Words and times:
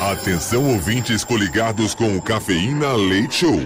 Atenção 0.00 0.64
ouvintes 0.64 1.22
coligados 1.24 1.94
com 1.94 2.16
o 2.16 2.22
Cafeína 2.22 2.94
Leite 2.94 3.34
Show. 3.34 3.60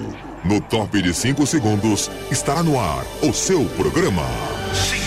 No 0.45 0.61
top 0.61 1.01
de 1.01 1.15
5 1.15 1.47
segundos, 1.47 2.11
estará 2.29 2.61
no 2.61 2.77
ar 2.77 3.07
o 3.23 3.33
seu 3.33 3.65
programa. 3.77 4.25
5, 4.75 5.04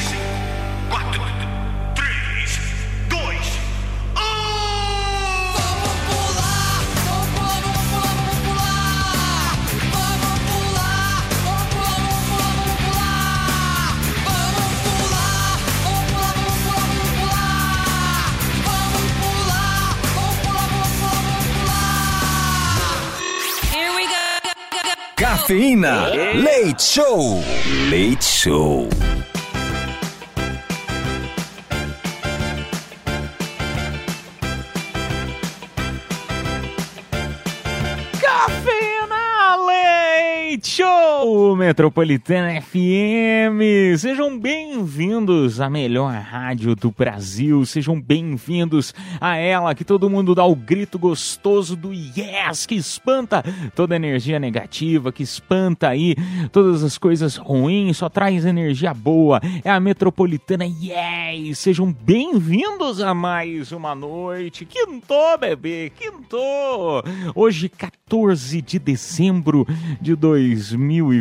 Cafeína. 25.78 26.10
Leite 26.34 26.82
Show. 26.82 27.44
Leite 27.90 28.24
Show. 28.24 28.90
Metropolitana 41.38 42.60
FM. 42.60 43.98
Sejam 43.98 44.40
bem-vindos 44.40 45.62
à 45.62 45.70
melhor 45.70 46.12
rádio 46.12 46.76
do 46.76 46.90
Brasil. 46.90 47.64
Sejam 47.64 48.02
bem-vindos 48.02 48.94
a 49.22 49.36
ela 49.36 49.76
que 49.76 49.86
todo 49.86 50.10
mundo 50.10 50.34
dá 50.34 50.44
o 50.46 50.56
grito 50.56 50.98
gostoso 50.98 51.76
do 51.76 51.94
yes, 51.94 52.66
que 52.66 52.74
espanta 52.74 53.44
toda 53.76 53.96
energia 53.96 54.40
negativa, 54.40 55.12
que 55.12 55.22
espanta 55.22 55.90
aí 55.90 56.16
todas 56.52 56.84
as 56.84 56.98
coisas 56.98 57.36
ruins, 57.36 57.98
só 57.98 58.10
traz 58.10 58.44
energia 58.44 58.94
boa. 58.94 59.40
É 59.64 59.70
a 59.70 59.80
Metropolitana 59.80 60.66
Yes. 60.66 61.60
Sejam 61.60 61.94
bem-vindos 61.94 63.00
a 63.00 63.14
mais 63.14 63.72
uma 63.72 63.94
noite. 63.94 64.66
Quintou, 64.66 65.38
bebê, 65.38 65.92
quintou. 65.96 67.04
Hoje 67.36 67.70
14 67.70 68.62
de 68.62 68.80
dezembro 68.80 69.68
de 70.02 70.16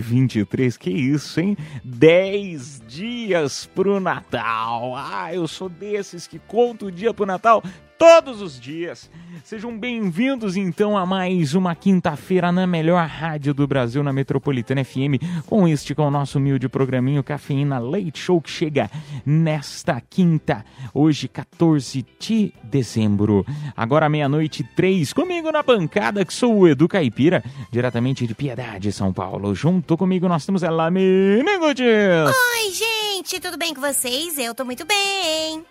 2023. 0.07 0.77
Que 0.77 0.91
isso, 0.91 1.41
hein? 1.41 1.57
10 1.85 2.83
dias 2.87 3.69
pro 3.75 4.01
Natal. 4.01 4.95
Ah, 4.97 5.35
eu 5.35 5.47
sou 5.49 5.69
desses 5.69 6.27
que 6.27 6.39
conto 6.39 6.87
o 6.87 6.93
dia 6.93 7.13
pro 7.13 7.27
Natal 7.27 7.63
todos 7.99 8.43
os 8.43 8.61
dias. 8.61 9.11
Sejam 9.45 9.79
bem-vindos 9.79 10.57
então 10.57 10.97
a 10.97 11.07
mais 11.07 11.55
uma 11.55 11.75
quinta-feira 11.75 12.51
na 12.53 12.67
melhor 12.67 13.07
rádio 13.07 13.55
do 13.55 13.67
Brasil, 13.67 14.03
na 14.03 14.13
Metropolitana 14.13 14.85
FM, 14.85 15.23
com 15.47 15.67
este 15.67 15.95
é 15.97 16.03
o 16.03 16.11
nosso 16.11 16.39
humilde 16.39 16.69
programinho 16.69 17.23
Cafeína 17.23 17.79
Leite 17.79 18.19
Show 18.19 18.41
que 18.41 18.51
chega 18.51 18.91
nesta 19.25 20.01
quinta, 20.01 20.65
hoje 20.93 21.29
14 21.29 22.05
de 22.19 22.53
dezembro. 22.63 23.47
Agora 23.77 24.09
meia-noite 24.09 24.63
três, 24.75 25.13
comigo 25.13 25.51
na 25.51 25.63
bancada 25.63 26.25
que 26.25 26.35
sou 26.35 26.59
o 26.59 26.69
Edu 26.69 26.89
Caipira, 26.89 27.43
diretamente 27.71 28.27
de 28.27 28.35
Piedade, 28.35 28.93
São 28.93 29.13
Paulo. 29.13 29.55
Junto 29.55 29.97
comigo 29.97 30.29
nós 30.29 30.45
temos 30.45 30.63
ela, 30.63 30.91
Minigudes. 30.91 31.87
Oi, 31.87 32.73
gente, 32.73 33.41
tudo 33.41 33.57
bem 33.57 33.75
com 33.75 33.81
vocês? 33.81 34.39
Eu 34.39 34.55
tô 34.55 34.65
muito 34.65 34.85
bem. 34.85 35.65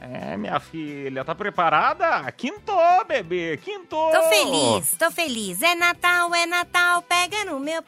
É, 0.00 0.36
minha 0.36 0.60
filha, 0.60 1.24
tá 1.24 1.34
preparada? 1.34 2.30
Quintou, 2.32 3.04
bebê, 3.06 3.58
quintou. 3.62 4.12
Tô 4.12 4.22
feliz, 4.28 4.94
tô 4.98 5.10
feliz. 5.10 5.62
É 5.62 5.74
Natal, 5.74 6.34
é 6.34 6.46
Natal, 6.46 7.02
pega 7.02 7.44
no 7.44 7.58
meu. 7.58 7.82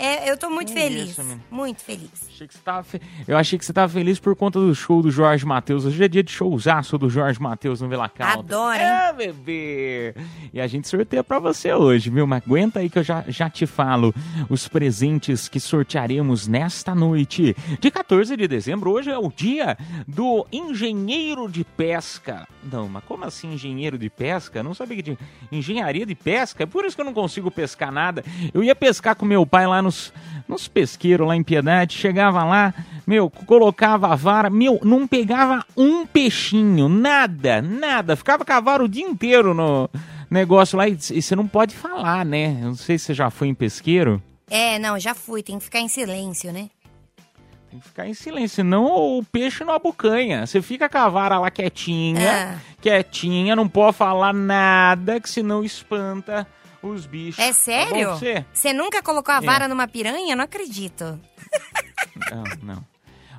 É, 0.00 0.30
eu 0.30 0.36
tô 0.36 0.48
muito 0.48 0.72
Que 0.72 0.80
feliz. 0.80 1.10
isso, 1.10 1.22
muito 1.50 1.82
feliz. 1.82 2.10
Achei 2.28 2.46
que 2.48 2.54
você 2.54 2.60
tava 2.64 2.82
fe- 2.82 3.00
Eu 3.28 3.36
achei 3.36 3.58
que 3.58 3.64
você 3.66 3.72
tava 3.72 3.92
feliz 3.92 4.18
por 4.18 4.34
conta 4.34 4.58
do 4.58 4.74
show 4.74 5.02
do 5.02 5.10
Jorge 5.10 5.44
Matheus. 5.44 5.84
Hoje 5.84 6.02
é 6.02 6.08
dia 6.08 6.22
de 6.22 6.30
showzaço 6.32 6.96
do 6.96 7.10
Jorge 7.10 7.38
Matheus 7.40 7.80
no 7.82 7.88
Vila 7.88 8.08
Caldas. 8.08 8.38
Adoro, 8.38 8.74
hein? 8.74 8.80
É, 8.82 9.12
bebê! 9.12 10.14
E 10.54 10.60
a 10.60 10.66
gente 10.66 10.88
sorteia 10.88 11.22
pra 11.22 11.38
você 11.38 11.72
hoje, 11.74 12.08
viu? 12.08 12.26
Mas 12.26 12.42
aguenta 12.42 12.80
aí 12.80 12.88
que 12.88 12.98
eu 12.98 13.02
já, 13.02 13.24
já 13.28 13.50
te 13.50 13.66
falo 13.66 14.14
os 14.48 14.66
presentes 14.68 15.48
que 15.48 15.60
sortearemos 15.60 16.48
nesta 16.48 16.94
noite 16.94 17.54
de 17.78 17.90
14 17.90 18.34
de 18.36 18.48
dezembro. 18.48 18.90
Hoje 18.92 19.10
é 19.10 19.18
o 19.18 19.30
dia 19.30 19.76
do 20.08 20.46
engenheiro 20.50 21.46
de 21.46 21.62
pesca. 21.62 22.48
Não, 22.64 22.88
mas 22.88 23.04
como 23.04 23.24
assim 23.24 23.52
engenheiro 23.52 23.98
de 23.98 24.08
pesca? 24.08 24.62
Não 24.62 24.72
sabia 24.72 24.96
que 24.96 25.02
tinha 25.02 25.18
engenharia 25.52 26.06
de 26.06 26.14
pesca. 26.14 26.62
É 26.62 26.66
por 26.66 26.84
isso 26.86 26.96
que 26.96 27.02
eu 27.02 27.06
não 27.06 27.12
consigo 27.14 27.50
pescar 27.50 27.92
nada. 27.92 28.24
Eu 28.54 28.64
ia 28.64 28.74
pescar 28.74 29.14
com 29.14 29.26
meu 29.26 29.44
pai 29.44 29.66
lá 29.66 29.82
nos, 29.90 30.12
nos 30.48 30.68
pesqueiros 30.68 31.26
lá 31.26 31.34
em 31.34 31.42
Piedade. 31.42 31.98
Chegava 31.98 32.44
lá, 32.44 32.72
meu, 33.06 33.28
colocava 33.28 34.08
a 34.12 34.14
vara. 34.14 34.48
Meu, 34.48 34.80
não 34.84 35.06
pegava 35.06 35.64
um 35.76 36.06
peixinho. 36.06 36.88
Nada, 36.88 37.60
nada. 37.60 38.14
Ficava 38.16 38.44
cavalo 38.44 38.84
o 38.84 38.88
dia 38.88 39.04
inteiro 39.04 39.52
no 39.52 39.90
negócio 40.30 40.78
lá. 40.78 40.88
E 40.88 40.92
e 41.10 41.20
você 41.20 41.34
não 41.34 41.46
pode 41.46 41.74
falar, 41.74 42.24
né? 42.24 42.58
Eu 42.62 42.68
não 42.68 42.74
sei 42.76 42.96
se 42.98 43.06
você 43.06 43.14
já 43.14 43.30
foi 43.30 43.48
em 43.48 43.54
pesqueiro. 43.54 44.22
É, 44.48 44.78
não, 44.78 44.98
já 44.98 45.14
fui, 45.14 45.42
tem 45.42 45.58
que 45.58 45.64
ficar 45.64 45.80
em 45.80 45.88
silêncio, 45.88 46.52
né? 46.52 46.68
Tem 47.70 47.78
que 47.78 47.86
ficar 47.86 48.08
em 48.08 48.14
silêncio, 48.14 48.56
senão 48.56 48.84
o 48.84 49.22
peixe 49.24 49.62
não 49.62 49.72
abocanha. 49.72 50.44
Você 50.44 50.60
fica 50.60 50.88
com 50.88 50.98
a 50.98 51.08
vara 51.08 51.38
lá 51.38 51.52
quietinha, 51.52 52.54
Ah. 52.54 52.58
quietinha, 52.80 53.54
não 53.54 53.68
pode 53.68 53.96
falar 53.96 54.32
nada, 54.34 55.20
que 55.20 55.30
senão 55.30 55.62
espanta 55.62 56.44
os 56.82 57.06
bichos. 57.06 57.38
É 57.38 57.48
Tá 57.48 57.52
sério? 57.54 58.16
pra 58.18 58.44
você? 58.52 58.72
Nunca 58.72 59.02
colocou 59.02 59.34
a 59.34 59.38
É. 59.38 59.40
vara 59.40 59.68
numa 59.68 59.86
piranha? 59.88 60.34
Não 60.36 60.44
acredito. 60.44 61.18
Não, 62.30 62.44
não. 62.62 62.84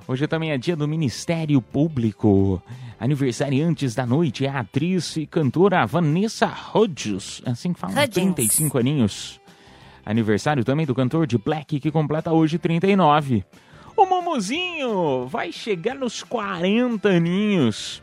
Hoje 0.08 0.28
também 0.28 0.52
é 0.52 0.58
dia 0.58 0.76
do 0.76 0.88
Ministério 0.88 1.62
Público. 1.62 2.62
Aniversariantes 3.00 3.96
da 3.96 4.06
noite 4.06 4.46
é 4.46 4.50
a 4.50 4.60
atriz 4.60 5.16
e 5.16 5.26
cantora 5.26 5.86
Vanessa 5.86 6.52
Hudgens, 6.76 7.42
assim 7.46 7.74
que 7.74 7.80
fala, 7.80 7.94
Hudgens. 7.94 8.12
35 8.14 8.78
aninhos. 8.78 9.40
Aniversário 10.06 10.64
também 10.64 10.86
do 10.86 10.96
cantor 10.96 11.26
de 11.28 11.38
Black, 11.38 11.80
que 11.80 11.92
completa 11.92 12.32
hoje 12.32 12.58
39. 12.58 13.46
O 13.96 14.06
Momozinho 14.06 15.28
vai 15.28 15.52
chegar 15.52 15.96
nos 15.96 16.24
40 16.24 17.08
aninhos. 17.10 18.02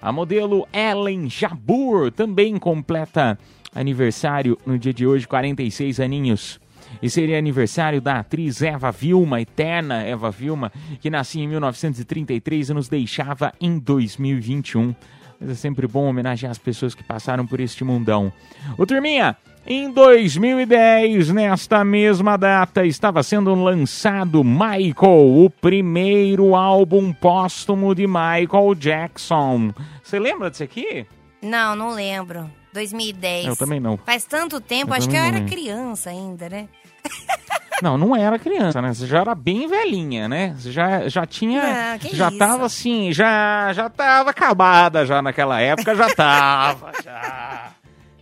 A 0.00 0.10
modelo 0.12 0.66
Ellen 0.72 1.28
Jabur 1.28 2.10
também 2.12 2.56
completa 2.58 3.38
aniversário 3.74 4.58
no 4.66 4.78
dia 4.78 4.92
de 4.92 5.06
hoje, 5.06 5.26
46 5.26 6.00
aninhos. 6.00 6.60
E 7.00 7.08
seria 7.08 7.38
aniversário 7.38 8.00
da 8.00 8.18
atriz 8.18 8.60
Eva 8.60 8.90
Vilma, 8.90 9.40
eterna 9.40 10.02
Eva 10.02 10.30
Vilma, 10.30 10.70
que 11.00 11.08
nascia 11.08 11.42
em 11.42 11.48
1933 11.48 12.68
e 12.68 12.74
nos 12.74 12.88
deixava 12.88 13.52
em 13.60 13.78
2021. 13.78 14.94
Mas 15.40 15.50
é 15.50 15.54
sempre 15.54 15.86
bom 15.86 16.08
homenagear 16.08 16.50
as 16.50 16.58
pessoas 16.58 16.94
que 16.94 17.02
passaram 17.02 17.46
por 17.46 17.60
este 17.60 17.82
mundão. 17.82 18.32
Ô 18.78 18.86
turminha, 18.86 19.36
em 19.66 19.90
2010, 19.90 21.30
nesta 21.30 21.84
mesma 21.84 22.36
data, 22.36 22.84
estava 22.84 23.22
sendo 23.22 23.54
lançado 23.54 24.44
Michael, 24.44 25.44
o 25.44 25.50
primeiro 25.50 26.54
álbum 26.54 27.12
póstumo 27.12 27.94
de 27.94 28.06
Michael 28.06 28.74
Jackson. 28.76 29.72
Você 30.02 30.18
lembra 30.18 30.50
disso 30.50 30.62
aqui? 30.64 31.06
Não, 31.40 31.74
não 31.74 31.90
lembro. 31.90 32.48
2010. 32.72 33.46
Eu 33.46 33.56
também 33.56 33.78
não. 33.80 33.96
Faz 33.98 34.24
tanto 34.24 34.60
tempo, 34.60 34.92
Eu 34.92 34.96
acho 34.98 35.08
que 35.08 35.16
eu 35.16 35.20
era 35.20 35.38
lembro. 35.38 35.50
criança 35.52 36.10
ainda, 36.10 36.48
né? 36.48 36.68
Não, 37.82 37.98
não 37.98 38.14
era 38.14 38.38
criança, 38.38 38.80
né? 38.80 38.94
Você 38.94 39.08
já 39.08 39.22
era 39.22 39.34
bem 39.34 39.66
velhinha, 39.66 40.28
né? 40.28 40.54
Você 40.56 40.70
já, 40.70 41.08
já 41.08 41.26
tinha. 41.26 41.98
Não, 42.00 42.10
já 42.12 42.28
isso. 42.28 42.38
tava 42.38 42.64
assim, 42.64 43.12
já, 43.12 43.72
já 43.72 43.90
tava 43.90 44.30
acabada 44.30 45.04
já 45.04 45.20
naquela 45.20 45.60
época, 45.60 45.92
já 45.96 46.14
tava, 46.14 46.92
já. 47.02 47.70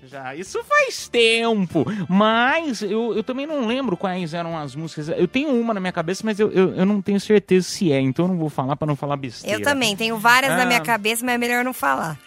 Já, 0.03 0.34
isso 0.34 0.65
faz 0.65 1.09
tempo, 1.09 1.84
mas 2.09 2.80
eu, 2.80 3.15
eu 3.15 3.22
também 3.22 3.47
não 3.47 3.66
lembro 3.66 3.98
quais 3.98 4.33
eram 4.33 4.57
as 4.59 4.74
músicas. 4.74 5.09
Eu 5.10 5.28
tenho 5.28 5.51
uma 5.51 5.74
na 5.74 5.78
minha 5.78 5.92
cabeça, 5.92 6.22
mas 6.24 6.41
eu, 6.41 6.51
eu, 6.51 6.74
eu 6.74 6.86
não 6.86 7.03
tenho 7.03 7.21
certeza 7.21 7.69
se 7.69 7.92
é, 7.92 8.01
então 8.01 8.24
eu 8.24 8.28
não 8.30 8.39
vou 8.39 8.48
falar 8.48 8.74
pra 8.77 8.86
não 8.89 8.97
falar 8.97 9.16
besteira. 9.16 9.59
Eu 9.59 9.63
também, 9.63 9.95
tenho 9.95 10.16
várias 10.16 10.57
na 10.57 10.65
minha 10.65 10.78
Ah. 10.78 10.83
cabeça, 10.83 11.22
mas 11.24 11.34
é 11.34 11.39
melhor 11.39 11.63
não 11.65 11.74
falar. 11.74 12.19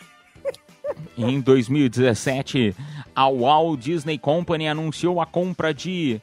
Em 1.17 1.39
2017, 1.39 2.75
a 3.15 3.29
Walt 3.29 3.79
Disney 3.79 4.17
Company 4.17 4.67
anunciou 4.67 5.21
a 5.21 5.25
compra 5.25 5.73
de 5.73 6.19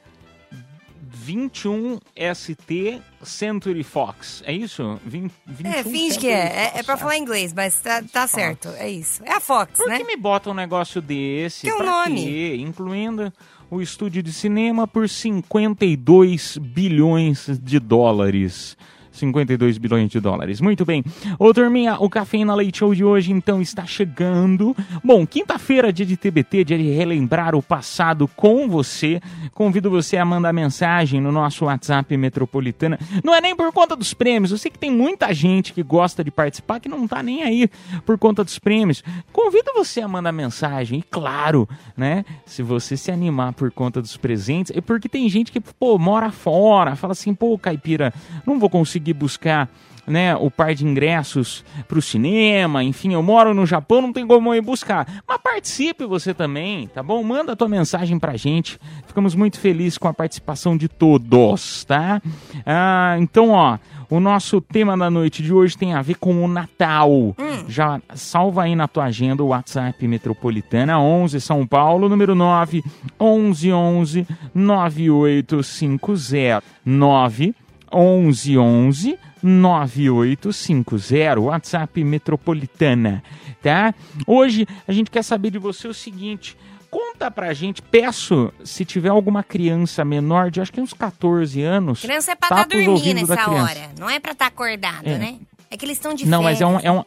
21 1.12 1.98
ST 2.34 3.00
Century 3.22 3.82
Fox. 3.82 4.42
É 4.46 4.52
isso? 4.52 4.98
20, 5.04 5.32
21 5.46 5.70
É, 5.72 5.82
finge 5.82 6.18
que 6.18 6.26
Century 6.26 6.28
é. 6.28 6.38
É, 6.38 6.64
é 6.66 6.70
Fox. 6.72 6.86
pra 6.86 6.96
falar 6.96 7.18
inglês, 7.18 7.52
mas 7.52 7.80
tá, 7.80 8.02
tá 8.02 8.26
certo. 8.26 8.68
É 8.78 8.88
isso. 8.88 9.22
É 9.24 9.32
a 9.34 9.40
Fox, 9.40 9.76
Por 9.78 9.88
né? 9.88 9.98
que 9.98 10.04
me 10.04 10.16
bota 10.16 10.50
um 10.50 10.54
negócio 10.54 11.00
desse? 11.02 11.62
Tem 11.62 11.74
um 11.74 11.84
nome. 11.84 12.24
quê? 12.24 12.56
Incluindo 12.60 13.32
o 13.70 13.80
estúdio 13.80 14.22
de 14.22 14.32
cinema 14.32 14.86
por 14.86 15.08
52 15.08 16.58
bilhões 16.58 17.48
de 17.62 17.78
dólares. 17.78 18.76
52 19.12 19.78
bilhões 19.78 20.10
de 20.10 20.20
dólares. 20.20 20.60
Muito 20.60 20.84
bem. 20.84 21.04
Ô, 21.38 21.52
turminha, 21.52 21.96
o 21.98 22.08
Cafeína 22.08 22.54
Leite 22.54 22.78
Show 22.78 22.94
de 22.94 23.04
hoje, 23.04 23.32
então, 23.32 23.60
está 23.60 23.84
chegando. 23.84 24.76
Bom, 25.02 25.26
quinta-feira, 25.26 25.92
dia 25.92 26.06
de 26.06 26.16
TBT, 26.16 26.64
dia 26.64 26.78
de 26.78 26.90
relembrar 26.90 27.54
o 27.54 27.62
passado 27.62 28.28
com 28.28 28.68
você. 28.68 29.20
Convido 29.52 29.90
você 29.90 30.16
a 30.16 30.24
mandar 30.24 30.52
mensagem 30.52 31.20
no 31.20 31.32
nosso 31.32 31.64
WhatsApp 31.64 32.16
Metropolitana. 32.16 32.98
Não 33.24 33.34
é 33.34 33.40
nem 33.40 33.54
por 33.56 33.72
conta 33.72 33.96
dos 33.96 34.14
prêmios. 34.14 34.52
Eu 34.52 34.58
sei 34.58 34.70
que 34.70 34.78
tem 34.78 34.90
muita 34.90 35.32
gente 35.34 35.72
que 35.72 35.82
gosta 35.82 36.22
de 36.22 36.30
participar 36.30 36.80
que 36.80 36.88
não 36.88 37.06
tá 37.06 37.22
nem 37.22 37.42
aí 37.42 37.68
por 38.06 38.16
conta 38.18 38.44
dos 38.44 38.58
prêmios. 38.58 39.02
Convido 39.32 39.72
você 39.74 40.00
a 40.00 40.08
mandar 40.08 40.32
mensagem. 40.32 41.00
E 41.00 41.02
claro, 41.02 41.68
né? 41.96 42.24
Se 42.46 42.62
você 42.62 42.96
se 42.96 43.10
animar 43.10 43.52
por 43.52 43.70
conta 43.70 44.00
dos 44.00 44.16
presentes, 44.16 44.72
é 44.74 44.80
porque 44.80 45.08
tem 45.08 45.28
gente 45.28 45.52
que, 45.52 45.60
pô, 45.60 45.98
mora 45.98 46.30
fora, 46.30 46.96
fala 46.96 47.12
assim, 47.12 47.34
pô, 47.34 47.58
caipira, 47.58 48.12
não 48.46 48.58
vou 48.58 48.70
conseguir 48.70 48.99
buscar 49.14 49.68
né, 50.06 50.36
o 50.36 50.50
par 50.50 50.74
de 50.74 50.84
ingressos 50.84 51.64
para 51.86 51.98
o 51.98 52.02
cinema, 52.02 52.82
enfim, 52.82 53.14
eu 53.14 53.22
moro 53.22 53.54
no 53.54 53.64
Japão, 53.64 54.02
não 54.02 54.12
tem 54.12 54.26
como 54.26 54.52
eu 54.52 54.58
ir 54.58 54.60
buscar. 54.60 55.06
Mas 55.26 55.38
participe 55.38 56.04
você 56.04 56.34
também, 56.34 56.88
tá 56.88 57.02
bom? 57.02 57.22
Manda 57.22 57.52
a 57.52 57.56
tua 57.56 57.68
mensagem 57.68 58.18
pra 58.18 58.36
gente. 58.36 58.78
Ficamos 59.06 59.34
muito 59.34 59.58
felizes 59.58 59.96
com 59.98 60.08
a 60.08 60.14
participação 60.14 60.76
de 60.76 60.88
todos, 60.88 61.84
tá? 61.84 62.20
Ah, 62.66 63.16
então, 63.20 63.50
ó, 63.50 63.78
o 64.08 64.18
nosso 64.18 64.60
tema 64.60 64.98
da 64.98 65.08
noite 65.08 65.40
de 65.42 65.52
hoje 65.52 65.78
tem 65.78 65.94
a 65.94 66.02
ver 66.02 66.16
com 66.16 66.44
o 66.44 66.48
Natal. 66.48 67.36
Já 67.68 68.00
salva 68.14 68.64
aí 68.64 68.74
na 68.74 68.88
tua 68.88 69.04
agenda 69.04 69.44
o 69.44 69.48
WhatsApp 69.48 70.08
Metropolitana 70.08 70.98
11 71.00 71.40
São 71.40 71.66
Paulo, 71.66 72.08
número 72.08 72.34
9 72.34 72.82
1111 73.20 74.26
9850 74.54 76.64
9 76.84 77.54
1111 77.92 79.18
9850, 79.42 81.40
WhatsApp 81.40 82.04
Metropolitana, 82.04 83.22
tá? 83.62 83.94
Hoje 84.26 84.66
a 84.86 84.92
gente 84.92 85.10
quer 85.10 85.22
saber 85.22 85.50
de 85.50 85.58
você 85.58 85.88
o 85.88 85.94
seguinte, 85.94 86.56
conta 86.90 87.30
pra 87.30 87.52
gente, 87.54 87.80
peço, 87.82 88.52
se 88.64 88.84
tiver 88.84 89.08
alguma 89.08 89.42
criança 89.42 90.04
menor 90.04 90.50
de 90.50 90.60
acho 90.60 90.72
que 90.72 90.80
uns 90.80 90.92
14 90.92 91.62
anos, 91.62 92.02
Criança 92.02 92.32
é 92.32 92.34
pra 92.34 92.48
estar 92.48 92.64
tapa 92.64 92.76
os 92.76 92.84
dormindo 92.84 93.26
nessa 93.26 93.50
hora. 93.50 93.90
Não 93.98 94.10
é 94.10 94.20
pra 94.20 94.32
estar 94.32 94.46
acordado, 94.46 95.06
É. 95.06 95.18
né? 95.18 95.36
É 95.70 95.76
que 95.76 95.84
eles 95.86 95.96
estão 95.98 96.12
de 96.14 96.26
Não, 96.26 96.42
mas 96.42 96.60
é 96.60 96.66
um, 96.66 96.80
férias. 96.80 96.84
é 96.84 96.90
um 96.92 97.04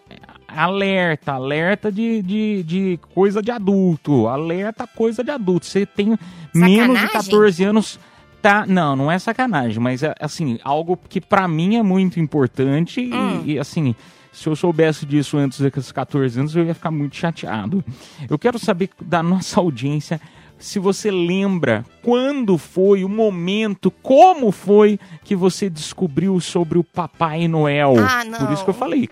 alerta, 0.47 1.33
alerta 1.33 1.91
de, 1.91 2.21
de, 2.21 2.63
de 2.63 2.99
coisa 3.13 3.41
de 3.41 3.51
adulto, 3.51 4.27
alerta 4.27 4.87
coisa 4.87 5.21
de 5.23 5.31
adulto. 5.31 5.65
Você 5.65 5.85
tem 5.85 6.17
menos 6.53 6.95
de 6.95 7.01
Sacanagem? 7.01 7.09
14 7.09 7.63
anos, 7.65 7.99
tá? 8.43 8.65
Não, 8.67 8.95
não 8.95 9.11
é 9.11 9.17
sacanagem, 9.17 9.79
mas 9.79 10.03
é 10.03 10.13
assim, 10.19 10.59
algo 10.63 10.95
que 11.09 11.19
pra 11.19 11.47
mim 11.47 11.77
é 11.77 11.81
muito 11.81 12.19
importante 12.19 13.01
e- 13.01 13.11
Hum. 13.13 13.41
e, 13.45 13.57
assim, 13.57 13.95
se 14.31 14.47
eu 14.47 14.55
soubesse 14.55 15.05
disso 15.05 15.37
antes 15.37 15.59
dos 15.59 15.91
14 15.91 16.39
anos, 16.39 16.55
eu 16.55 16.63
ia 16.65 16.73
ficar 16.75 16.91
muito 16.91 17.15
chateado. 17.15 17.83
Eu 18.29 18.37
quero 18.37 18.59
saber 18.59 18.89
da 19.01 19.23
nossa 19.23 19.59
audiência 19.61 20.19
se 20.59 20.77
você 20.79 21.09
lembra 21.11 21.83
quando 22.01 22.57
foi 22.57 23.03
o 23.03 23.09
momento, 23.09 23.89
como 23.91 24.51
foi 24.51 24.99
que 25.23 25.35
você 25.35 25.69
descobriu 25.69 26.39
sobre 26.39 26.77
o 26.77 26.83
Papai 26.83 27.47
Noel. 27.47 27.95
Ah, 27.99 28.23
não. 28.23 28.39
Por 28.39 28.51
isso 28.53 28.63
que 28.63 28.69
eu 28.69 28.73
falei, 28.73 29.09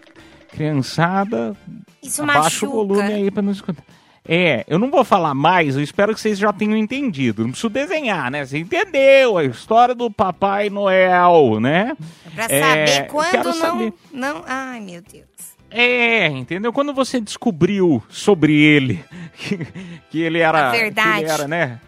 criançada, 0.50 1.56
Isso 2.02 2.22
abaixa 2.24 2.66
o 2.68 2.72
volume 2.72 3.00
machuca. 3.02 3.16
aí 3.16 3.32
pra 3.32 3.42
não 3.42 3.52
escutar. 3.52 3.84
É, 4.28 4.64
eu 4.68 4.78
não 4.78 4.92
vou 4.92 5.04
falar 5.04 5.34
mais, 5.34 5.76
eu 5.76 5.82
espero 5.82 6.14
que 6.14 6.22
vocês 6.22 6.38
já 6.38 6.54
tenham 6.54 6.78
entendido. 6.78 7.42
Não 7.44 7.50
preciso 7.50 7.70
desenhar, 7.70 8.30
né? 8.30 8.46
Você 8.46 8.60
entendeu 8.60 9.38
a 9.38 9.44
história 9.44 9.96
do 9.96 10.12
Papai 10.12 10.70
Noel, 10.70 11.60
né? 11.60 11.98
Pra 12.36 12.46
É, 12.48 12.86
saber 12.88 13.08
quando 13.08 13.32
quero 13.32 13.44
não, 13.46 13.54
saber. 13.54 13.94
não... 14.14 14.44
Ai, 14.46 14.80
meu 14.80 15.02
Deus. 15.02 15.26
É, 15.72 16.28
entendeu? 16.28 16.72
Quando 16.74 16.94
você 16.94 17.20
descobriu 17.20 18.04
sobre 18.10 18.54
ele 18.54 19.04
que, 19.38 19.58
que 20.10 20.22
ele 20.22 20.40
era. 20.40 20.68
A 20.70 20.72
verdade. 20.72 21.12
Que 21.20 21.24
ele 21.24 21.32
era, 21.32 21.48
né? 21.48 21.80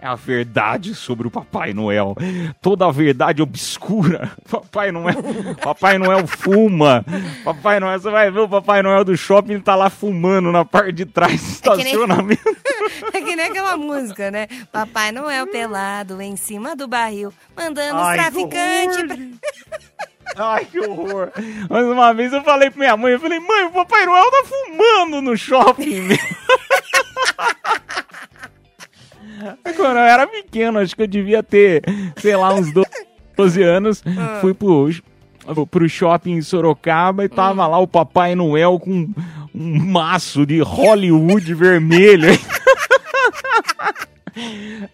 É 0.00 0.06
a 0.06 0.14
verdade 0.14 0.94
sobre 0.94 1.26
o 1.26 1.30
Papai 1.30 1.72
Noel. 1.74 2.14
Toda 2.62 2.86
a 2.86 2.92
verdade 2.92 3.42
obscura. 3.42 4.30
Papai 4.48 4.92
Noel, 4.92 5.16
Papai 5.60 5.98
Noel 5.98 6.24
fuma. 6.26 7.04
Papai 7.44 7.80
Noel, 7.80 7.98
você 7.98 8.10
vai 8.10 8.30
ver 8.30 8.40
o 8.40 8.48
Papai 8.48 8.80
Noel 8.82 9.04
do 9.04 9.16
shopping, 9.16 9.58
tá 9.60 9.74
lá 9.74 9.90
fumando 9.90 10.52
na 10.52 10.64
parte 10.64 10.92
de 10.92 11.04
trás 11.04 11.60
do 11.60 11.72
É 11.72 11.76
que 11.76 11.84
nem- 11.84 11.92
estacionamento. 11.94 12.42
É 13.12 13.20
que 13.20 13.36
nem 13.36 13.46
aquela 13.46 13.76
música, 13.76 14.30
né? 14.30 14.46
Papai 14.72 15.12
Noel 15.12 15.46
pelado 15.46 16.20
em 16.22 16.36
cima 16.36 16.74
do 16.74 16.88
barril, 16.88 17.32
mandando 17.56 17.96
os 17.96 18.02
Ai, 18.06 18.16
que 18.18 18.22
traficantes. 18.24 19.38
Ai, 20.36 20.64
que 20.64 20.80
horror. 20.80 21.30
Mas 21.68 21.84
uma 21.84 22.12
vez 22.14 22.32
eu 22.32 22.42
falei 22.42 22.70
pra 22.70 22.78
minha 22.80 22.96
mãe, 22.96 23.12
eu 23.12 23.20
falei, 23.20 23.38
mãe, 23.40 23.64
o 23.66 23.70
Papai 23.72 24.06
Noel 24.06 24.30
tá 24.30 24.44
fumando 24.46 25.20
no 25.20 25.36
shopping. 25.36 26.08
pequeno, 30.58 30.80
acho 30.80 30.96
que 30.96 31.02
eu 31.02 31.06
devia 31.06 31.42
ter, 31.42 31.82
sei 32.16 32.34
lá, 32.34 32.52
uns 32.52 32.72
12 33.36 33.62
anos, 33.62 34.02
fui 34.40 34.52
pro, 34.52 34.90
pro 35.70 35.88
shopping 35.88 36.32
em 36.32 36.42
Sorocaba 36.42 37.24
e 37.24 37.28
tava 37.28 37.64
lá 37.66 37.78
o 37.78 37.86
Papai 37.86 38.34
Noel 38.34 38.78
com 38.80 39.08
um 39.54 39.84
maço 39.84 40.44
de 40.44 40.60
Hollywood 40.60 41.54
vermelho. 41.54 42.28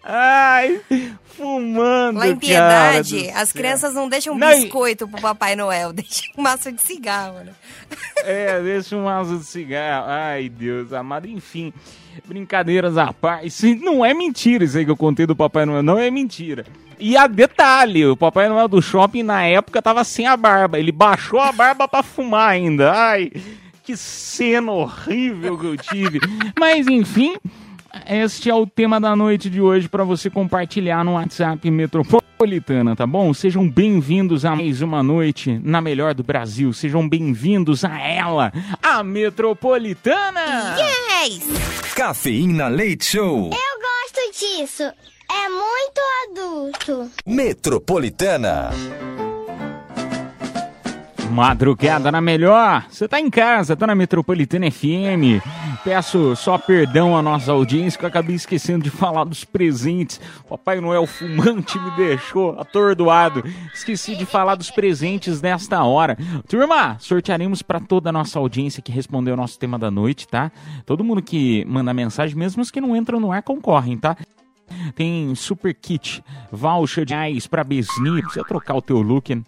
Ai, 0.03 0.81
fumando, 1.25 2.19
Lá 2.19 2.27
em 2.27 2.35
Piedade, 2.35 3.29
as 3.29 3.51
crianças 3.51 3.93
não 3.93 4.07
deixam 4.07 4.37
Não, 4.37 4.47
biscoito 4.47 5.07
pro 5.07 5.21
Papai 5.21 5.55
Noel, 5.55 5.91
deixam 5.93 6.25
um 6.37 6.41
maço 6.41 6.71
de 6.71 6.81
cigarro, 6.81 7.39
né? 7.39 7.53
É, 8.23 8.59
deixa 8.59 8.95
um 8.95 9.03
maço 9.03 9.37
de 9.37 9.45
cigarro. 9.45 10.05
Ai, 10.07 10.49
Deus 10.49 10.91
amado. 10.91 11.27
Enfim, 11.27 11.71
brincadeiras 12.25 12.97
à 12.97 13.13
parte. 13.13 13.75
Não 13.75 14.03
é 14.03 14.13
mentira 14.15 14.63
isso 14.63 14.77
aí 14.77 14.85
que 14.85 14.89
eu 14.89 14.97
contei 14.97 15.27
do 15.27 15.35
Papai 15.35 15.65
Noel. 15.65 15.83
Não 15.83 15.99
é 15.99 16.09
mentira. 16.09 16.65
E 16.97 17.15
a 17.17 17.27
detalhe, 17.27 18.05
o 18.05 18.15
Papai 18.17 18.47
Noel 18.47 18.67
do 18.67 18.81
shopping 18.81 19.21
na 19.21 19.43
época 19.43 19.81
tava 19.81 20.03
sem 20.03 20.25
a 20.25 20.35
barba. 20.35 20.79
Ele 20.79 20.91
baixou 20.91 21.39
a 21.39 21.51
barba 21.51 21.87
pra 21.87 22.01
fumar 22.01 22.49
ainda. 22.49 22.91
Ai, 22.91 23.31
que 23.83 23.95
cena 23.95 24.71
horrível 24.71 25.57
que 25.57 25.65
eu 25.65 25.77
tive. 25.77 26.19
Mas 26.59 26.87
enfim, 26.87 27.35
este 28.07 28.49
é 28.49 28.55
o 28.55 28.67
tema 28.67 28.99
da 28.99 29.15
noite 29.15 29.49
de 29.49 29.61
hoje 29.61 29.87
para 29.87 30.03
você 30.03 30.29
compartilhar 30.29 31.03
no 31.03 31.13
WhatsApp 31.13 31.69
Metropolitana, 31.69 32.95
tá 32.95 33.07
bom? 33.07 33.33
Sejam 33.33 33.69
bem-vindos 33.69 34.45
a 34.45 34.55
mais 34.55 34.81
uma 34.81 35.01
noite 35.01 35.59
na 35.63 35.81
melhor 35.81 36.13
do 36.13 36.23
Brasil. 36.23 36.73
Sejam 36.73 37.07
bem-vindos 37.07 37.85
a 37.85 37.99
ela, 37.99 38.51
a 38.81 39.03
Metropolitana. 39.03 40.75
Yes! 40.77 41.93
Cafeína 41.95 42.67
Leite 42.67 43.05
Show. 43.05 43.51
Eu 43.51 43.79
gosto 43.81 44.39
disso. 44.39 44.83
É 44.83 45.49
muito 45.49 46.01
adulto. 46.29 47.11
Metropolitana. 47.25 48.71
Madrugada 51.35 52.09
na 52.13 52.21
melhor. 52.21 52.85
Você 52.89 53.09
tá 53.09 53.19
em 53.19 53.29
casa, 53.29 53.75
tá 53.75 53.85
na 53.85 53.93
Metropolitana 53.93 54.71
FM. 54.71 55.43
Peço 55.83 56.33
só 56.33 56.57
perdão 56.57 57.17
à 57.17 57.21
nossa 57.21 57.51
audiência 57.51 57.99
que 57.99 58.05
eu 58.05 58.07
acabei 58.07 58.37
esquecendo 58.37 58.85
de 58.85 58.89
falar 58.89 59.25
dos 59.25 59.43
presentes. 59.43 60.21
Papai 60.47 60.79
Noel 60.79 61.05
fumante 61.05 61.77
me 61.77 61.91
deixou 61.91 62.57
atordoado. 62.57 63.43
Esqueci 63.73 64.15
de 64.15 64.25
falar 64.25 64.55
dos 64.55 64.71
presentes 64.71 65.41
nesta 65.41 65.83
hora. 65.83 66.17
Turma, 66.47 66.95
sortearemos 66.99 67.61
para 67.61 67.81
toda 67.81 68.11
a 68.11 68.13
nossa 68.13 68.39
audiência 68.39 68.81
que 68.81 68.93
respondeu 68.93 69.33
o 69.33 69.37
nosso 69.37 69.59
tema 69.59 69.77
da 69.77 69.91
noite, 69.91 70.29
tá? 70.29 70.49
Todo 70.85 71.03
mundo 71.03 71.21
que 71.21 71.65
manda 71.65 71.93
mensagem, 71.93 72.37
mesmo 72.37 72.61
os 72.61 72.71
que 72.71 72.79
não 72.79 72.95
entram 72.95 73.19
no 73.19 73.33
ar, 73.33 73.43
concorrem, 73.43 73.97
tá? 73.97 74.15
Tem 74.95 75.35
super 75.35 75.75
kit, 75.75 76.23
voucher 76.49 77.03
de 77.03 77.13
reais 77.13 77.45
pra 77.45 77.61
Besni. 77.61 78.21
Precisa 78.21 78.45
trocar 78.45 78.75
o 78.75 78.81
teu 78.81 79.01
look 79.01 79.43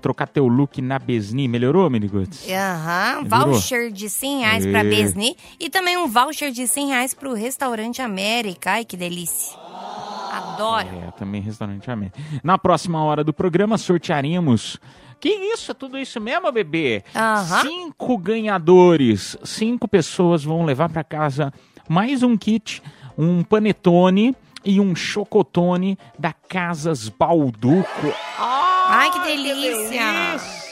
trocar 0.00 0.26
teu 0.26 0.46
look 0.46 0.80
na 0.82 0.98
Besni. 0.98 1.46
Melhorou, 1.48 1.88
Miniguts? 1.90 2.46
Aham, 2.48 3.22
Melhorou? 3.22 3.52
voucher 3.54 3.90
de 3.90 4.08
100 4.10 4.38
reais 4.40 4.66
pra 4.66 4.80
É. 4.80 4.84
Besni 4.84 5.36
e 5.60 5.68
também 5.70 5.96
um 5.96 6.06
voucher 6.08 6.50
de 6.50 6.66
100 6.66 6.88
reais 6.88 7.14
pro 7.14 7.34
Restaurante 7.34 8.00
América. 8.02 8.72
Ai, 8.72 8.84
que 8.84 8.96
delícia. 8.96 9.56
Adoro. 10.32 10.88
É, 10.88 11.10
também 11.12 11.40
restaurante 11.40 11.88
Amém. 11.90 12.10
Na 12.42 12.58
próxima 12.58 13.02
hora 13.04 13.22
do 13.22 13.32
programa 13.32 13.78
sortearemos. 13.78 14.78
Que 15.20 15.28
isso? 15.28 15.70
É 15.70 15.74
tudo 15.74 15.96
isso 15.98 16.20
mesmo, 16.20 16.50
bebê? 16.52 17.02
Aham. 17.14 17.62
Cinco 17.62 18.18
ganhadores. 18.18 19.36
Cinco 19.44 19.86
pessoas 19.88 20.42
vão 20.44 20.64
levar 20.64 20.88
pra 20.88 21.04
casa 21.04 21.52
mais 21.88 22.22
um 22.22 22.36
kit, 22.36 22.82
um 23.16 23.42
panetone 23.42 24.34
e 24.64 24.80
um 24.80 24.94
chocotone 24.94 25.96
da 26.18 26.32
Casas 26.32 27.08
Balduco. 27.08 28.12
Ai, 28.86 29.10
que 29.10 29.20
delícia. 29.20 30.12
delícia! 30.12 30.64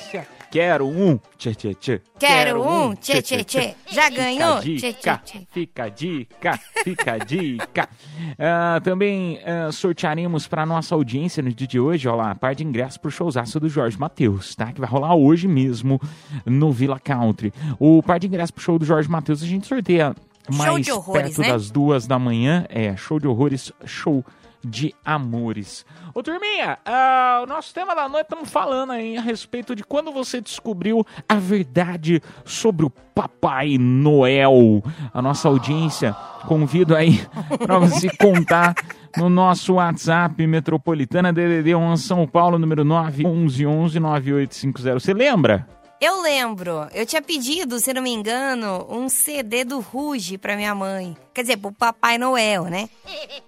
Quero 0.52 0.86
um, 0.86 1.18
tchê, 1.38 1.54
tchê, 1.54 1.74
tchê. 1.74 2.00
Quero 2.18 2.62
um, 2.62 2.94
tchê, 2.94 3.22
tchê, 3.22 3.42
tchê. 3.42 3.74
Já 3.90 4.10
ganhou? 4.10 4.60
Fica 4.60 4.76
a 4.76 4.76
Tchê, 4.76 4.92
dica, 4.92 5.16
tchê, 5.24 5.38
tchê. 5.38 5.46
fica 5.50 5.84
a 5.84 5.88
dica, 5.88 6.60
fica 6.84 7.12
a 7.12 7.18
dica. 7.18 7.88
Ah, 8.38 8.80
também 8.82 9.40
ah, 9.44 9.70
sortearemos 9.72 10.46
para 10.46 10.66
nossa 10.66 10.94
audiência 10.94 11.42
no 11.42 11.52
dia 11.52 11.66
de 11.66 11.80
hoje, 11.80 12.08
ó 12.08 12.14
lá, 12.14 12.30
a 12.30 12.34
par 12.34 12.54
de 12.54 12.64
ingressos 12.64 12.98
pro 12.98 13.10
showzaço 13.10 13.58
do 13.58 13.68
Jorge 13.68 13.98
Matheus, 13.98 14.54
tá? 14.54 14.72
Que 14.72 14.80
vai 14.80 14.88
rolar 14.88 15.14
hoje 15.14 15.48
mesmo 15.48 16.00
no 16.44 16.70
Villa 16.72 17.00
Country. 17.00 17.52
O 17.78 18.02
par 18.02 18.18
de 18.18 18.26
ingressos 18.26 18.50
pro 18.50 18.62
show 18.62 18.78
do 18.78 18.84
Jorge 18.84 19.08
Matheus 19.08 19.42
a 19.42 19.46
gente 19.46 19.66
sorteia 19.66 20.14
mais 20.50 20.88
horrores, 20.88 21.36
perto 21.36 21.40
né? 21.40 21.48
das 21.48 21.70
duas 21.70 22.06
da 22.06 22.18
manhã. 22.18 22.66
É, 22.68 22.96
show 22.96 23.18
de 23.18 23.26
horrores, 23.26 23.72
show 23.84 24.24
de 24.64 24.94
amores. 25.04 25.84
Ô, 26.14 26.22
turminha, 26.22 26.78
ah, 26.84 27.40
o 27.42 27.46
nosso 27.46 27.72
tema 27.74 27.94
da 27.94 28.08
noite 28.08 28.26
estamos 28.26 28.50
falando 28.50 28.92
aí 28.92 29.16
a 29.16 29.20
respeito 29.20 29.74
de 29.74 29.82
quando 29.82 30.12
você 30.12 30.40
descobriu 30.40 31.06
a 31.28 31.34
verdade 31.36 32.22
sobre 32.44 32.86
o 32.86 32.90
Papai 32.90 33.76
Noel. 33.78 34.82
A 35.12 35.20
nossa 35.20 35.48
audiência 35.48 36.14
convido 36.46 36.94
aí 36.94 37.26
para 37.58 37.78
você 37.78 38.08
contar 38.16 38.74
no 39.16 39.28
nosso 39.28 39.74
WhatsApp 39.74 40.46
Metropolitana 40.46 41.32
DDD 41.32 41.74
1 41.74 41.96
São 41.96 42.26
Paulo, 42.26 42.58
número 42.58 42.84
911 42.84 44.00
9850. 44.00 45.00
Você 45.00 45.12
lembra? 45.12 45.66
Eu 46.02 46.20
lembro, 46.20 46.88
eu 46.92 47.06
tinha 47.06 47.22
pedido, 47.22 47.78
se 47.78 47.94
não 47.94 48.02
me 48.02 48.10
engano, 48.10 48.84
um 48.90 49.08
CD 49.08 49.62
do 49.62 49.78
Ruge 49.78 50.36
pra 50.36 50.56
minha 50.56 50.74
mãe. 50.74 51.16
Quer 51.32 51.42
dizer, 51.42 51.56
pro 51.56 51.70
Papai 51.70 52.18
Noel, 52.18 52.64
né? 52.64 52.88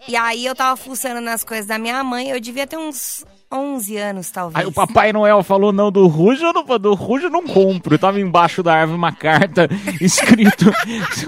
E 0.06 0.14
aí 0.14 0.46
eu 0.46 0.54
tava 0.54 0.76
fuçando 0.76 1.20
nas 1.20 1.42
coisas 1.42 1.66
da 1.66 1.80
minha 1.80 2.04
mãe, 2.04 2.30
eu 2.30 2.38
devia 2.38 2.64
ter 2.64 2.76
uns 2.76 3.26
11 3.50 3.96
anos, 3.96 4.30
talvez. 4.30 4.64
Aí 4.64 4.70
o 4.70 4.72
Papai 4.72 5.12
Noel 5.12 5.42
falou 5.42 5.72
não 5.72 5.90
do 5.90 6.06
Rujo, 6.06 6.44
eu 6.44 6.52
não, 6.52 6.62
do 6.78 6.94
Rujo 6.94 7.26
eu 7.26 7.30
não 7.30 7.42
compro. 7.42 7.98
Tava 7.98 8.20
embaixo 8.20 8.62
da 8.62 8.72
árvore 8.72 8.98
uma 8.98 9.10
carta 9.10 9.68
escrito, 10.00 10.66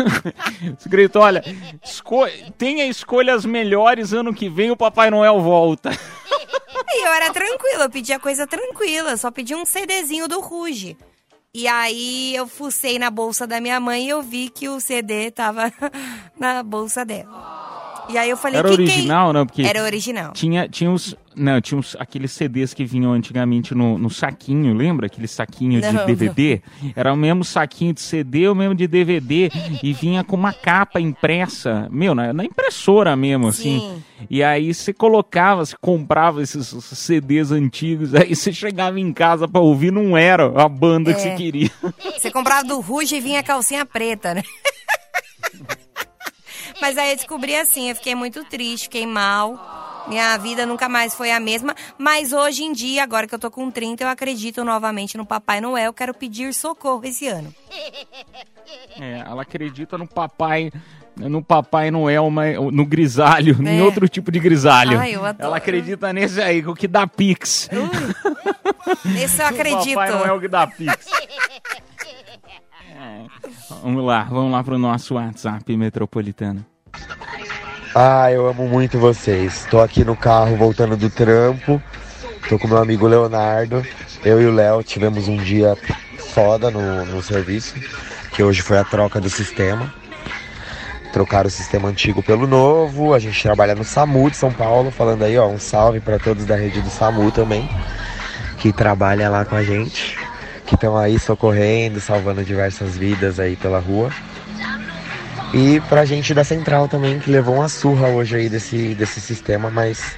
escrito, 0.78 1.18
olha, 1.18 1.42
esco 1.84 2.24
tenha 2.56 2.86
escolhas 2.86 3.44
melhores, 3.44 4.12
ano 4.12 4.32
que 4.32 4.48
vem 4.48 4.70
o 4.70 4.76
Papai 4.76 5.10
Noel 5.10 5.40
volta. 5.40 5.90
E 6.88 7.04
eu 7.04 7.12
era 7.12 7.32
tranquila, 7.32 7.84
eu 7.84 7.90
pedia 7.90 8.18
coisa 8.18 8.46
tranquila, 8.46 9.16
só 9.16 9.30
pedi 9.30 9.54
um 9.54 9.66
CDzinho 9.66 10.28
do 10.28 10.40
Ruge. 10.40 10.96
E 11.58 11.66
aí 11.66 12.36
eu 12.36 12.46
fucei 12.46 12.98
na 12.98 13.08
bolsa 13.08 13.46
da 13.46 13.62
minha 13.62 13.80
mãe 13.80 14.04
e 14.04 14.08
eu 14.10 14.20
vi 14.20 14.50
que 14.50 14.68
o 14.68 14.78
CD 14.78 15.30
tava 15.30 15.72
na 16.38 16.62
bolsa 16.62 17.02
dela. 17.02 17.65
E 18.08 18.16
aí 18.18 18.30
eu 18.30 18.36
falei, 18.36 18.58
Era 18.58 18.68
que 18.68 18.76
que 18.76 18.82
é 18.82 18.84
original, 18.84 19.32
não? 19.32 19.46
Porque 19.46 19.62
Era 19.62 19.82
original. 19.82 20.32
tinha, 20.32 20.68
tinha 20.68 20.90
os, 20.90 21.14
não, 21.34 21.60
tinha 21.60 21.78
uns, 21.78 21.96
aqueles 21.98 22.30
CDs 22.32 22.72
que 22.72 22.84
vinham 22.84 23.12
antigamente 23.12 23.74
no, 23.74 23.98
no 23.98 24.08
saquinho, 24.08 24.72
lembra? 24.74 25.06
Aquele 25.06 25.26
saquinho 25.26 25.80
de 25.80 25.92
Não, 25.92 26.06
DVD? 26.06 26.62
Era 26.94 27.12
o 27.12 27.16
mesmo 27.16 27.44
saquinho 27.44 27.92
de 27.92 28.00
CD, 28.00 28.48
o 28.48 28.54
mesmo 28.54 28.74
de 28.74 28.86
DVD, 28.86 29.50
e 29.82 29.92
vinha 29.92 30.22
com 30.22 30.36
uma 30.36 30.52
capa 30.52 31.00
impressa, 31.00 31.88
meu, 31.90 32.14
na, 32.14 32.32
na 32.32 32.44
impressora 32.44 33.16
mesmo, 33.16 33.48
assim. 33.48 33.80
Sim. 33.80 34.02
E 34.30 34.42
aí 34.42 34.72
você 34.72 34.92
colocava, 34.92 35.64
você 35.66 35.74
comprava 35.80 36.40
esses 36.42 36.68
CDs 36.68 37.50
antigos, 37.50 38.14
aí 38.14 38.34
você 38.34 38.52
chegava 38.52 38.98
em 39.00 39.12
casa 39.12 39.46
pra 39.48 39.60
ouvir, 39.60 39.90
não 39.92 40.16
era 40.16 40.46
a 40.62 40.68
banda 40.68 41.12
que 41.12 41.20
É. 41.20 41.22
você 41.22 41.34
queria. 41.34 41.70
Você 42.16 42.30
comprava 42.30 42.64
do 42.64 42.80
Ruge 42.80 43.16
e 43.16 43.20
vinha 43.20 43.42
calcinha 43.42 43.84
preta, 43.84 44.32
né? 44.34 44.42
Mas 46.80 46.96
aí 46.98 47.10
eu 47.10 47.16
descobri 47.16 47.54
assim, 47.56 47.90
eu 47.90 47.96
fiquei 47.96 48.14
muito 48.14 48.44
triste, 48.44 48.84
fiquei 48.84 49.06
mal. 49.06 50.04
Minha 50.08 50.36
vida 50.36 50.64
nunca 50.64 50.88
mais 50.88 51.14
foi 51.14 51.32
a 51.32 51.40
mesma. 51.40 51.74
Mas 51.98 52.32
hoje 52.32 52.62
em 52.62 52.72
dia, 52.72 53.02
agora 53.02 53.26
que 53.26 53.34
eu 53.34 53.38
tô 53.38 53.50
com 53.50 53.70
30, 53.70 54.04
eu 54.04 54.08
acredito 54.08 54.62
novamente 54.64 55.16
no 55.16 55.26
Papai 55.26 55.60
Noel. 55.60 55.92
Quero 55.92 56.14
pedir 56.14 56.54
socorro 56.54 57.04
esse 57.04 57.26
ano. 57.26 57.52
É, 59.00 59.18
ela 59.26 59.42
acredita 59.42 59.98
no 59.98 60.06
papai, 60.06 60.70
no 61.16 61.42
papai 61.42 61.90
Noel, 61.90 62.30
no 62.72 62.84
grisalho, 62.86 63.56
em 63.62 63.80
É. 63.80 63.82
outro 63.82 64.08
tipo 64.08 64.30
de 64.30 64.38
grisalho. 64.38 64.98
Ai. 64.98 65.14
Ela 65.38 65.56
acredita 65.56 66.12
nesse 66.12 66.40
aí, 66.40 66.64
o 66.64 66.74
que 66.74 66.86
dá 66.86 67.06
pix. 67.06 67.68
Esse 69.20 69.42
eu 69.42 69.46
acredito. 69.46 69.94
Papai 69.94 70.10
Noel 70.10 70.40
que 70.40 70.48
dá 70.48 70.66
pix. 70.66 71.06
Vamos 73.82 74.04
lá, 74.04 74.24
vamos 74.24 74.52
lá 74.52 74.62
pro 74.62 74.78
nosso 74.78 75.14
WhatsApp 75.14 75.76
metropolitano. 75.76 76.64
Ah, 77.94 78.30
eu 78.30 78.46
amo 78.46 78.68
muito 78.68 78.98
vocês. 78.98 79.66
Tô 79.70 79.80
aqui 79.80 80.04
no 80.04 80.14
carro 80.14 80.56
voltando 80.56 80.96
do 80.96 81.08
trampo. 81.08 81.80
Tô 82.48 82.58
com 82.58 82.68
meu 82.68 82.78
amigo 82.78 83.06
Leonardo. 83.06 83.82
Eu 84.24 84.40
e 84.40 84.46
o 84.46 84.52
Léo 84.52 84.82
tivemos 84.82 85.28
um 85.28 85.36
dia 85.36 85.76
foda 86.34 86.70
no, 86.70 87.06
no 87.06 87.22
serviço, 87.22 87.74
que 88.32 88.42
hoje 88.42 88.60
foi 88.60 88.76
a 88.76 88.84
troca 88.84 89.18
do 89.18 89.30
sistema. 89.30 89.92
Trocaram 91.12 91.48
o 91.48 91.50
sistema 91.50 91.88
antigo 91.88 92.22
pelo 92.22 92.46
novo. 92.46 93.14
A 93.14 93.18
gente 93.18 93.42
trabalha 93.42 93.74
no 93.74 93.82
SAMU 93.82 94.30
de 94.30 94.36
São 94.36 94.52
Paulo, 94.52 94.90
falando 94.90 95.22
aí, 95.22 95.38
ó, 95.38 95.48
um 95.48 95.58
salve 95.58 95.98
para 95.98 96.18
todos 96.18 96.44
da 96.44 96.54
rede 96.54 96.82
do 96.82 96.90
SAMU 96.90 97.32
também, 97.32 97.66
que 98.58 98.72
trabalha 98.72 99.30
lá 99.30 99.44
com 99.46 99.54
a 99.54 99.62
gente, 99.62 100.18
que 100.66 100.74
estão 100.74 100.96
aí 100.96 101.18
socorrendo, 101.18 102.00
salvando 102.00 102.44
diversas 102.44 102.96
vidas 102.96 103.38
aí 103.40 103.56
pela 103.56 103.78
rua. 103.78 104.10
E 105.54 105.80
pra 105.88 106.04
gente 106.04 106.34
da 106.34 106.44
Central 106.44 106.88
também, 106.88 107.18
que 107.18 107.30
levou 107.30 107.54
uma 107.54 107.68
surra 107.68 108.08
hoje 108.08 108.36
aí 108.36 108.48
desse, 108.48 108.94
desse 108.94 109.20
sistema, 109.20 109.70
mas 109.70 110.16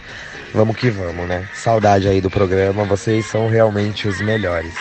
vamos 0.54 0.76
que 0.76 0.90
vamos, 0.90 1.28
né? 1.28 1.46
Saudade 1.54 2.08
aí 2.08 2.20
do 2.20 2.30
programa, 2.30 2.84
vocês 2.84 3.26
são 3.26 3.48
realmente 3.48 4.08
os 4.08 4.20
melhores. 4.20 4.74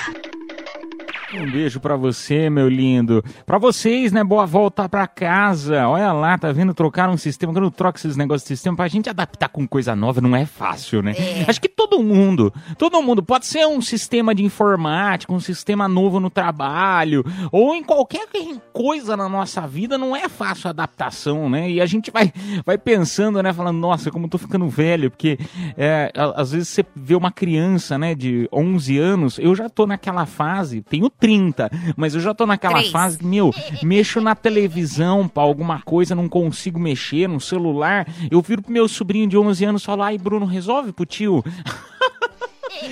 Um 1.34 1.52
beijo 1.52 1.82
pra 1.82 1.98
você, 1.98 2.50
meu 2.50 2.70
lindo. 2.70 3.22
Pra 3.46 3.58
vocês, 3.58 4.14
né? 4.14 4.24
Boa 4.24 4.46
volta 4.46 4.88
pra 4.88 5.06
casa. 5.08 5.86
Olha 5.86 6.14
lá, 6.14 6.38
tá 6.38 6.54
vendo? 6.54 6.74
Trocaram 6.74 7.14
um 7.14 7.18
sistema. 7.18 7.52
Quando 7.52 7.70
troca 7.70 8.00
esses 8.00 8.16
negócios 8.16 8.44
de 8.44 8.56
sistema, 8.56 8.78
pra 8.78 8.88
gente 8.88 9.10
adaptar 9.10 9.50
com 9.50 9.68
coisa 9.68 9.94
nova 9.94 10.22
não 10.22 10.34
é 10.34 10.46
fácil, 10.46 11.02
né? 11.04 11.14
Acho 11.46 11.60
que 11.60 11.68
todo 11.68 12.02
mundo, 12.02 12.54
todo 12.78 13.02
mundo, 13.02 13.22
pode 13.22 13.46
ser 13.46 13.68
um 13.68 13.82
sistema 13.82 14.34
de 14.34 14.44
informática, 14.44 15.34
um 15.34 15.40
sistema 15.40 15.86
novo 15.88 16.18
no 16.20 16.30
trabalho, 16.30 17.26
ou 17.52 17.76
em 17.76 17.84
qualquer 17.84 18.28
coisa 18.72 19.18
na 19.18 19.28
nossa 19.28 19.68
vida, 19.68 19.98
não 19.98 20.16
é 20.16 20.30
fácil 20.30 20.68
a 20.68 20.72
adaptação, 20.72 21.50
né? 21.50 21.70
E 21.70 21.82
a 21.82 21.86
gente 21.86 22.10
vai, 22.10 22.32
vai 22.66 22.78
pensando, 22.78 23.44
né? 23.44 23.52
Falando, 23.52 23.78
nossa, 23.78 24.12
como 24.12 24.28
eu 24.28 24.30
tô 24.30 24.38
ficando 24.38 24.70
velho, 24.70 25.12
porque 25.12 25.38
é, 25.78 26.10
às 26.36 26.54
vezes 26.54 26.70
você 26.70 26.86
vê 26.96 27.16
uma 27.16 27.32
criança, 27.32 27.98
né, 27.98 28.16
de 28.16 28.48
11 28.52 28.98
anos, 28.98 29.40
eu 29.40 29.54
já 29.56 29.68
tô 29.68 29.86
naquela 29.86 30.26
fase, 30.26 30.82
tenho 30.82 31.10
30, 31.20 31.70
mas 31.96 32.16
eu 32.16 32.22
já 32.22 32.34
tô 32.34 32.46
naquela 32.46 32.76
Três. 32.76 32.92
fase 32.92 33.18
que, 33.18 33.26
meu, 33.26 33.54
mexo 33.82 34.22
na 34.22 34.36
televisão 34.36 35.28
pra 35.28 35.44
alguma 35.44 35.82
coisa, 35.82 36.16
não 36.16 36.30
consigo 36.30 36.80
mexer 36.80 37.28
no 37.28 37.40
celular, 37.40 38.08
eu 38.30 38.42
viro 38.42 38.62
pro 38.62 38.72
meu 38.72 38.88
sobrinho 38.88 39.28
de 39.28 39.38
11 39.38 39.66
anos 39.66 39.82
e 39.82 39.86
falo, 39.86 40.04
ai, 40.04 40.18
Bruno, 40.18 40.46
resolve 40.46 40.92
pro 40.92 41.06
tio. 41.06 41.44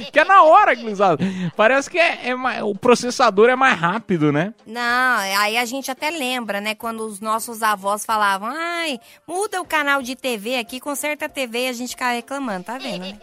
que 0.11 0.19
é 0.19 0.23
na 0.25 0.43
hora, 0.43 0.75
gurizada. 0.75 1.23
Parece 1.55 1.89
que 1.89 1.97
é, 1.97 2.29
é 2.29 2.35
mais- 2.35 2.61
o 2.61 2.75
processador 2.75 3.49
é 3.49 3.55
mais 3.55 3.77
rápido, 3.79 4.31
né? 4.31 4.53
Não, 4.65 5.17
aí 5.19 5.57
a 5.57 5.65
gente 5.65 5.89
até 5.91 6.09
lembra, 6.09 6.59
né? 6.61 6.75
Quando 6.75 7.05
os 7.05 7.19
nossos 7.19 7.61
avós 7.63 8.05
falavam, 8.05 8.49
ai, 8.51 8.99
muda 9.27 9.61
o 9.61 9.65
canal 9.65 10.01
de 10.01 10.15
TV 10.15 10.57
aqui, 10.57 10.79
conserta 10.79 11.25
a 11.25 11.29
TV 11.29 11.65
e 11.65 11.69
a 11.69 11.73
gente 11.73 11.89
ficava 11.89 12.13
reclamando, 12.13 12.63
tá 12.65 12.77
vendo, 12.77 13.01
né? 13.01 13.17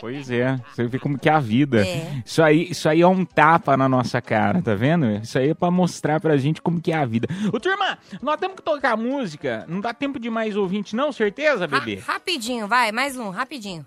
Pois 0.00 0.30
é, 0.30 0.58
você 0.72 0.86
vê 0.86 0.98
como 0.98 1.18
que 1.18 1.28
é 1.28 1.32
a 1.32 1.38
vida. 1.40 1.86
É. 1.86 2.22
Isso 2.24 2.42
aí, 2.42 2.70
isso 2.70 2.88
aí 2.88 3.02
é 3.02 3.06
um 3.06 3.22
tapa 3.24 3.76
na 3.76 3.86
nossa 3.86 4.18
cara, 4.22 4.62
tá 4.62 4.74
vendo? 4.74 5.06
Isso 5.22 5.36
aí 5.38 5.50
é 5.50 5.54
pra 5.54 5.70
mostrar 5.70 6.20
pra 6.20 6.38
gente 6.38 6.62
como 6.62 6.80
que 6.80 6.90
é 6.90 6.96
a 6.96 7.04
vida. 7.04 7.28
Ô, 7.52 7.60
turma, 7.60 7.98
nós 8.22 8.38
temos 8.40 8.56
que 8.56 8.62
tocar 8.62 8.96
música. 8.96 9.66
Não 9.68 9.80
dá 9.80 9.92
tempo 9.92 10.18
de 10.18 10.30
mais 10.30 10.56
ouvinte, 10.56 10.96
não? 10.96 11.12
Certeza, 11.12 11.66
Ra- 11.66 11.80
bebê? 11.80 11.96
rapidinho, 11.96 12.66
vai, 12.66 12.92
mais 12.92 13.18
um, 13.18 13.28
rapidinho. 13.28 13.84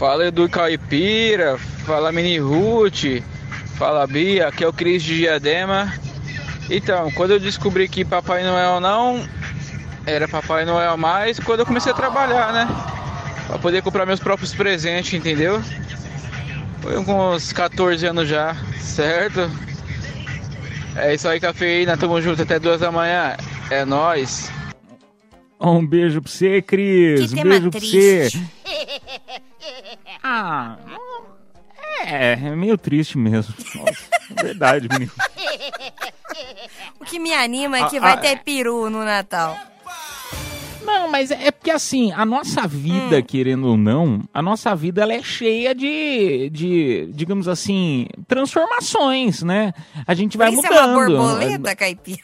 Fala 0.00 0.28
Edu 0.28 0.48
Caipira, 0.48 1.58
fala 1.84 2.10
Mini 2.10 2.38
Ruth, 2.38 3.22
fala 3.76 4.06
Bia, 4.06 4.48
aqui 4.48 4.64
é 4.64 4.66
o 4.66 4.72
Cris 4.72 5.02
de 5.02 5.18
Diadema. 5.18 5.92
Então, 6.70 7.10
quando 7.10 7.32
eu 7.32 7.38
descobri 7.38 7.86
que 7.86 8.02
Papai 8.02 8.42
Noel 8.42 8.80
não 8.80 9.22
era 10.06 10.26
Papai 10.26 10.64
Noel 10.64 10.96
mais, 10.96 11.38
quando 11.38 11.60
eu 11.60 11.66
comecei 11.66 11.92
a 11.92 11.94
trabalhar, 11.94 12.50
né? 12.50 12.66
Pra 13.46 13.58
poder 13.58 13.82
comprar 13.82 14.06
meus 14.06 14.18
próprios 14.18 14.54
presentes, 14.54 15.12
entendeu? 15.12 15.62
Foi 16.80 17.04
com 17.04 17.34
uns 17.34 17.52
14 17.52 18.06
anos 18.06 18.26
já, 18.26 18.56
certo? 18.80 19.50
É 20.96 21.12
isso 21.12 21.28
aí, 21.28 21.38
cafeína, 21.38 21.98
tamo 21.98 22.22
junto 22.22 22.40
até 22.40 22.58
duas 22.58 22.80
da 22.80 22.90
manhã. 22.90 23.36
É 23.70 23.84
nóis. 23.84 24.50
Um 25.60 25.86
beijo 25.86 26.22
pra 26.22 26.32
você, 26.32 26.62
Cris. 26.62 27.20
Que 27.20 27.34
um 27.34 27.42
tema 27.42 27.50
beijo 27.50 27.70
triste. 27.70 28.38
pra 28.38 28.72
você. 28.72 29.40
Ah, 30.22 30.76
é, 32.04 32.32
é 32.32 32.56
meio 32.56 32.76
triste 32.78 33.16
mesmo. 33.18 33.54
Nossa, 33.74 34.04
é 34.36 34.42
verdade, 34.42 34.88
menino. 34.90 35.10
O 37.00 37.04
que 37.04 37.18
me 37.18 37.32
anima 37.32 37.78
é 37.78 37.88
que 37.88 37.96
Ah, 37.98 38.00
vai 38.00 38.12
ah, 38.12 38.16
ter 38.16 38.38
peru 38.42 38.88
no 38.90 39.04
Natal. 39.04 39.56
Não, 40.82 41.08
mas 41.10 41.30
é 41.30 41.50
porque 41.50 41.70
assim, 41.70 42.10
a 42.12 42.24
nossa 42.24 42.66
vida, 42.66 43.18
Hum. 43.18 43.22
querendo 43.22 43.68
ou 43.68 43.76
não, 43.76 44.22
a 44.34 44.42
nossa 44.42 44.74
vida 44.74 45.02
ela 45.02 45.12
é 45.12 45.22
cheia 45.22 45.74
de, 45.74 46.50
de, 46.50 47.08
digamos 47.12 47.46
assim, 47.46 48.06
transformações, 48.26 49.42
né? 49.42 49.72
A 50.06 50.14
gente 50.14 50.36
vai 50.36 50.50
Isso 50.52 50.66
é 50.66 50.70
mudando. 50.70 50.90
uma 50.90 51.06
borboleta, 51.06 51.76
caipira? 51.76 52.18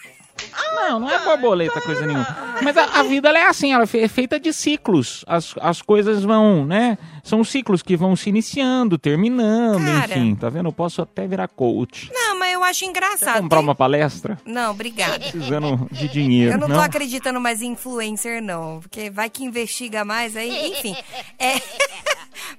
Não, 0.88 1.00
não 1.00 1.10
é 1.10 1.18
borboleta, 1.24 1.80
coisa 1.80 2.06
nenhuma. 2.06 2.26
Mas 2.62 2.76
a, 2.76 2.84
a 3.00 3.02
vida 3.02 3.28
ela 3.28 3.38
é 3.38 3.46
assim, 3.48 3.72
ela 3.72 3.82
é 3.84 3.86
fe- 3.86 4.06
feita 4.08 4.38
de 4.38 4.52
ciclos. 4.52 5.24
As, 5.26 5.54
as 5.60 5.82
coisas 5.82 6.22
vão, 6.22 6.64
né? 6.64 6.96
São 7.24 7.42
ciclos 7.42 7.82
que 7.82 7.96
vão 7.96 8.14
se 8.14 8.28
iniciando, 8.28 8.96
terminando, 8.96 9.84
Cara. 9.84 10.12
enfim, 10.16 10.34
tá 10.36 10.48
vendo? 10.48 10.68
Eu 10.68 10.72
posso 10.72 11.02
até 11.02 11.26
virar 11.26 11.48
coach. 11.48 12.08
Não, 12.12 12.38
mas 12.38 12.52
eu 12.52 12.62
acho 12.62 12.84
engraçado. 12.84 13.40
Comprar 13.42 13.60
uma 13.60 13.74
palestra? 13.74 14.38
Não, 14.46 14.70
obrigada. 14.70 15.18
Precisando 15.18 15.88
de 15.90 16.06
dinheiro. 16.08 16.52
Eu 16.52 16.58
não 16.58 16.68
tô 16.68 16.80
acreditando 16.80 17.40
mais 17.40 17.62
em 17.62 17.72
influencer, 17.72 18.40
não. 18.42 18.78
Porque 18.80 19.10
vai 19.10 19.28
que 19.28 19.42
investiga 19.44 20.04
mais 20.04 20.36
aí. 20.36 20.68
Enfim. 20.68 20.94
É... 21.38 21.60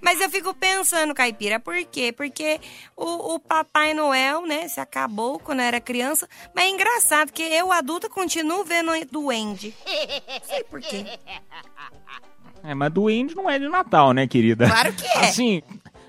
Mas 0.01 0.21
eu 0.21 0.29
fico 0.29 0.53
pensando, 0.53 1.13
Caipira, 1.13 1.59
por 1.59 1.75
quê? 1.85 2.11
Porque 2.11 2.59
o, 2.95 3.35
o 3.35 3.39
Papai 3.39 3.93
Noel, 3.93 4.45
né, 4.45 4.67
se 4.67 4.79
acabou 4.79 5.39
quando 5.39 5.59
eu 5.59 5.65
era 5.65 5.81
criança. 5.81 6.27
Mas 6.55 6.65
é 6.65 6.69
engraçado 6.69 7.31
que 7.31 7.43
eu, 7.43 7.71
adulta, 7.71 8.09
continuo 8.09 8.63
vendo 8.63 8.91
duende. 9.11 9.73
Sei 10.43 10.63
por 10.63 10.81
quê. 10.81 11.05
É, 12.63 12.73
mas 12.73 12.91
duende 12.91 13.35
não 13.35 13.49
é 13.49 13.59
de 13.59 13.67
Natal, 13.69 14.13
né, 14.13 14.27
querida? 14.27 14.67
Claro 14.67 14.93
que 14.93 15.05
é. 15.05 15.19
Assim, 15.19 15.61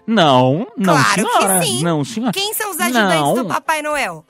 não, 0.07 0.67
não, 0.77 0.95
claro 0.95 1.15
senhora. 1.15 1.61
que 1.61 1.67
sim. 1.67 1.83
Não, 1.83 2.05
senhora. 2.05 2.33
Quem 2.33 2.55
são 2.55 2.71
os 2.71 2.81
ajudantes 2.81 3.21
não. 3.21 3.35
do 3.35 3.45
Papai 3.47 3.83
Noel? 3.83 4.25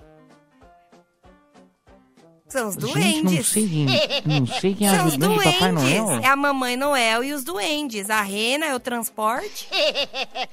São 2.48 2.68
os 2.68 2.74
Gente, 2.76 2.92
duendes. 2.92 3.32
não 3.34 3.42
sei, 3.44 3.86
não 4.24 4.46
sei 4.46 4.74
quem 4.74 4.86
é 4.86 4.90
São 4.96 5.06
os 5.06 5.12
ajudante 5.12 5.38
de 5.38 5.44
Papai 5.52 5.72
duendes. 5.72 5.98
Noel. 6.00 6.20
É 6.22 6.26
a 6.26 6.36
Mamãe 6.36 6.76
Noel 6.76 7.24
e 7.24 7.32
os 7.32 7.44
duendes. 7.44 8.08
A 8.10 8.22
rena 8.22 8.66
é 8.66 8.74
o 8.74 8.80
transporte. 8.80 9.68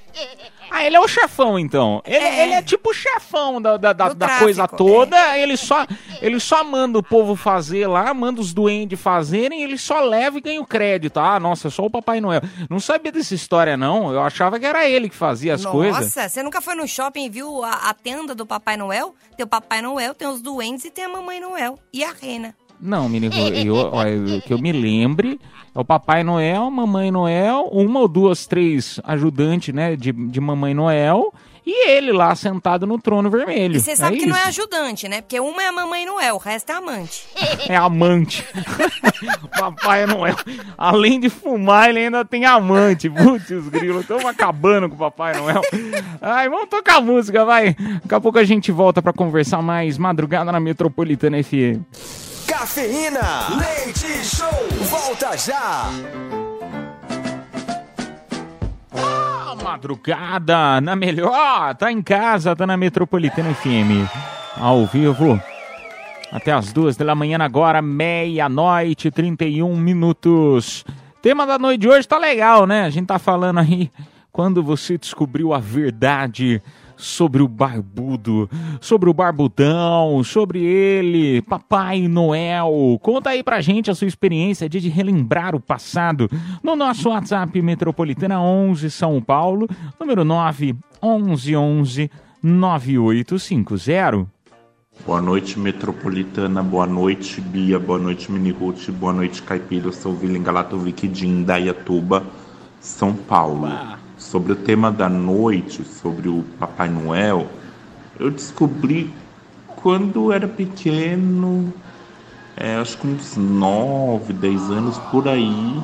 Ah, 0.71 0.83
ele 0.85 0.95
é 0.95 0.99
o 0.99 1.07
chefão, 1.07 1.59
então. 1.59 2.01
Ele 2.05 2.15
é, 2.23 2.39
É. 2.39 2.43
ele 2.43 2.53
é 2.53 2.61
tipo 2.61 2.89
o 2.89 2.93
chefão 2.93 3.61
da, 3.61 3.77
da, 3.77 3.93
da, 3.93 4.09
Do 4.09 4.15
da 4.15 4.25
tráfico, 4.25 4.43
coisa 4.45 4.67
toda. 4.67 5.37
Ele, 5.37 5.55
só, 5.55 5.85
ele 6.21 6.39
só 6.39 6.63
manda 6.63 6.97
o 6.97 7.03
povo 7.03 7.35
fazer 7.35 7.85
lá, 7.87 8.13
manda 8.13 8.41
os 8.41 8.51
duendes 8.53 8.99
fazerem, 8.99 9.61
ele 9.61 9.77
só 9.77 9.99
leva 10.01 10.37
e 10.37 10.41
ganha 10.41 10.59
o 10.61 10.65
crédito. 10.65 11.17
Ah, 11.19 11.39
nossa, 11.39 11.67
é 11.67 11.71
só 11.71 11.83
o 11.85 11.89
Papai 11.89 12.19
Noel. 12.19 12.41
Não 12.69 12.79
sabia 12.79 13.11
dessa 13.11 13.35
história, 13.35 13.77
não. 13.77 14.11
Eu 14.11 14.21
achava 14.21 14.59
que 14.59 14.65
era 14.65 14.89
ele 14.89 15.07
que 15.07 15.15
fazia 15.15 15.53
as 15.53 15.65
coisas. 15.65 16.03
Nossa, 16.15 16.27
você 16.29 16.41
nunca 16.41 16.59
foi 16.61 16.75
no 16.75 16.87
shopping 16.87 17.25
e 17.25 17.29
viu 17.29 17.63
a, 17.63 17.89
a 17.89 17.93
tenda 17.93 18.33
do 18.33 18.45
Papai 18.45 18.75
Noel? 18.75 19.13
Tem 19.37 19.43
o 19.45 19.47
Papai 19.47 19.81
Noel, 19.81 20.13
tem 20.15 20.27
os 20.27 20.41
duendes 20.41 20.83
e 20.85 20.89
tem 20.91 21.05
a 21.05 21.09
Mamãe 21.09 21.39
Noel. 21.39 21.77
E 21.95 22.03
a 22.03 22.11
rena. 22.11 22.53
Não, 22.77 23.07
menino, 23.07 23.33
eu, 23.33 23.73
olha, 23.73 24.41
que 24.41 24.53
eu 24.53 24.59
me 24.59 24.73
lembre, 24.73 25.39
é 25.73 25.79
o 25.79 25.85
Papai 25.85 26.25
Noel, 26.25 26.69
Mamãe 26.69 27.09
Noel, 27.09 27.69
uma 27.71 28.01
ou 28.01 28.07
duas, 28.09 28.45
três 28.45 28.99
ajudantes, 29.01 29.73
né, 29.73 29.95
de, 29.95 30.11
de 30.11 30.41
Mamãe 30.41 30.73
Noel, 30.73 31.33
e 31.65 31.89
ele 31.89 32.11
lá 32.11 32.35
sentado 32.35 32.85
no 32.85 32.99
trono 32.99 33.29
vermelho. 33.29 33.75
E 33.75 33.79
você 33.79 33.95
sabe 33.95 34.17
é 34.17 34.19
que 34.19 34.25
não 34.25 34.35
é 34.35 34.49
isso. 34.49 34.61
ajudante, 34.61 35.07
né? 35.07 35.21
Porque 35.21 35.39
uma 35.39 35.63
é 35.63 35.67
a 35.67 35.71
Mamãe 35.71 36.05
Noel, 36.05 36.35
o 36.35 36.37
resto 36.37 36.71
é 36.71 36.75
amante. 36.75 37.25
É 37.67 37.75
amante. 37.75 38.45
Papai 39.57 40.05
Noel. 40.05 40.35
Além 40.77 41.19
de 41.19 41.29
fumar, 41.29 41.89
ele 41.89 41.99
ainda 41.99 42.23
tem 42.23 42.45
amante. 42.45 43.09
Putz, 43.09 43.49
grilo. 43.69 44.01
Estamos 44.01 44.25
acabando 44.25 44.87
com 44.87 44.95
o 44.95 44.97
Papai 44.99 45.35
Noel. 45.35 45.61
Ai, 46.21 46.47
vamos 46.47 46.69
tocar 46.69 47.01
música, 47.01 47.43
vai. 47.43 47.73
Daqui 47.73 48.13
a 48.13 48.21
pouco 48.21 48.37
a 48.37 48.43
gente 48.43 48.71
volta 48.71 49.01
pra 49.01 49.13
conversar 49.13 49.61
mais 49.63 49.97
madrugada 49.97 50.51
na 50.51 50.59
Metropolitana 50.59 51.41
FM. 51.43 51.81
Cafeína. 52.47 53.47
Leite 53.57 54.23
Show. 54.23 54.47
Volta 54.83 55.35
já. 55.37 56.44
Madrugada 59.65 60.79
na 60.79 60.95
melhor. 60.95 61.73
Tá 61.73 61.91
em 61.91 61.99
casa, 61.99 62.55
tá 62.55 62.67
na 62.67 62.77
Metropolitana 62.77 63.51
FM. 63.51 64.07
Ao 64.55 64.85
vivo. 64.85 65.41
Até 66.31 66.51
as 66.51 66.71
duas 66.71 66.95
da 66.95 67.15
manhã 67.15 67.39
agora, 67.41 67.81
meia-noite, 67.81 69.09
31 69.09 69.75
minutos. 69.75 70.85
Tema 71.19 71.47
da 71.47 71.57
noite 71.57 71.81
de 71.81 71.89
hoje 71.89 72.07
tá 72.07 72.19
legal, 72.19 72.67
né? 72.67 72.83
A 72.83 72.91
gente 72.91 73.07
tá 73.07 73.17
falando 73.17 73.59
aí 73.59 73.89
quando 74.31 74.61
você 74.61 74.99
descobriu 74.99 75.51
a 75.51 75.57
verdade 75.57 76.61
sobre 76.97 77.41
o 77.41 77.47
barbudo, 77.47 78.49
sobre 78.79 79.09
o 79.09 79.13
barbudão, 79.13 80.23
sobre 80.23 80.63
ele, 80.63 81.41
Papai 81.43 82.07
Noel. 82.07 82.99
Conta 83.01 83.31
aí 83.31 83.43
pra 83.43 83.61
gente 83.61 83.91
a 83.91 83.95
sua 83.95 84.07
experiência 84.07 84.69
de 84.69 84.87
relembrar 84.89 85.55
o 85.55 85.59
passado 85.59 86.29
no 86.63 86.75
nosso 86.75 87.09
WhatsApp 87.09 87.61
Metropolitana 87.61 88.41
11 88.41 88.89
São 88.91 89.21
Paulo, 89.21 89.67
número 89.99 90.23
9 90.23 90.75
11 91.01 91.55
11 91.55 92.11
9850. 92.41 94.27
Boa 95.03 95.21
noite, 95.21 95.59
Metropolitana. 95.59 96.63
Boa 96.63 96.87
noite, 96.87 97.41
Bia. 97.41 97.77
Boa 97.77 97.99
noite, 97.99 98.31
Mini 98.31 98.51
Ruth. 98.51 98.89
Boa 98.91 99.11
noite, 99.11 99.41
Caipira. 99.41 99.87
Eu 99.87 99.91
sou 99.91 100.13
o 100.13 100.15
Vilen 100.15 100.41
Galatovic 100.41 101.07
de 101.07 101.27
Indaiatuba, 101.27 102.23
São 102.79 103.13
Paulo. 103.13 103.67
Sobre 104.25 104.53
o 104.53 104.55
tema 104.55 104.91
da 104.91 105.07
noite, 105.07 105.83
sobre 105.85 106.27
o 106.27 106.43
Papai 106.59 106.89
Noel, 106.89 107.47
eu 108.19 108.31
descobri 108.31 109.13
quando 109.67 110.31
era 110.31 110.47
pequeno, 110.47 111.71
é, 112.57 112.75
acho 112.77 112.97
que 112.97 113.05
uns 113.05 113.37
9, 113.37 114.33
10 114.33 114.61
anos 114.71 114.97
por 115.11 115.27
aí, 115.27 115.79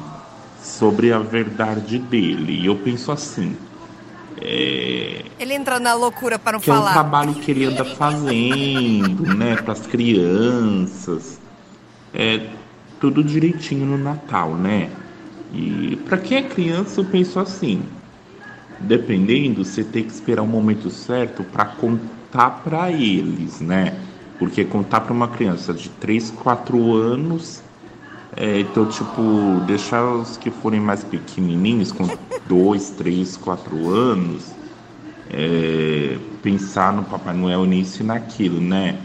sobre 0.59 1.13
a 1.13 1.19
verdade 1.19 1.99
dele. 1.99 2.61
E 2.61 2.65
eu 2.65 2.75
penso 2.77 3.11
assim. 3.11 3.55
É, 4.41 5.23
Ele 5.39 5.53
entrou 5.53 5.79
na 5.79 5.93
loucura 5.93 6.39
para 6.39 6.53
não 6.53 6.59
que 6.59 6.71
é 6.71 6.73
falar. 6.73 6.93
trabalho 6.93 7.35
que 7.35 7.51
ele 7.51 7.65
anda 7.65 7.85
fazendo, 7.85 9.23
né, 9.35 9.55
para 9.57 9.73
as 9.73 9.85
crianças. 9.85 11.39
É 12.11 12.47
tudo 12.99 13.23
direitinho 13.23 13.85
no 13.85 13.99
Natal, 13.99 14.55
né? 14.55 14.89
E 15.53 15.95
para 16.07 16.17
quem 16.17 16.39
é 16.39 16.41
criança, 16.41 17.01
eu 17.01 17.05
penso 17.05 17.39
assim, 17.39 17.83
dependendo, 18.87 19.63
você 19.63 19.83
tem 19.83 20.03
que 20.03 20.11
esperar 20.11 20.41
o 20.41 20.47
momento 20.47 20.89
certo 20.89 21.43
para 21.43 21.65
contar 21.65 22.61
para 22.63 22.91
eles, 22.91 23.59
né? 23.59 23.97
Porque 24.39 24.65
contar 24.65 25.01
para 25.01 25.13
uma 25.13 25.27
criança 25.27 25.73
de 25.73 25.89
3, 25.89 26.31
4 26.31 26.95
anos, 26.95 27.61
é, 28.35 28.59
então, 28.61 28.85
tipo, 28.85 29.61
deixar 29.67 30.05
os 30.05 30.37
que 30.37 30.49
forem 30.49 30.79
mais 30.79 31.03
pequenininhos, 31.03 31.91
com 31.91 32.07
2, 32.47 32.91
3, 32.91 33.37
4 33.37 33.89
anos, 33.89 34.51
é, 35.29 36.17
pensar 36.41 36.93
no 36.93 37.03
Papai 37.03 37.35
Noel 37.35 37.65
e 37.65 37.67
nem 37.67 37.79
ensinar 37.81 38.15
aquilo, 38.15 38.59
né? 38.59 38.97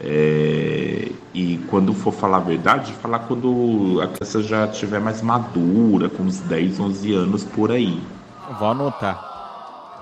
É, 0.00 1.10
e 1.32 1.58
quando 1.68 1.94
for 1.94 2.12
falar 2.12 2.36
a 2.36 2.40
verdade, 2.40 2.92
falar 2.92 3.20
quando 3.20 4.00
a 4.02 4.06
criança 4.08 4.42
já 4.42 4.66
estiver 4.66 5.00
mais 5.00 5.22
madura, 5.22 6.08
com 6.08 6.24
uns 6.24 6.40
10, 6.40 6.78
11 6.78 7.14
anos 7.14 7.44
por 7.44 7.72
aí. 7.72 8.00
Vou 8.46 8.68
anotar. 8.70 9.33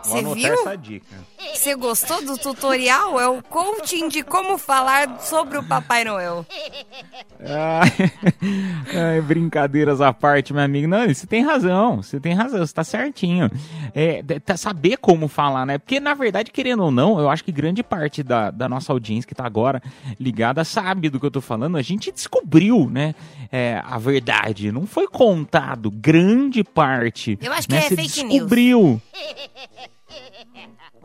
Você 0.03 0.23
viu? 0.23 0.55
essa 0.55 0.77
dica. 0.77 1.17
Você 1.55 1.75
gostou 1.77 2.25
do 2.25 2.37
tutorial? 2.37 3.21
É 3.21 3.29
o 3.29 3.43
coaching 3.43 4.09
de 4.09 4.23
como 4.23 4.59
falar 4.59 5.21
sobre 5.21 5.59
o 5.59 5.63
Papai 5.63 6.05
Noel. 6.05 6.47
Ai, 7.45 9.21
brincadeiras 9.21 10.01
à 10.01 10.13
parte, 10.13 10.53
meu 10.53 10.63
amigo. 10.63 10.89
Não, 10.89 11.07
você 11.07 11.27
tem 11.27 11.43
razão, 11.45 12.03
você 12.03 12.21
tem 12.21 12.35
razão, 12.35 12.65
você 12.65 12.73
tá 12.73 12.85
certinho. 12.85 13.51
É, 13.95 14.23
tá 14.45 14.57
saber 14.57 14.97
como 14.97 15.29
falar, 15.29 15.67
né? 15.67 15.79
Porque, 15.79 16.01
na 16.01 16.15
verdade, 16.15 16.51
querendo 16.51 16.85
ou 16.85 16.91
não, 16.91 17.19
eu 17.19 17.29
acho 17.29 17.45
que 17.45 17.53
grande 17.53 17.83
parte 17.83 18.23
da, 18.23 18.51
da 18.51 18.69
nossa 18.69 18.93
audiência 18.93 19.27
que 19.27 19.35
tá 19.35 19.45
agora 19.45 19.83
ligada 20.19 20.65
sabe 20.65 21.09
do 21.09 21.19
que 21.19 21.27
eu 21.27 21.31
tô 21.31 21.41
falando. 21.41 21.77
A 21.77 21.83
gente 21.83 22.11
descobriu, 22.13 22.89
né, 22.91 23.15
é, 23.51 23.83
a 23.85 23.99
verdade. 23.99 24.73
Não 24.73 24.87
foi 24.87 25.07
contado, 25.07 25.91
grande 25.91 26.63
parte. 26.65 27.39
Eu 27.41 27.53
acho 27.53 27.69
que 27.69 27.75
né? 27.75 27.81
é 27.81 27.89
Você 27.89 27.97
fake 27.97 28.25
news. 28.25 29.01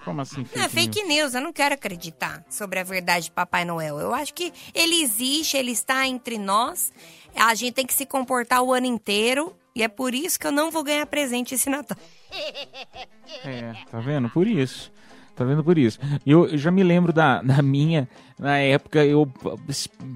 Como 0.08 0.22
assim, 0.22 0.46
fake 0.46 0.58
Não, 0.58 0.66
é 0.66 0.70
fake 0.70 1.04
news. 1.04 1.34
Eu 1.34 1.42
não 1.42 1.52
quero 1.52 1.76
acreditar 1.76 2.42
sobre 2.50 2.80
a 2.80 2.84
verdade 2.84 3.26
de 3.26 3.32
Papai 3.32 3.66
Noel. 3.66 4.00
Eu 4.00 4.14
acho 4.14 4.34
que 4.34 4.54
ele 4.74 5.02
existe, 5.02 5.58
ele 5.58 5.72
está 5.72 6.08
entre 6.08 6.38
nós. 6.38 6.94
A 7.36 7.54
gente 7.54 7.74
tem 7.74 7.86
que 7.86 7.94
se 7.94 8.06
comportar 8.06 8.64
o 8.64 8.74
ano 8.74 8.86
inteiro. 8.86 9.54
E 9.76 9.84
é 9.84 9.90
por 9.90 10.16
isso 10.16 10.40
que 10.40 10.48
eu 10.48 10.52
não 10.52 10.72
vou 10.72 10.82
ganhar 10.82 11.06
presente 11.08 11.56
esse 11.56 11.70
Natal. 11.70 11.98
É, 13.44 13.74
tá 13.92 14.00
vendo? 14.00 14.30
Por 14.30 14.48
isso. 14.48 14.94
Tá 15.36 15.44
vendo 15.44 15.62
por 15.62 15.78
isso? 15.78 16.00
Eu, 16.26 16.48
eu 16.48 16.58
já 16.58 16.72
me 16.72 16.84
lembro 16.84 17.12
da, 17.12 17.42
da 17.44 17.62
minha, 17.62 18.08
na 18.40 18.58
época 18.58 19.06
eu 19.06 19.30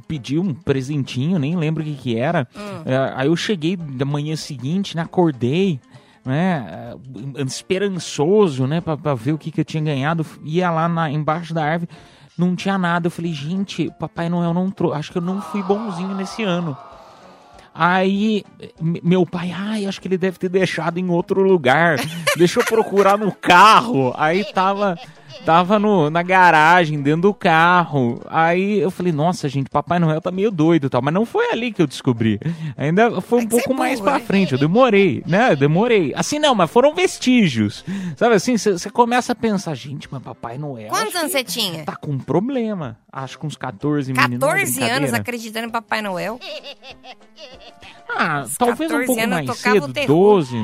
pedi 0.07 0.39
um 0.39 0.53
presentinho, 0.53 1.37
nem 1.37 1.55
lembro 1.55 1.83
o 1.83 1.85
que 1.85 1.95
que 1.95 2.17
era. 2.17 2.47
Hum. 2.55 2.83
É, 2.85 3.13
aí 3.15 3.27
eu 3.27 3.35
cheguei 3.35 3.75
da 3.75 4.05
manhã 4.05 4.35
seguinte, 4.35 4.95
né, 4.95 5.03
acordei, 5.03 5.79
né, 6.25 6.95
eh, 7.35 7.41
esperançoso, 7.43 8.67
né, 8.67 8.81
pra 8.81 9.15
ver 9.15 9.33
o 9.33 9.37
que 9.37 9.51
que 9.51 9.61
eu 9.61 9.65
tinha 9.65 9.83
ganhado. 9.83 10.25
Ia 10.43 10.69
lá 10.69 10.87
na, 10.87 11.09
embaixo 11.09 11.53
da 11.53 11.63
árvore, 11.63 11.89
não 12.37 12.55
tinha 12.55 12.77
nada. 12.77 13.07
Eu 13.07 13.11
falei, 13.11 13.33
gente, 13.33 13.89
Papai 13.99 14.29
Noel 14.29 14.53
não 14.53 14.69
trouxe, 14.69 14.97
acho 14.97 15.11
que 15.11 15.17
eu 15.17 15.21
não 15.21 15.41
fui 15.41 15.61
bonzinho 15.63 16.15
nesse 16.15 16.43
ano. 16.43 16.77
Aí 17.73 18.43
meu 18.81 19.25
pai, 19.25 19.51
ai, 19.51 19.85
acho 19.85 20.01
que 20.01 20.07
ele 20.07 20.17
deve 20.17 20.37
ter 20.37 20.49
deixado 20.49 20.97
em 20.97 21.09
outro 21.09 21.41
lugar. 21.41 21.97
Deixa 22.37 22.59
eu 22.59 22.65
procurar 22.65 23.17
no 23.17 23.31
carro. 23.31 24.13
Aí 24.17 24.43
tava 24.43 24.97
tava 25.45 25.79
no, 25.79 26.09
na 26.09 26.21
garagem, 26.23 27.01
dentro 27.01 27.21
do 27.21 27.33
carro. 27.33 28.21
Aí 28.29 28.79
eu 28.79 28.91
falei, 28.91 29.11
nossa, 29.11 29.47
gente, 29.49 29.69
Papai 29.69 29.99
Noel 29.99 30.21
tá 30.21 30.31
meio 30.31 30.51
doido 30.51 30.87
e 30.87 30.89
tal. 30.89 31.01
Mas 31.01 31.13
não 31.13 31.25
foi 31.25 31.51
ali 31.51 31.71
que 31.71 31.81
eu 31.81 31.87
descobri. 31.87 32.39
Ainda 32.77 33.21
foi 33.21 33.41
um 33.41 33.47
pouco 33.47 33.73
mais 33.73 33.99
pra 33.99 34.19
frente. 34.19 34.53
Eu 34.53 34.59
demorei, 34.59 35.23
né? 35.25 35.51
Eu 35.51 35.55
demorei. 35.57 36.13
Assim 36.15 36.39
não, 36.39 36.55
mas 36.55 36.69
foram 36.69 36.93
vestígios. 36.93 37.83
Sabe 38.15 38.35
assim, 38.35 38.57
você 38.57 38.89
começa 38.89 39.31
a 39.33 39.35
pensar, 39.35 39.73
gente, 39.75 40.07
mas 40.11 40.21
Papai 40.21 40.57
Noel. 40.57 40.89
Quantos 40.89 41.15
anos 41.15 41.31
você 41.31 41.43
tinha? 41.43 41.83
Tá 41.85 41.95
com 41.95 42.11
um 42.11 42.19
problema. 42.19 42.97
Acho 43.11 43.37
que 43.39 43.45
uns 43.45 43.57
14 43.57 44.13
meninos. 44.13 44.39
14 44.39 44.83
anos 44.83 45.13
acreditando 45.13 45.67
em 45.67 45.71
Papai 45.71 46.01
Noel? 46.01 46.39
Ah, 48.09 48.45
talvez 48.57 48.91
um 48.91 48.99
14 48.99 49.05
pouco 49.05 49.21
anos 49.21 49.45
mais 49.45 49.57
cedo, 49.57 49.93
terror. 49.93 50.07
12. 50.07 50.55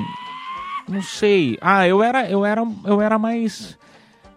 Não 0.88 1.02
sei. 1.02 1.58
Ah, 1.62 1.88
eu 1.88 2.02
era, 2.02 2.30
eu 2.30 2.46
era, 2.46 2.66
eu 2.86 3.02
era 3.02 3.20
mais, 3.20 3.78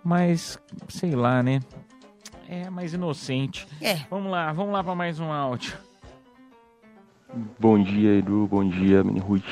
mais, 0.04 0.58
sei 0.88 1.14
lá, 1.14 1.42
né? 1.42 1.60
É, 2.48 2.68
mais 2.70 2.92
inocente. 2.94 3.66
É. 3.80 3.96
Vamos 4.10 4.30
lá, 4.30 4.52
vamos 4.52 4.72
lá 4.72 4.82
pra 4.82 4.94
mais 4.94 5.20
um 5.20 5.30
áudio. 5.32 5.74
Bom 7.58 7.80
dia, 7.80 8.18
Edu. 8.18 8.46
Bom 8.50 8.68
dia, 8.68 9.04
Mini 9.04 9.20
Ruth. 9.20 9.44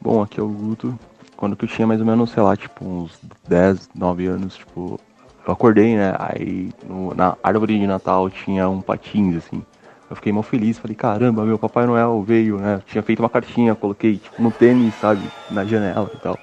Bom, 0.00 0.22
aqui 0.22 0.40
é 0.40 0.42
o 0.42 0.48
Guto. 0.48 0.98
Quando 1.36 1.54
que 1.56 1.64
eu 1.64 1.68
tinha 1.68 1.86
mais 1.86 2.00
ou 2.00 2.06
menos, 2.06 2.30
sei 2.30 2.42
lá, 2.42 2.56
tipo, 2.56 2.84
uns 2.84 3.18
10, 3.48 3.88
9 3.94 4.26
anos, 4.26 4.56
tipo, 4.56 4.98
eu 5.46 5.52
acordei, 5.52 5.96
né? 5.96 6.12
Aí 6.18 6.70
no- 6.86 7.14
na 7.14 7.36
árvore 7.42 7.78
de 7.78 7.86
Natal 7.86 8.28
tinha 8.28 8.68
um 8.68 8.80
patins, 8.80 9.36
assim. 9.36 9.64
Eu 10.10 10.16
fiquei 10.16 10.32
mó 10.32 10.42
feliz, 10.42 10.76
falei, 10.76 10.96
caramba, 10.96 11.44
meu 11.44 11.56
Papai 11.56 11.86
Noel 11.86 12.20
veio, 12.22 12.58
né? 12.58 12.82
Tinha 12.86 13.00
feito 13.02 13.20
uma 13.20 13.30
cartinha, 13.30 13.76
coloquei, 13.76 14.16
tipo, 14.16 14.42
no 14.42 14.50
tênis, 14.50 14.92
sabe? 14.96 15.22
Na 15.50 15.64
janela 15.64 16.10
e 16.12 16.16
tal. 16.18 16.36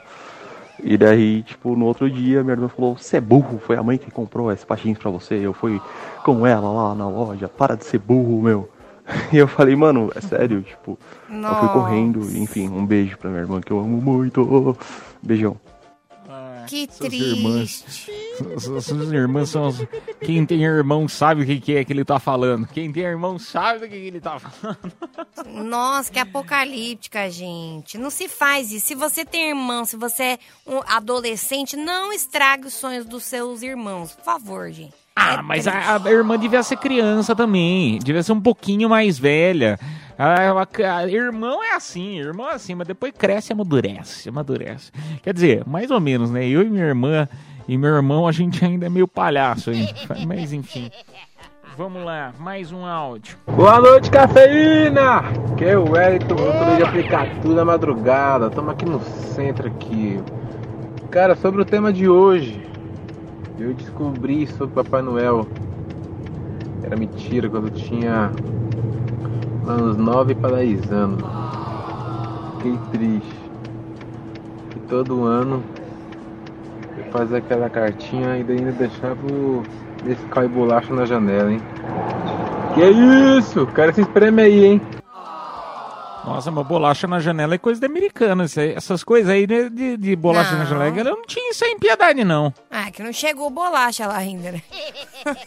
E 0.83 0.97
daí, 0.97 1.43
tipo, 1.43 1.75
no 1.75 1.85
outro 1.85 2.09
dia, 2.09 2.43
minha 2.43 2.53
irmã 2.53 2.67
falou, 2.67 2.95
você 2.97 3.17
é 3.17 3.21
burro, 3.21 3.59
foi 3.59 3.75
a 3.75 3.83
mãe 3.83 3.97
que 3.97 4.11
comprou 4.11 4.51
esse 4.51 4.65
patins 4.65 4.97
pra 4.97 5.09
você. 5.09 5.35
Eu 5.35 5.53
fui 5.53 5.81
com 6.23 6.45
ela 6.45 6.71
lá 6.71 6.95
na 6.95 7.07
loja, 7.07 7.47
para 7.47 7.75
de 7.75 7.85
ser 7.85 7.99
burro, 7.99 8.41
meu. 8.41 8.69
E 9.31 9.37
eu 9.37 9.47
falei, 9.47 9.75
mano, 9.75 10.11
é 10.15 10.19
sério, 10.21 10.61
tipo, 10.61 10.99
ela 11.29 11.55
foi 11.55 11.69
correndo, 11.69 12.19
enfim, 12.37 12.67
um 12.67 12.85
beijo 12.85 13.17
pra 13.17 13.29
minha 13.29 13.41
irmã 13.41 13.61
que 13.61 13.71
eu 13.71 13.79
amo 13.79 14.01
muito. 14.01 14.77
Beijão. 15.23 15.55
Que 16.67 16.87
Suas 16.91 17.13
irmãs. 17.13 17.85
Suas 18.59 18.85
suas 18.85 19.11
irmãs 19.11 19.49
são. 19.49 19.67
as- 19.67 19.77
Quem 20.21 20.45
tem 20.45 20.61
irmão 20.63 21.07
sabe 21.07 21.43
o 21.43 21.45
que, 21.45 21.59
que 21.59 21.75
é 21.75 21.83
que 21.85 21.91
ele 21.93 22.05
tá 22.05 22.19
falando. 22.19 22.67
Quem 22.67 22.91
tem 22.91 23.03
irmão 23.03 23.39
sabe 23.39 23.79
do 23.79 23.85
que, 23.89 23.95
que 23.95 24.07
ele 24.07 24.19
tá 24.21 24.37
falando. 24.39 24.91
Nossa, 25.67 26.11
que 26.11 26.19
apocalíptica, 26.19 27.29
gente. 27.29 27.97
Não 27.97 28.09
se 28.09 28.27
faz 28.27 28.71
isso. 28.71 28.87
Se 28.87 28.95
você 28.95 29.23
tem 29.25 29.49
irmão, 29.49 29.85
se 29.85 29.95
você 29.95 30.23
é 30.23 30.39
um 30.67 30.81
adolescente, 30.87 31.75
não 31.75 32.11
estrague 32.13 32.67
os 32.67 32.73
sonhos 32.73 33.05
dos 33.05 33.23
seus 33.23 33.61
irmãos. 33.61 34.11
Por 34.13 34.23
favor, 34.25 34.71
gente. 34.71 34.93
Ah, 35.19 35.41
mas 35.41 35.67
a, 35.67 35.97
a 36.03 36.11
irmã 36.11 36.37
devia 36.37 36.61
ser 36.61 36.77
criança 36.77 37.35
também. 37.35 37.97
Devia 37.99 38.21
ser 38.21 38.33
um 38.33 38.41
pouquinho 38.41 38.87
mais 38.89 39.17
velha. 39.17 39.79
A, 40.17 40.51
a- 40.51 40.97
a- 40.97 41.07
irmão 41.07 41.63
é 41.63 41.73
assim, 41.75 42.17
irmão 42.19 42.49
é 42.49 42.53
assim, 42.55 42.75
mas 42.75 42.87
depois 42.87 43.11
cresce 43.17 43.51
e 43.51 43.53
amadurece, 43.53 44.29
amadurece. 44.29 44.91
Quer 45.23 45.33
dizer, 45.33 45.63
mais 45.65 45.89
ou 45.91 45.99
menos, 45.99 46.29
né? 46.31 46.47
Eu 46.47 46.61
e 46.61 46.69
minha 46.69 46.85
irmã 46.85 47.27
e 47.67 47.77
meu 47.77 47.95
irmão, 47.95 48.27
a 48.27 48.31
gente 48.31 48.63
ainda 48.63 48.85
é 48.85 48.89
meio 48.89 49.07
palhaço 49.07 49.69
aí. 49.71 49.87
Mas 50.25 50.53
enfim. 50.53 50.89
Vamos 51.77 52.03
lá, 52.03 52.33
mais 52.39 52.71
um 52.71 52.83
áudio. 52.85 53.37
Boa 53.45 53.79
noite, 53.79 54.09
cafeína! 54.09 55.21
Que 55.57 55.65
é 55.65 55.77
o 55.77 55.91
Wellington, 55.91 56.33
motor 56.35 56.75
de 56.77 56.83
aplicar 56.83 57.27
tudo 57.41 57.53
na 57.53 57.63
madrugada. 57.65 58.47
Estamos 58.47 58.71
aqui 58.71 58.85
no 58.85 58.99
centro 59.35 59.67
aqui. 59.67 60.19
Cara, 61.11 61.35
sobre 61.35 61.61
o 61.61 61.65
tema 61.65 61.93
de 61.93 62.09
hoje, 62.09 62.66
eu 63.59 63.73
descobri 63.73 64.47
sobre 64.47 64.75
Papai 64.75 65.01
Noel. 65.01 65.47
Era 66.83 66.95
mentira 66.95 67.49
quando 67.49 67.67
eu 67.67 67.71
tinha 67.71 68.31
uns 69.67 69.97
9 69.97 70.35
para 70.35 70.57
10 70.57 70.91
anos. 70.91 71.23
Fiquei 72.57 72.77
triste. 72.91 73.49
Que 74.71 74.79
todo 74.81 75.23
ano 75.23 75.63
eu 76.97 77.11
fazia 77.11 77.39
aquela 77.39 77.69
cartinha 77.69 78.37
e 78.37 78.51
ainda 78.51 78.71
deixava 78.71 79.19
o 79.25 79.63
Nescau 80.05 80.45
e 80.45 80.47
bolacha 80.47 80.93
na 80.93 81.05
janela, 81.05 81.51
hein? 81.51 81.61
Que 82.73 82.85
isso? 83.39 83.63
O 83.63 83.67
cara 83.67 83.91
se 83.91 84.01
espreme 84.01 84.41
aí, 84.41 84.65
hein? 84.65 84.81
Nossa, 86.27 86.51
mas 86.51 86.67
bolacha 86.67 87.07
na 87.07 87.19
janela 87.19 87.55
é 87.55 87.57
coisa 87.57 87.79
de 87.79 87.85
americana. 87.85 88.45
Essas 88.75 89.01
coisas 89.03 89.29
aí 89.31 89.47
de, 89.47 89.95
de 89.95 90.15
bolacha 90.15 90.51
na 90.51 90.59
Não. 90.59 90.65
janela, 90.65 91.09
eu 91.09 91.15
não 91.15 91.25
tinha 91.25 91.49
isso 91.51 91.63
aí 91.63 91.71
em 91.71 91.79
piedade, 91.79 92.23
não. 92.25 92.53
Ah, 92.69 92.91
que 92.91 93.01
não 93.01 93.13
chegou 93.13 93.49
bolacha 93.49 94.05
lá 94.05 94.17
ainda, 94.17 94.51
né? 94.51 94.61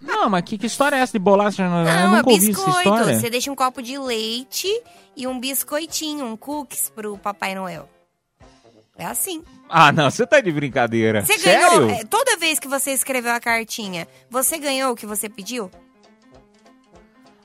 Não, 0.00 0.28
mas 0.28 0.42
que, 0.42 0.58
que 0.58 0.66
história 0.66 0.96
é 0.96 0.98
essa 0.98 1.12
de 1.12 1.18
bolacha 1.20 1.62
na 1.68 1.84
janela? 1.84 2.00
Eu 2.02 2.08
Não, 2.08 2.14
é 2.14 2.18
nunca 2.18 2.30
ouvi 2.30 2.50
essa 2.50 2.64
biscoito. 2.64 2.78
história. 2.88 3.20
Você 3.20 3.30
deixa 3.30 3.52
um 3.52 3.54
copo 3.54 3.80
de 3.80 3.96
leite 3.98 4.68
e 5.16 5.26
um 5.28 5.38
biscoitinho, 5.38 6.24
um 6.26 6.36
cookies 6.36 6.90
pro 6.90 7.16
Papai 7.18 7.54
Noel. 7.54 7.88
É 8.98 9.04
assim. 9.06 9.42
Ah, 9.68 9.92
não, 9.92 10.10
você 10.10 10.26
tá 10.26 10.40
de 10.40 10.50
brincadeira. 10.50 11.24
Você 11.24 11.38
Sério? 11.38 11.70
ganhou. 11.86 11.90
é, 11.90 12.04
toda 12.04 12.36
vez 12.36 12.58
que 12.58 12.66
você 12.68 12.90
escreveu 12.92 13.32
a 13.32 13.38
cartinha, 13.40 14.08
você 14.28 14.58
ganhou 14.58 14.92
o 14.92 14.96
que 14.96 15.06
você 15.06 15.28
pediu? 15.28 15.70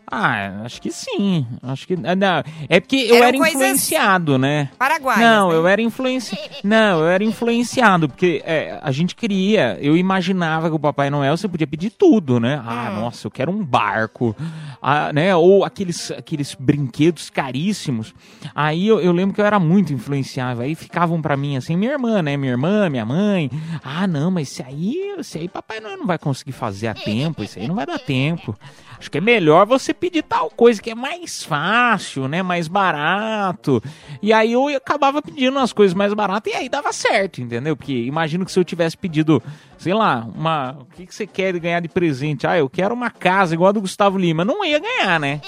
Ah, 0.09 0.61
acho 0.63 0.81
que 0.81 0.89
sim. 0.91 1.45
Acho 1.61 1.85
que. 1.85 1.93
ah, 2.03 2.15
Não, 2.15 2.43
é 2.69 2.79
porque 2.79 2.95
eu 2.95 3.15
Eram 3.17 3.27
era 3.27 3.37
influenciado, 3.37 4.37
né? 4.37 4.69
Paraguaias, 4.77 5.19
Não, 5.21 5.49
né? 5.49 5.55
eu 5.55 5.67
era 5.67 5.81
influenciado. 5.81 6.49
Não, 6.63 6.99
eu 7.01 7.07
era 7.07 7.23
influenciado, 7.25 8.07
porque 8.07 8.41
é, 8.45 8.79
a 8.81 8.91
gente 8.91 9.15
queria. 9.15 9.77
Eu 9.81 9.97
imaginava 9.97 10.69
que 10.69 10.75
o 10.75 10.79
Papai 10.79 11.09
Noel 11.09 11.35
você 11.35 11.47
podia 11.47 11.67
pedir 11.67 11.89
tudo, 11.89 12.39
né? 12.39 12.61
Ah, 12.65 12.89
Hum. 12.91 13.01
nossa, 13.01 13.27
eu 13.27 13.31
quero 13.31 13.51
um 13.51 13.61
barco. 13.63 14.33
Ah, 14.81 15.11
né? 15.11 15.35
Ou 15.35 15.65
aqueles, 15.65 16.09
aqueles 16.11 16.55
brinquedos 16.57 17.29
caríssimos. 17.29 18.13
Aí 18.55 18.87
eu, 18.87 19.01
eu 19.01 19.11
lembro 19.11 19.35
que 19.35 19.41
eu 19.41 19.45
era 19.45 19.59
muito 19.59 19.91
influenciável. 19.91 20.63
Aí 20.63 20.73
ficavam 20.75 21.21
pra 21.21 21.35
mim 21.35 21.57
assim, 21.57 21.75
minha 21.75 21.91
irmã, 21.91 22.21
né? 22.21 22.37
Minha 22.37 22.53
irmã, 22.53 22.89
minha 22.89 23.05
mãe. 23.05 23.51
Ah, 23.83 24.07
não, 24.07 24.31
mas 24.31 24.51
isso 24.51 24.63
aí, 24.65 24.95
isso 25.19 25.37
aí 25.37 25.49
Papai 25.49 25.81
Noel 25.81 25.97
não 25.97 26.05
vai 26.07 26.17
conseguir 26.17 26.53
fazer 26.53 26.87
a 26.87 26.93
tempo. 26.93 27.43
Isso 27.43 27.59
aí 27.59 27.67
não 27.67 27.75
vai 27.75 27.85
dar 27.85 27.99
tempo. 27.99 28.57
Acho 28.99 29.11
que 29.11 29.17
é 29.17 29.21
melhor 29.21 29.65
você 29.65 29.93
pedir 29.93 30.23
tal 30.23 30.49
coisa 30.49 30.81
que 30.81 30.89
é 30.89 30.95
mais 30.95 31.43
fácil, 31.43 32.27
né? 32.27 32.41
Mais 32.41 32.67
barato. 32.67 33.81
E 34.21 34.33
aí 34.33 34.53
eu 34.53 34.67
acabava 34.67 35.21
pedindo 35.21 35.57
umas 35.57 35.71
coisas 35.71 35.93
mais 35.93 36.13
baratas 36.13 36.51
e 36.51 36.55
aí 36.55 36.67
dava 36.67 36.91
certo, 36.91 37.41
entendeu? 37.41 37.77
Porque 37.77 37.93
imagino 37.93 38.45
que 38.45 38.51
se 38.51 38.59
eu 38.59 38.63
tivesse 38.63 38.97
pedido, 38.97 39.41
sei 39.77 39.93
lá, 39.93 40.27
uma. 40.35 40.77
O 40.81 40.85
que, 40.85 41.05
que 41.05 41.13
você 41.13 41.27
quer 41.27 41.57
ganhar 41.59 41.79
de 41.79 41.87
presente? 41.87 42.47
Ah, 42.47 42.57
eu 42.57 42.69
quero 42.69 42.93
uma 42.93 43.11
casa 43.11 43.53
igual 43.53 43.69
a 43.69 43.73
do 43.73 43.81
Gustavo 43.81 44.17
Lima. 44.17 44.43
Não 44.43 44.65
ia 44.65 44.79
ganhar, 44.79 45.19
né? 45.19 45.41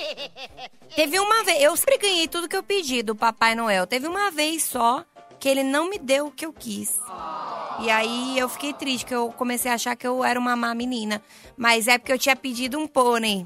Teve 0.95 1.19
uma 1.19 1.43
vez, 1.43 1.61
eu 1.61 1.75
sempre 1.77 1.97
ganhei 1.97 2.27
tudo 2.27 2.49
que 2.49 2.57
eu 2.57 2.63
pedi 2.63 3.01
do 3.03 3.15
Papai 3.15 3.55
Noel. 3.55 3.87
Teve 3.87 4.07
uma 4.07 4.31
vez 4.31 4.63
só 4.63 5.05
que 5.39 5.47
ele 5.47 5.63
não 5.63 5.89
me 5.89 5.97
deu 5.97 6.27
o 6.27 6.31
que 6.31 6.45
eu 6.45 6.53
quis. 6.53 6.99
E 7.81 7.89
aí 7.89 8.37
eu 8.37 8.49
fiquei 8.49 8.73
triste, 8.73 9.05
que 9.05 9.15
eu 9.15 9.31
comecei 9.31 9.71
a 9.71 9.75
achar 9.75 9.95
que 9.95 10.05
eu 10.05 10.23
era 10.23 10.39
uma 10.39 10.55
má 10.55 10.75
menina. 10.75 11.21
Mas 11.55 11.87
é 11.87 11.97
porque 11.97 12.11
eu 12.11 12.19
tinha 12.19 12.35
pedido 12.35 12.77
um 12.77 12.87
pônei. 12.87 13.45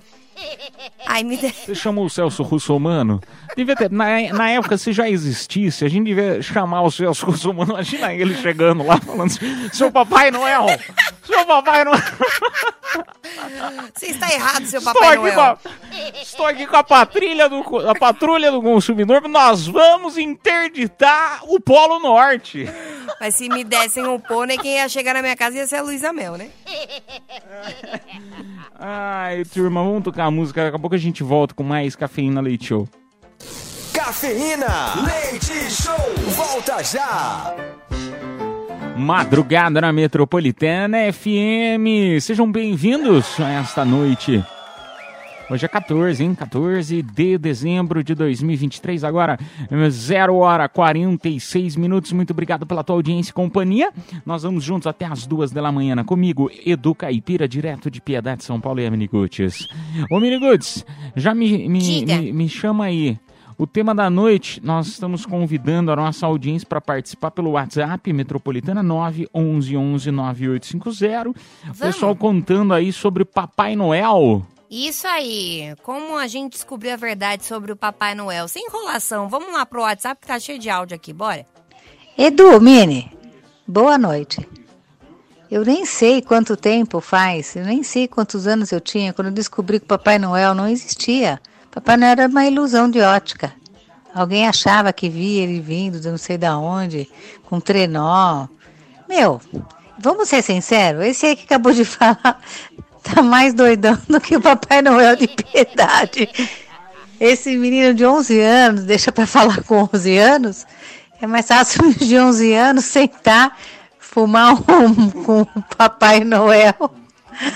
Aí 1.05 1.23
me 1.23 1.37
deu. 1.37 1.51
Você 1.51 1.75
chamou 1.75 2.05
o 2.05 2.09
Celso 2.09 2.41
Russomano? 2.41 3.21
Devia 3.55 3.75
ter, 3.75 3.91
na, 3.91 4.05
na 4.33 4.49
época, 4.49 4.77
se 4.77 4.91
já 4.91 5.09
existisse, 5.09 5.85
a 5.85 5.89
gente 5.89 6.05
devia 6.05 6.41
chamar 6.41 6.81
o 6.81 6.91
Celso 6.91 7.25
Russomano. 7.25 7.73
Imagina 7.73 8.13
ele 8.13 8.35
chegando 8.35 8.83
lá 8.83 8.97
falando 8.97 9.27
assim, 9.27 9.69
seu 9.71 9.91
Papai 9.91 10.31
Noel! 10.31 10.65
Seu 11.23 11.45
Papai 11.45 11.83
Noel! 11.83 12.01
Você 13.93 14.07
está 14.07 14.31
errado, 14.33 14.65
seu 14.65 14.81
Papai 14.81 15.17
aqui, 15.17 15.17
Noel. 15.17 15.39
a, 15.39 15.57
estou 16.21 16.45
aqui 16.45 16.65
com 16.65 16.75
a 16.75 16.83
patrulha, 16.83 17.47
do, 17.47 17.89
a 17.89 17.95
patrulha 17.95 18.51
do 18.51 18.61
consumidor. 18.61 19.21
Nós 19.27 19.67
vamos 19.67 20.17
interditar 20.17 21.41
o 21.43 21.59
Polo 21.59 21.99
Norte. 21.99 22.65
Mas 23.19 23.35
se 23.35 23.47
me 23.49 23.63
dessem 23.63 24.05
um 24.05 24.19
pônei, 24.19 24.57
quem 24.57 24.75
ia 24.75 24.89
chegar 24.89 25.13
na 25.13 25.21
minha 25.21 25.35
casa 25.35 25.57
ia 25.57 25.67
ser 25.67 25.77
a 25.77 25.81
Luísa 25.81 26.11
Mel, 26.11 26.35
né? 26.35 26.49
Ai, 28.79 29.43
turma, 29.45 29.83
vamos 29.83 30.03
tocar 30.03 30.25
a 30.25 30.31
música. 30.31 30.63
Daqui 30.63 30.75
a 30.75 30.79
pouco 30.79 30.95
a 30.95 30.99
gente 30.99 31.23
volta 31.23 31.53
com 31.53 31.63
mais 31.63 31.95
Cafeína 31.95 32.41
Leite 32.41 32.67
Show. 32.67 32.89
Cafeína, 34.05 34.95
leite 35.05 35.71
show, 35.71 35.95
volta 36.35 36.83
já. 36.83 37.55
Madrugada 38.97 39.79
na 39.79 39.93
Metropolitana 39.93 40.97
FM. 41.13 42.19
Sejam 42.19 42.51
bem-vindos 42.51 43.39
a 43.39 43.49
esta 43.49 43.85
noite. 43.85 44.43
Hoje 45.49 45.65
é 45.65 45.69
14, 45.69 46.21
hein? 46.21 46.35
14 46.35 47.01
de 47.01 47.37
dezembro 47.37 48.03
de 48.03 48.13
2023. 48.13 49.05
Agora, 49.05 49.39
0 49.89 50.35
hora 50.35 50.67
46 50.67 51.77
minutos. 51.77 52.11
Muito 52.11 52.31
obrigado 52.31 52.65
pela 52.65 52.83
tua 52.83 52.97
audiência 52.97 53.31
e 53.31 53.33
companhia. 53.33 53.89
Nós 54.25 54.43
vamos 54.43 54.65
juntos 54.65 54.85
até 54.85 55.05
as 55.05 55.25
duas 55.25 55.49
da 55.49 55.71
manhã 55.71 56.03
comigo, 56.03 56.51
Edu 56.65 56.93
Caipira, 56.93 57.47
direto 57.47 57.89
de 57.89 58.01
Piedade, 58.01 58.43
São 58.43 58.59
Paulo 58.59 58.81
e 58.81 58.85
a 58.85 58.91
Miniguts. 58.91 59.69
Ô, 60.11 60.19
Miniguts, 60.19 60.85
já 61.15 61.33
me, 61.33 61.69
me, 61.69 62.05
me, 62.05 62.33
me 62.33 62.49
chama 62.49 62.83
aí. 62.83 63.17
O 63.57 63.67
tema 63.67 63.93
da 63.93 64.09
noite, 64.09 64.59
nós 64.63 64.87
estamos 64.87 65.25
convidando 65.25 65.91
a 65.91 65.95
nossa 65.95 66.25
audiência 66.25 66.67
para 66.67 66.81
participar 66.81 67.31
pelo 67.31 67.51
WhatsApp 67.51 68.11
Metropolitana 68.11 68.81
911 68.81 70.11
9850. 70.11 71.29
O 71.29 71.77
pessoal 71.77 72.15
contando 72.15 72.73
aí 72.73 72.91
sobre 72.91 73.23
Papai 73.23 73.75
Noel. 73.75 74.45
Isso 74.69 75.07
aí. 75.07 75.75
Como 75.83 76.17
a 76.17 76.25
gente 76.25 76.53
descobriu 76.53 76.93
a 76.93 76.97
verdade 76.97 77.45
sobre 77.45 77.71
o 77.71 77.75
Papai 77.75 78.15
Noel? 78.15 78.47
Sem 78.47 78.65
enrolação. 78.65 79.29
Vamos 79.29 79.53
lá 79.53 79.65
pro 79.65 79.81
WhatsApp 79.81 80.19
que 80.19 80.27
tá 80.27 80.39
cheio 80.39 80.57
de 80.57 80.69
áudio 80.69 80.95
aqui. 80.95 81.13
Bora. 81.13 81.45
Edu, 82.17 82.59
Mini, 82.59 83.11
boa 83.67 83.97
noite. 83.97 84.47
Eu 85.49 85.63
nem 85.63 85.85
sei 85.85 86.23
quanto 86.23 86.57
tempo 86.57 86.99
faz, 86.99 87.55
eu 87.55 87.63
nem 87.63 87.83
sei 87.83 88.07
quantos 88.07 88.47
anos 88.47 88.71
eu 88.71 88.81
tinha 88.81 89.13
quando 89.13 89.27
eu 89.27 89.33
descobri 89.33 89.79
que 89.79 89.85
o 89.85 89.87
Papai 89.87 90.17
Noel 90.17 90.55
não 90.55 90.67
existia. 90.67 91.39
Papai 91.73 91.97
Noel 91.97 92.11
era 92.11 92.27
uma 92.27 92.45
ilusão 92.45 92.87
de 92.87 93.01
ótica. 93.01 93.51
Alguém 94.13 94.47
achava 94.47 94.93
que 94.93 95.09
via 95.09 95.41
ele 95.41 95.59
vindo 95.59 95.99
de 95.99 96.07
não 96.07 96.19
sei 96.19 96.37
da 96.37 96.55
onde, 96.55 97.09
com 97.45 97.59
trenó. 97.59 98.47
Meu, 99.09 99.41
vamos 99.97 100.29
ser 100.29 100.43
sinceros, 100.43 101.03
esse 101.03 101.25
aí 101.25 101.35
que 101.35 101.45
acabou 101.45 101.73
de 101.73 101.83
falar 101.83 102.39
tá 103.01 103.23
mais 103.23 103.55
doidão 103.55 103.97
do 104.07 104.21
que 104.21 104.37
o 104.37 104.41
Papai 104.41 104.83
Noel 104.83 105.15
de 105.15 105.27
piedade. 105.27 106.29
Esse 107.19 107.57
menino 107.57 107.93
de 107.95 108.05
11 108.05 108.39
anos, 108.39 108.83
deixa 108.83 109.11
pra 109.11 109.25
falar 109.25 109.63
com 109.63 109.89
11 109.91 110.17
anos, 110.17 110.67
é 111.19 111.25
mais 111.25 111.47
fácil 111.47 111.85
um 111.85 111.91
de 111.91 112.19
11 112.19 112.53
anos 112.53 112.85
sentar, 112.85 113.57
fumar 113.97 114.53
um 114.53 115.09
com 115.09 115.41
o 115.41 115.61
Papai 115.75 116.23
Noel 116.23 116.75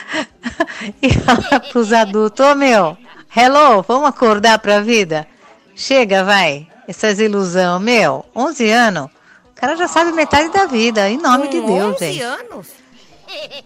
e 1.04 1.14
falar 1.14 1.60
pros 1.60 1.94
adultos, 1.94 2.44
ô 2.44 2.56
meu, 2.56 2.98
hello, 3.38 3.84
vamos 3.88 4.10
acordar 4.10 4.58
pra 4.58 4.82
vida? 4.82 5.28
Chega, 5.76 6.24
vai, 6.24 6.68
essas 6.88 7.20
ilusão, 7.20 7.80
meu, 7.80 8.26
11 8.36 8.72
anos, 8.72 9.06
o 9.52 9.54
cara 9.54 9.76
já 9.76 9.88
sabe 9.88 10.12
metade 10.12 10.50
da 10.50 10.66
vida, 10.66 11.08
em 11.08 11.18
nome 11.18 11.48
de 11.48 11.62
Deus, 11.62 11.96
11 11.96 12.00
gente. 12.00 12.22
anos? 12.22 12.68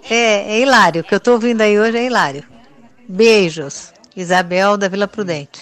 É, 0.09 0.55
é 0.55 0.59
hilário, 0.59 1.01
o 1.01 1.03
que 1.05 1.15
eu 1.15 1.21
tô 1.21 1.33
ouvindo 1.33 1.61
aí 1.61 1.79
hoje 1.79 1.97
é 1.97 2.05
hilário. 2.05 2.43
Beijos, 3.07 3.93
Isabel 4.13 4.75
da 4.75 4.89
Vila 4.89 5.07
Prudente. 5.07 5.61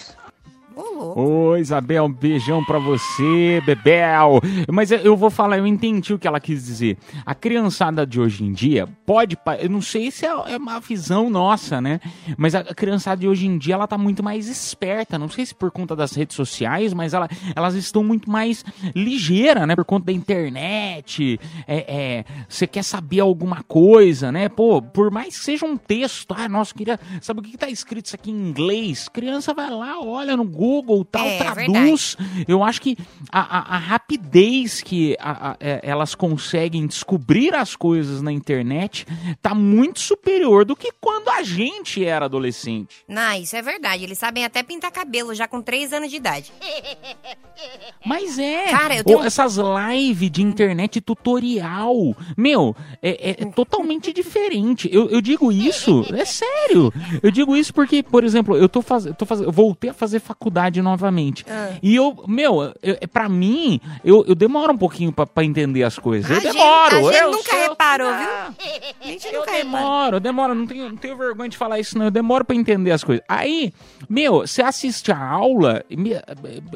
Ô, 1.02 1.56
Isabel, 1.56 2.04
um 2.04 2.12
beijão 2.12 2.64
pra 2.64 2.78
você, 2.78 3.62
Bebel. 3.64 4.40
Mas 4.70 4.90
eu- 4.90 5.16
vou 5.16 5.30
falar, 5.30 5.58
eu 5.58 5.66
entendi 5.66 6.12
o 6.14 6.18
que 6.18 6.26
ela 6.28 6.40
quis 6.40 6.64
dizer. 6.64 6.96
A 7.26 7.34
criançada 7.34 8.06
de 8.06 8.20
hoje 8.20 8.44
em 8.44 8.52
dia 8.52 8.86
pode. 9.06 9.36
Eu 9.60 9.68
não 9.70 9.80
sei 9.80 10.10
se 10.10 10.26
é 10.26 10.30
é 10.30 10.56
uma 10.56 10.78
visão 10.80 11.28
nossa, 11.28 11.80
né? 11.80 12.00
Mas 12.36 12.54
a 12.54 12.62
criançada 12.64 13.20
de 13.20 13.28
hoje 13.28 13.46
em 13.46 13.58
dia, 13.58 13.74
ela 13.74 13.86
tá 13.86 13.98
muito 13.98 14.22
mais 14.22 14.48
esperta. 14.48 15.18
Não 15.18 15.28
sei 15.28 15.44
se 15.44 15.54
por 15.54 15.70
conta 15.70 15.94
das 15.94 16.12
redes 16.12 16.34
sociais, 16.36 16.94
mas 16.94 17.12
ela, 17.14 17.28
elas 17.54 17.74
estão 17.74 18.02
muito 18.02 18.30
mais 18.30 18.64
ligeira, 18.94 19.66
né? 19.66 19.74
Por 19.76 19.84
conta 19.84 20.06
da 20.06 20.12
internet. 20.12 21.38
É, 21.66 21.76
é, 22.18 22.24
você 22.48 22.66
quer 22.66 22.82
saber 22.84 23.20
alguma 23.20 23.62
coisa, 23.62 24.30
né? 24.32 24.48
Pô, 24.48 24.80
por 24.80 25.10
mais 25.10 25.38
que 25.38 25.44
seja 25.44 25.66
um 25.66 25.76
texto, 25.76 26.34
ah, 26.36 26.48
nossa, 26.48 26.74
queria. 26.74 26.98
Sabe 27.20 27.40
o 27.40 27.42
que, 27.42 27.50
que 27.52 27.58
tá 27.58 27.68
escrito 27.68 28.06
isso 28.06 28.16
aqui 28.16 28.30
em 28.30 28.48
inglês? 28.48 29.08
Criança 29.08 29.52
vai 29.54 29.70
lá, 29.70 30.00
olha 30.00 30.36
no 30.36 30.44
Google, 30.44 30.89
tal, 31.04 31.26
É, 31.26 31.38
traduz. 31.38 32.16
Eu 32.48 32.62
acho 32.64 32.80
que 32.82 32.96
a, 33.30 33.40
a- 33.40 33.76
a 33.76 33.78
rapidez 33.78 34.80
que 34.82 35.16
a- 35.20 35.56
é, 35.60 35.80
elas 35.82 36.14
conseguem 36.14 36.86
descobrir 36.86 37.54
as 37.54 37.74
coisas 37.76 38.20
na 38.22 38.32
internet 38.32 39.06
tá 39.42 39.54
muito 39.54 40.00
superior 40.00 40.64
do 40.64 40.74
que 40.76 40.92
quando 41.00 41.28
a 41.30 41.42
gente 41.42 42.04
era 42.04 42.24
adolescente. 42.26 42.96
Não, 43.08 43.32
isso 43.34 43.56
é 43.56 43.62
verdade. 43.62 44.04
Eles 44.04 44.18
sabem 44.18 44.44
até 44.44 44.62
pintar 44.62 44.90
cabelo 44.90 45.34
já 45.34 45.46
com 45.48 45.60
3 45.62 45.92
anos 45.92 46.10
de 46.10 46.16
idade. 46.16 46.52
Mas 48.04 48.38
é. 48.38 48.68
Cara, 48.70 49.04
tenho- 49.04 49.22
essas 49.22 49.56
lives 49.56 50.30
de 50.30 50.42
internet 50.42 51.00
tutorial. 51.00 52.16
Meu, 52.36 52.74
é, 53.02 53.30
é- 53.30 53.42
é 53.42 53.44
totalmente 53.46 54.12
diferente. 54.12 54.88
Eu, 54.90 55.08
eu 55.10 55.20
digo 55.20 55.52
isso, 55.52 56.04
é 56.14 56.24
sério. 56.24 56.92
Eu 57.22 57.30
digo 57.30 57.54
isso 57.56 57.72
porque, 57.74 58.02
por 58.02 58.24
exemplo, 58.24 58.56
eu 58.56 58.68
tô 58.68 58.80
fazendo. 58.80 59.14
Faz... 59.26 59.40
eu 59.40 59.52
voltei 59.52 59.90
a 59.90 59.94
fazer 59.94 60.20
faculdade 60.20 60.79
novamente. 60.82 61.44
Ah. 61.48 61.70
E 61.82 61.94
eu, 61.96 62.24
meu, 62.26 62.72
eu, 62.82 62.96
pra 63.12 63.28
mim, 63.28 63.80
eu, 64.04 64.24
eu 64.26 64.34
demoro 64.34 64.72
um 64.72 64.78
pouquinho 64.78 65.12
pra, 65.12 65.26
pra 65.26 65.44
entender 65.44 65.82
as 65.82 65.98
coisas. 65.98 66.30
Eu 66.30 66.36
A 66.36 66.40
gente- 66.40 66.52
demoro. 66.52 67.08
a 67.08 67.12
gente 67.12 67.22
eu 67.22 67.30
nunca 67.30 67.56
eu- 67.56 67.68
reparou, 67.70 68.08
viu? 68.12 68.28
A 68.28 69.06
gente 69.06 69.26
eu 69.26 69.40
nunca 69.40 69.52
demoro, 69.52 70.16
eu 70.16 70.20
demoro, 70.20 70.54
não 70.54 70.66
tenho, 70.66 70.88
não 70.90 70.96
tenho 70.96 71.16
vergonha 71.16 71.48
de 71.48 71.56
falar 71.56 71.78
isso, 71.80 71.96
não. 71.98 72.06
Eu 72.06 72.10
demoro 72.10 72.44
pra 72.44 72.56
entender 72.56 72.92
as 72.92 73.02
coisas. 73.04 73.24
Aí, 73.28 73.72
meu, 74.08 74.40
você 74.46 74.62
assiste 74.62 75.10
a 75.12 75.18
aula, 75.18 75.84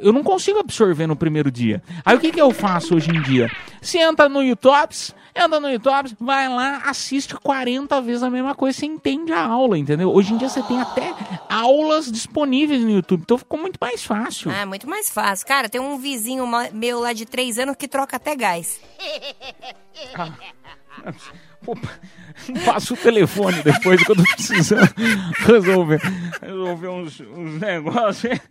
eu 0.00 0.12
não 0.12 0.22
consigo 0.22 0.58
absorver 0.58 1.06
no 1.06 1.16
primeiro 1.16 1.50
dia. 1.50 1.82
Aí 2.04 2.16
o 2.16 2.20
que, 2.20 2.30
que 2.30 2.40
eu 2.40 2.50
faço 2.50 2.94
hoje 2.96 3.10
em 3.10 3.20
dia? 3.22 3.50
Você 3.80 3.98
entra 3.98 4.28
no 4.28 4.42
YouTube, 4.42 4.94
entra 5.34 5.60
no 5.60 5.68
YouTube, 5.70 6.16
vai 6.20 6.48
lá, 6.48 6.82
assiste 6.86 7.34
40 7.34 8.00
vezes 8.00 8.22
a 8.22 8.30
mesma 8.30 8.54
coisa, 8.54 8.78
você 8.78 8.86
entende 8.86 9.32
a 9.32 9.44
aula, 9.44 9.76
entendeu? 9.78 10.10
Hoje 10.10 10.32
em 10.32 10.36
dia 10.38 10.48
você 10.48 10.62
tem 10.62 10.80
até 10.80 11.12
aulas 11.48 12.10
disponíveis 12.10 12.80
no 12.82 12.90
YouTube, 12.90 13.22
então 13.22 13.38
ficou 13.38 13.58
muito 13.58 13.78
mais 13.80 13.93
fácil. 14.02 14.50
Ah, 14.50 14.64
muito 14.66 14.88
mais 14.88 15.10
fácil. 15.10 15.46
Cara, 15.46 15.68
tem 15.68 15.80
um 15.80 15.98
vizinho 15.98 16.46
meu 16.72 17.00
lá 17.00 17.12
de 17.12 17.26
3 17.26 17.58
anos 17.60 17.76
que 17.76 17.86
troca 17.86 18.16
até 18.16 18.34
gás. 18.34 18.80
Pô, 21.64 21.76
Passa 22.64 22.92
o 22.92 22.96
telefone 22.96 23.62
depois 23.62 24.02
que 24.02 24.12
eu 24.12 24.16
tô 24.16 24.22
precisando 24.22 24.92
resolver, 25.46 26.00
resolver 26.42 26.88
uns, 26.88 27.20
uns 27.20 27.60
negócios. 27.60 28.38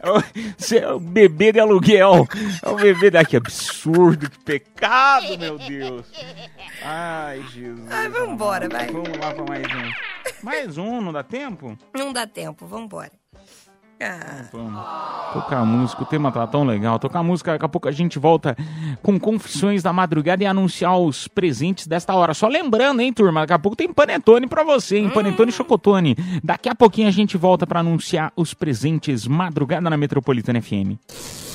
É 0.00 0.52
Você 0.56 0.78
é 0.78 0.92
o 0.92 1.00
bebê 1.00 1.50
de 1.50 1.58
aluguel. 1.58 2.28
É 2.62 2.68
o 2.68 2.76
bebê 2.76 3.10
daqui. 3.10 3.36
Absurdo, 3.36 4.30
que 4.30 4.38
pecado, 4.38 5.36
meu 5.36 5.58
Deus. 5.58 6.06
Ai, 6.84 7.42
Jesus. 7.52 7.90
Ai, 7.90 8.08
vambora, 8.08 8.68
vai. 8.68 8.86
Vamos 8.86 9.18
lá 9.18 9.34
pra 9.34 9.44
mais 9.44 9.66
um. 9.66 9.92
Mais 10.40 10.78
um, 10.78 11.00
não 11.00 11.12
dá 11.12 11.24
tempo? 11.24 11.76
Não 11.92 12.12
dá 12.12 12.28
tempo, 12.28 12.64
vambora. 12.64 13.10
Vamos. 14.52 14.82
Tocar 15.32 15.64
música, 15.64 16.02
o 16.02 16.06
tema 16.06 16.32
tá 16.32 16.46
tão 16.46 16.64
legal. 16.64 16.98
Tocar 16.98 17.22
música, 17.22 17.52
daqui 17.52 17.64
a 17.64 17.68
pouco 17.68 17.88
a 17.88 17.92
gente 17.92 18.18
volta 18.18 18.56
com 19.02 19.18
confissões 19.18 19.82
da 19.82 19.92
madrugada 19.92 20.42
e 20.42 20.46
anunciar 20.46 20.98
os 20.98 21.28
presentes 21.28 21.86
desta 21.86 22.14
hora. 22.14 22.32
Só 22.34 22.48
lembrando, 22.48 23.00
hein, 23.00 23.12
turma, 23.12 23.40
daqui 23.40 23.52
a 23.52 23.58
pouco 23.58 23.76
tem 23.76 23.92
panetone 23.92 24.46
pra 24.46 24.62
você, 24.62 24.98
hein? 24.98 25.10
Panetone 25.10 25.50
e 25.50 25.52
chocotone. 25.52 26.16
Daqui 26.42 26.68
a 26.68 26.74
pouquinho 26.74 27.08
a 27.08 27.12
gente 27.12 27.36
volta 27.36 27.66
pra 27.66 27.80
anunciar 27.80 28.32
os 28.36 28.54
presentes 28.54 29.26
madrugada 29.26 29.90
na 29.90 29.96
Metropolitana 29.96 30.60
FM. 30.62 30.96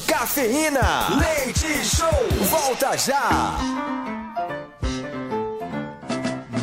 Cafeína, 0.07 1.07
leite 1.17 1.85
show, 1.85 2.09
volta 2.49 2.97
já. 2.97 4.22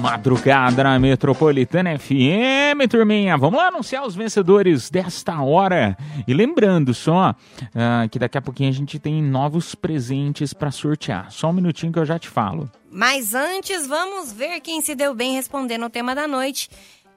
Madrugada 0.00 0.82
na 0.82 0.98
Metropolitana 0.98 1.98
FM, 1.98 2.88
turminha. 2.88 3.36
Vamos 3.36 3.60
lá 3.60 3.68
anunciar 3.68 4.06
os 4.06 4.14
vencedores 4.14 4.88
desta 4.88 5.42
hora. 5.42 5.94
E 6.26 6.32
lembrando 6.32 6.94
só 6.94 7.34
ah, 7.74 8.08
que 8.10 8.18
daqui 8.18 8.38
a 8.38 8.40
pouquinho 8.42 8.70
a 8.70 8.72
gente 8.72 8.98
tem 8.98 9.22
novos 9.22 9.74
presentes 9.74 10.54
pra 10.54 10.70
sortear. 10.70 11.30
Só 11.30 11.50
um 11.50 11.52
minutinho 11.52 11.92
que 11.92 11.98
eu 11.98 12.06
já 12.06 12.18
te 12.18 12.28
falo. 12.28 12.70
Mas 12.90 13.34
antes, 13.34 13.86
vamos 13.86 14.32
ver 14.32 14.60
quem 14.60 14.80
se 14.80 14.94
deu 14.94 15.14
bem 15.14 15.34
respondendo 15.34 15.84
o 15.84 15.90
tema 15.90 16.14
da 16.14 16.26
noite. 16.26 16.70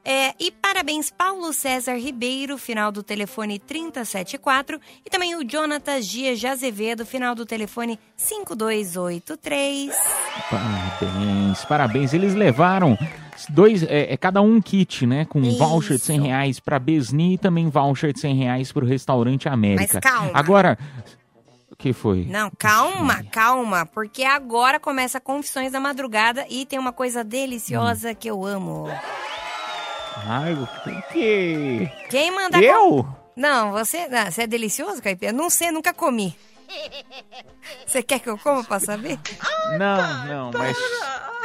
É, 0.05 0.33
e 0.37 0.51
parabéns, 0.51 1.09
Paulo 1.09 1.53
César 1.53 1.95
Ribeiro, 1.95 2.57
final 2.57 2.91
do 2.91 3.01
telefone 3.01 3.57
3074. 3.57 4.79
E 5.05 5.09
também 5.09 5.35
o 5.35 5.49
Jonatas 5.49 6.05
Dias 6.05 6.39
de 6.39 6.47
Azevedo, 6.47 7.05
final 7.05 7.33
do 7.33 7.45
telefone 7.45 7.97
5283. 8.17 9.95
Parabéns, 10.49 11.65
parabéns. 11.65 12.13
Eles 12.13 12.35
levaram 12.35 12.97
dois, 13.49 13.83
é, 13.83 14.13
é 14.13 14.17
cada 14.17 14.41
um 14.41 14.61
kit, 14.61 15.05
né? 15.05 15.23
Com 15.25 15.41
Isso. 15.41 15.57
voucher 15.57 15.97
de 15.97 16.03
100 16.03 16.21
reais 16.21 16.59
pra 16.59 16.79
Besni 16.79 17.35
e 17.35 17.37
também 17.37 17.69
voucher 17.69 18.11
de 18.11 18.19
100 18.19 18.35
reais 18.35 18.71
pro 18.73 18.85
Restaurante 18.85 19.47
América. 19.47 20.01
Mas 20.03 20.13
calma. 20.13 20.31
Agora, 20.33 20.77
o 21.71 21.77
que 21.77 21.93
foi? 21.93 22.25
Não, 22.25 22.51
calma, 22.57 23.23
calma, 23.31 23.85
porque 23.85 24.23
agora 24.23 24.79
começa 24.79 25.21
Confissões 25.21 25.71
da 25.71 25.79
Madrugada 25.79 26.45
e 26.49 26.65
tem 26.65 26.77
uma 26.77 26.91
coisa 26.91 27.23
deliciosa 27.23 28.13
que 28.13 28.29
eu 28.29 28.45
amo. 28.45 28.89
Ai, 30.25 30.57
que? 31.11 31.89
Quem 32.09 32.31
manda... 32.31 32.59
Eu? 32.59 33.05
Não, 33.35 33.71
você, 33.71 34.07
não, 34.07 34.25
você 34.29 34.43
é 34.43 34.47
delicioso, 34.47 35.01
Caipira? 35.01 35.33
Não 35.33 35.49
sei, 35.49 35.71
nunca 35.71 35.93
comi. 35.93 36.35
Você 37.85 38.01
quer 38.01 38.19
que 38.19 38.29
eu 38.29 38.37
coma 38.37 38.63
pra 38.63 38.79
saber? 38.79 39.19
Não, 39.77 40.25
não, 40.25 40.51
mas 40.53 40.77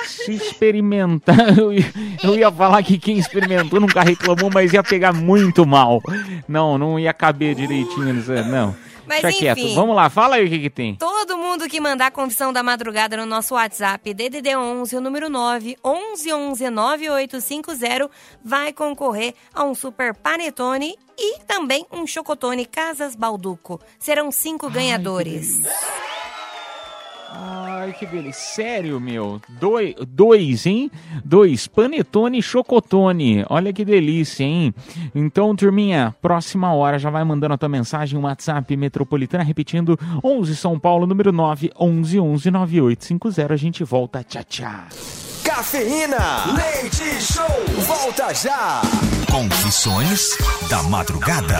Se 0.06 0.32
experimentar, 0.32 1.36
eu 1.58 1.72
ia, 1.72 1.92
eu 2.22 2.34
ia 2.36 2.50
falar 2.50 2.82
que 2.82 2.98
quem 2.98 3.18
experimentou 3.18 3.80
nunca 3.80 4.02
reclamou, 4.02 4.50
mas 4.52 4.72
ia 4.72 4.82
pegar 4.82 5.12
muito 5.12 5.66
mal. 5.66 6.02
Não, 6.46 6.78
não 6.78 6.98
ia 6.98 7.12
caber 7.12 7.54
direitinho 7.54 8.14
não. 8.46 8.74
Mas 9.08 9.22
Deixa 9.22 9.38
quieto. 9.38 9.58
enfim. 9.58 9.74
Vamos 9.74 9.96
lá, 9.96 10.10
fala 10.10 10.36
aí 10.36 10.46
o 10.46 10.48
que, 10.48 10.58
que 10.58 10.70
tem. 10.70 10.94
Todo 10.94 11.38
mundo 11.38 11.68
que 11.68 11.80
mandar 11.80 12.06
a 12.06 12.10
confissão 12.10 12.52
da 12.52 12.62
madrugada 12.62 13.16
no 13.16 13.26
nosso 13.26 13.54
WhatsApp, 13.54 14.12
DDD 14.12 14.54
11, 14.56 14.96
o 14.96 15.00
número 15.00 15.28
9, 15.28 15.76
11 15.82 16.32
11 16.32 16.70
9850, 16.70 18.10
vai 18.44 18.72
concorrer 18.72 19.34
a 19.54 19.64
um 19.64 19.74
super 19.74 20.14
panetone 20.14 20.96
e 21.16 21.40
também 21.40 21.86
um 21.90 22.06
chocotone 22.06 22.66
Casas 22.66 23.16
Balduco. 23.16 23.80
Serão 23.98 24.30
cinco 24.30 24.70
ganhadores. 24.70 25.64
Ai, 25.64 26.37
que 27.98 28.06
beleza. 28.06 28.38
Sério, 28.38 29.00
meu. 29.00 29.40
Dois, 29.48 29.94
dois, 30.08 30.66
hein? 30.66 30.90
Dois. 31.24 31.66
Panetone 31.66 32.38
e 32.38 32.42
chocotone. 32.42 33.44
Olha 33.48 33.72
que 33.72 33.84
delícia, 33.84 34.44
hein? 34.44 34.74
Então, 35.14 35.54
turminha, 35.54 36.14
próxima 36.20 36.72
hora 36.72 36.98
já 36.98 37.10
vai 37.10 37.24
mandando 37.24 37.54
a 37.54 37.58
tua 37.58 37.68
mensagem, 37.68 38.18
um 38.18 38.22
WhatsApp 38.22 38.76
metropolitana, 38.76 39.44
repetindo 39.44 39.98
11 40.22 40.56
São 40.56 40.78
Paulo, 40.78 41.06
número 41.06 41.32
9, 41.32 41.72
11 41.78 42.20
11 42.20 42.50
9850. 42.50 43.52
A 43.52 43.56
gente 43.56 43.84
volta. 43.84 44.22
Tchau, 44.22 44.44
tchau. 44.44 44.84
Cafeína. 45.44 46.54
Leite 46.54 47.20
Show. 47.20 47.44
Volta 47.86 48.32
já. 48.34 48.82
Confissões 49.30 50.36
da 50.68 50.82
madrugada. 50.84 51.58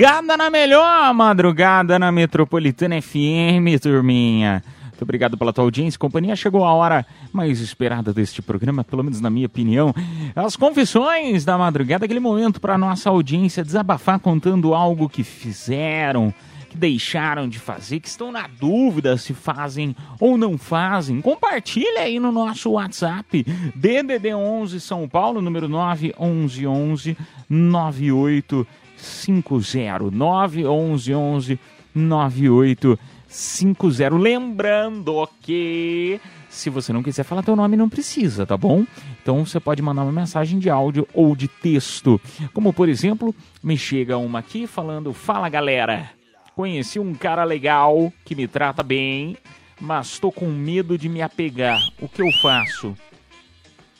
Madrugada 0.00 0.34
na 0.34 0.48
melhor, 0.48 1.12
madrugada 1.12 1.98
na 1.98 2.10
Metropolitana 2.10 3.02
FM, 3.02 3.78
turminha. 3.82 4.64
Muito 4.84 5.02
obrigado 5.02 5.36
pela 5.36 5.52
tua 5.52 5.64
audiência 5.64 5.98
e 5.98 5.98
companhia. 5.98 6.34
Chegou 6.34 6.64
a 6.64 6.72
hora 6.72 7.04
mais 7.30 7.60
esperada 7.60 8.10
deste 8.10 8.40
programa, 8.40 8.82
pelo 8.82 9.04
menos 9.04 9.20
na 9.20 9.28
minha 9.28 9.44
opinião. 9.44 9.94
As 10.34 10.56
confissões 10.56 11.44
da 11.44 11.58
madrugada, 11.58 12.06
aquele 12.06 12.18
momento 12.18 12.62
para 12.62 12.78
nossa 12.78 13.10
audiência 13.10 13.62
desabafar 13.62 14.18
contando 14.18 14.72
algo 14.72 15.06
que 15.06 15.22
fizeram, 15.22 16.32
que 16.70 16.78
deixaram 16.78 17.46
de 17.46 17.58
fazer, 17.58 18.00
que 18.00 18.08
estão 18.08 18.32
na 18.32 18.46
dúvida 18.46 19.18
se 19.18 19.34
fazem 19.34 19.94
ou 20.18 20.38
não 20.38 20.56
fazem. 20.56 21.20
Compartilha 21.20 22.00
aí 22.00 22.18
no 22.18 22.32
nosso 22.32 22.70
WhatsApp, 22.70 23.44
DDD 23.74 24.34
11 24.34 24.80
São 24.80 25.06
Paulo, 25.06 25.42
número 25.42 25.68
911 25.68 27.18
98 27.50 28.66
50 29.02 30.10
911 30.10 31.58
9850. 31.94 34.16
Lembrando 34.16 35.28
que 35.40 36.20
se 36.48 36.68
você 36.68 36.92
não 36.92 37.02
quiser 37.02 37.22
falar 37.22 37.44
teu 37.44 37.54
nome, 37.54 37.76
não 37.76 37.88
precisa, 37.88 38.44
tá 38.44 38.56
bom? 38.56 38.84
Então 39.22 39.46
você 39.46 39.60
pode 39.60 39.80
mandar 39.80 40.02
uma 40.02 40.12
mensagem 40.12 40.58
de 40.58 40.68
áudio 40.68 41.06
ou 41.14 41.36
de 41.36 41.46
texto. 41.46 42.20
Como 42.52 42.72
por 42.72 42.88
exemplo, 42.88 43.32
me 43.62 43.78
chega 43.78 44.18
uma 44.18 44.40
aqui 44.40 44.66
falando: 44.66 45.12
Fala 45.12 45.48
galera, 45.48 46.10
conheci 46.56 46.98
um 46.98 47.14
cara 47.14 47.44
legal 47.44 48.12
que 48.24 48.34
me 48.34 48.48
trata 48.48 48.82
bem, 48.82 49.36
mas 49.80 50.18
tô 50.18 50.32
com 50.32 50.46
medo 50.46 50.98
de 50.98 51.08
me 51.08 51.22
apegar. 51.22 51.80
O 52.00 52.08
que 52.08 52.20
eu 52.20 52.32
faço? 52.42 52.96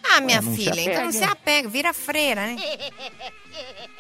Ah, 0.03 0.21
minha 0.21 0.43
filha, 0.43 0.81
então 0.81 1.13
se 1.13 1.23
apega, 1.23 1.69
vira 1.69 1.93
freira, 1.93 2.47
né? 2.47 2.57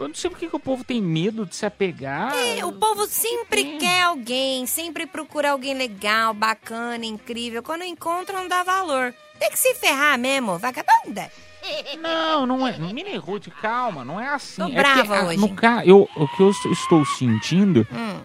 Eu 0.00 0.08
não 0.08 0.14
sei 0.14 0.30
por 0.30 0.38
que 0.38 0.48
que 0.48 0.56
o 0.56 0.60
povo 0.60 0.82
tem 0.82 1.02
medo 1.02 1.44
de 1.44 1.54
se 1.54 1.66
apegar. 1.66 2.34
É, 2.34 2.64
o 2.64 2.72
povo 2.72 3.06
sempre 3.06 3.76
quer 3.78 4.04
alguém, 4.04 4.66
sempre 4.66 5.06
procura 5.06 5.50
alguém 5.50 5.74
legal, 5.74 6.32
bacana, 6.32 7.04
incrível. 7.04 7.62
Quando 7.62 7.84
encontra, 7.84 8.40
não 8.40 8.48
dá 8.48 8.62
valor. 8.62 9.14
Tem 9.38 9.50
que 9.50 9.58
se 9.58 9.74
ferrar 9.74 10.18
mesmo, 10.18 10.58
vagabunda. 10.58 11.30
Não, 12.00 12.46
não 12.46 12.66
é. 12.66 12.78
Mini 12.78 13.16
Ruth, 13.16 13.48
calma, 13.60 14.02
não 14.02 14.18
é 14.18 14.28
assim. 14.28 14.62
Tô 14.62 14.68
é 14.68 14.72
brava 14.72 15.02
porque, 15.02 15.12
ah, 15.12 15.24
hoje. 15.26 15.38
No 15.38 15.54
ca... 15.54 15.84
eu, 15.84 16.08
o 16.16 16.28
que 16.28 16.42
eu 16.42 16.50
estou 16.50 17.04
sentindo. 17.04 17.86
Hum. 17.92 18.20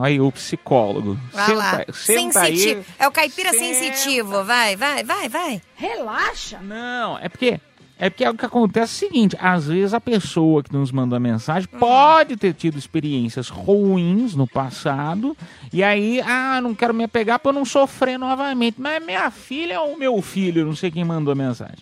Aí, 0.00 0.20
o 0.20 0.30
psicólogo. 0.30 1.18
Vai 1.32 1.54
lá. 1.54 1.78
Senta, 1.78 1.92
senta 1.92 2.40
aí. 2.42 2.56
Sensitivo. 2.56 2.84
É 2.96 3.08
o 3.08 3.10
caipira 3.10 3.52
sensitivo. 3.52 4.44
Vai, 4.44 4.76
vai, 4.76 5.02
vai, 5.02 5.28
vai. 5.28 5.62
Relaxa. 5.74 6.60
Não, 6.60 7.18
é 7.18 7.28
porque. 7.28 7.60
É 7.98 8.10
porque 8.10 8.28
o 8.28 8.34
que 8.34 8.44
acontece 8.44 9.04
é 9.04 9.06
o 9.06 9.10
seguinte, 9.10 9.36
às 9.40 9.66
vezes 9.66 9.94
a 9.94 10.00
pessoa 10.00 10.62
que 10.62 10.70
nos 10.70 10.92
mandou 10.92 11.16
a 11.16 11.20
mensagem 11.20 11.66
pode 11.78 12.36
ter 12.36 12.52
tido 12.52 12.78
experiências 12.78 13.48
ruins 13.48 14.34
no 14.34 14.46
passado, 14.46 15.34
e 15.72 15.82
aí, 15.82 16.20
ah, 16.20 16.60
não 16.60 16.74
quero 16.74 16.92
me 16.92 17.04
apegar 17.04 17.38
pra 17.38 17.50
eu 17.50 17.54
não 17.54 17.64
sofrer 17.64 18.18
novamente. 18.18 18.76
Mas 18.78 18.96
é 18.96 19.00
minha 19.00 19.30
filha 19.30 19.80
ou 19.80 19.96
meu 19.96 20.20
filho, 20.20 20.66
não 20.66 20.76
sei 20.76 20.90
quem 20.90 21.04
mandou 21.04 21.32
a 21.32 21.34
mensagem. 21.34 21.76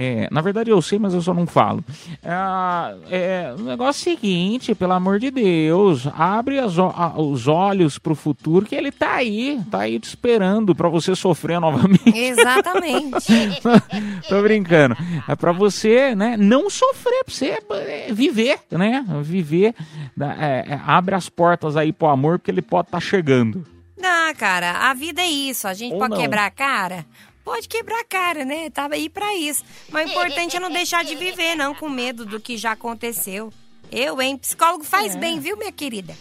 É, 0.00 0.28
na 0.30 0.40
verdade 0.40 0.70
eu 0.70 0.80
sei, 0.80 0.96
mas 0.96 1.12
eu 1.12 1.20
só 1.20 1.34
não 1.34 1.44
falo. 1.44 1.84
Ah, 2.24 2.94
é, 3.10 3.52
o 3.58 3.62
negócio 3.64 4.08
é 4.08 4.14
o 4.14 4.16
seguinte, 4.16 4.72
pelo 4.72 4.92
amor 4.92 5.18
de 5.18 5.28
Deus, 5.28 6.06
abre 6.16 6.60
as 6.60 6.78
a- 6.78 7.14
os 7.20 7.48
olhos 7.48 7.98
pro 7.98 8.14
futuro 8.14 8.64
que 8.64 8.76
ele 8.76 8.92
tá 8.92 9.14
aí, 9.16 9.60
tá 9.68 9.80
aí 9.80 9.98
te 9.98 10.04
esperando 10.04 10.72
pra 10.72 10.88
você 10.88 11.16
sofrer 11.16 11.58
novamente. 11.60 12.16
Exatamente. 12.16 13.26
Tô 14.28 14.40
brincando. 14.42 14.96
É 15.26 15.34
pra 15.34 15.50
você, 15.50 16.14
né, 16.14 16.36
não 16.36 16.70
sofrer, 16.70 17.24
pra 17.24 17.34
você 17.34 17.58
é, 17.70 18.12
viver, 18.12 18.60
né? 18.70 19.04
Viver. 19.22 19.74
é, 20.38 20.64
é, 20.74 20.80
abre 20.86 21.16
as 21.16 21.28
portas 21.28 21.76
aí 21.76 21.92
pro 21.92 22.06
amor, 22.06 22.38
porque 22.38 22.52
ele 22.52 22.62
pode 22.62 22.86
estar 22.86 23.00
chegando. 23.00 23.66
Não, 24.00 24.32
cara, 24.36 24.88
a 24.90 24.94
vida 24.94 25.20
é 25.22 25.26
isso. 25.26 25.66
A 25.66 25.74
gente 25.74 25.92
Ou 25.94 25.98
pode 25.98 26.12
não. 26.14 26.20
quebrar 26.20 26.46
a 26.46 26.50
cara? 26.52 27.04
Pode 27.48 27.66
quebrar 27.66 28.00
a 28.00 28.04
cara, 28.04 28.44
né? 28.44 28.68
Tava 28.68 28.92
aí 28.92 29.08
pra 29.08 29.34
isso. 29.34 29.64
Mas 29.88 30.06
o 30.06 30.12
importante 30.12 30.54
é 30.54 30.60
não 30.60 30.70
deixar 30.70 31.02
de 31.02 31.14
viver, 31.14 31.54
não, 31.54 31.74
com 31.74 31.88
medo 31.88 32.26
do 32.26 32.38
que 32.38 32.58
já 32.58 32.72
aconteceu. 32.72 33.50
Eu, 33.90 34.20
hein? 34.20 34.36
Psicólogo 34.36 34.84
faz 34.84 35.14
É. 35.14 35.18
bem, 35.18 35.40
viu, 35.40 35.56
minha 35.56 35.72
querida? 35.72 36.14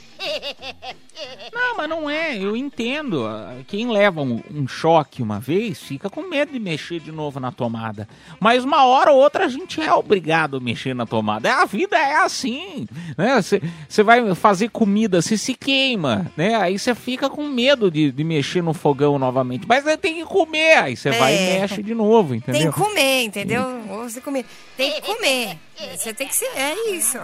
Não, 1.54 1.78
mas 1.78 1.90
não 1.90 2.10
é, 2.10 2.36
eu 2.38 2.56
entendo. 2.56 3.26
Quem 3.68 3.90
leva 3.92 4.22
um, 4.22 4.42
um 4.52 4.68
choque 4.68 5.22
uma 5.22 5.40
vez 5.40 5.80
fica 5.80 6.10
com 6.10 6.24
medo 6.24 6.52
de 6.52 6.60
mexer 6.60 7.00
de 7.00 7.12
novo 7.12 7.40
na 7.40 7.52
tomada. 7.52 8.08
Mas 8.40 8.64
uma 8.64 8.86
hora 8.86 9.12
ou 9.12 9.20
outra 9.20 9.46
a 9.46 9.48
gente 9.48 9.82
é 9.82 9.94
obrigado 9.94 10.58
a 10.58 10.60
mexer 10.60 10.94
na 10.96 11.06
tomada. 11.06 11.54
A 11.62 11.66
vida 11.66 11.98
é 11.98 12.16
assim, 12.18 12.88
né? 13.18 13.40
Você 13.42 14.04
vai 14.04 14.34
fazer 14.36 14.70
comida, 14.70 15.22
você 15.22 15.38
se 15.38 15.54
queima, 15.54 16.32
né? 16.36 16.56
Aí 16.56 16.78
você 16.80 16.96
fica 16.96 17.30
com 17.30 17.48
medo 17.48 17.92
de, 17.92 18.12
de 18.12 18.24
mexer 18.24 18.62
no 18.64 18.74
fogão 18.74 19.20
novamente. 19.20 19.68
Mas 19.68 19.86
aí 19.86 19.98
tem 19.98 20.16
que 20.16 20.26
comer, 20.26 20.78
aí 20.78 20.96
você 20.96 21.12
vai 21.12 21.34
e 21.34 21.38
É. 21.38 21.60
mexe 21.60 21.84
de 21.84 21.94
novo, 21.94 22.30
Tem 22.30 22.38
entendeu? 22.38 22.74
que 22.74 22.80
comer, 22.80 23.24
entendeu? 23.24 23.64
Ou 23.90 24.10
você 24.10 24.22
comer. 24.22 24.46
Tem 24.76 24.92
que 24.94 25.02
comer. 25.02 25.58
Você 25.96 26.14
tem 26.14 26.28
que 26.28 26.36
ser. 26.36 26.50
É 26.56 26.92
isso. 26.92 27.18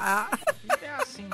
Ah. 0.00 0.28
É 0.82 0.90
assim. 1.02 1.26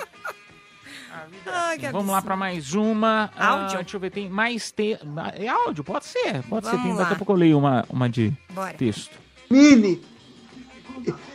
Ai, 1.47 1.79
que 1.79 1.89
Vamos 1.91 2.13
lá 2.13 2.21
pra 2.21 2.37
mais 2.37 2.75
uma. 2.75 3.31
Ah, 3.37 3.49
Áudio? 3.51 3.79
deixa 3.79 3.97
eu 3.97 4.01
ver, 4.01 4.11
tem 4.11 4.29
mais 4.29 4.71
te... 4.71 4.99
É 5.37 5.49
áudio, 5.49 5.83
pode 5.85 6.05
ser. 6.05 6.43
Pode 6.49 6.67
ser. 6.67 6.73
Vamos 6.73 6.83
Tem, 6.85 6.93
lá. 6.93 6.99
daqui 7.03 7.13
a 7.15 7.17
pouco 7.17 7.33
eu 7.33 7.37
leio 7.37 7.59
uma, 7.59 7.85
uma 7.89 8.09
de 8.09 8.33
Bora. 8.51 8.75
texto. 8.75 9.17
Mini, 9.49 10.03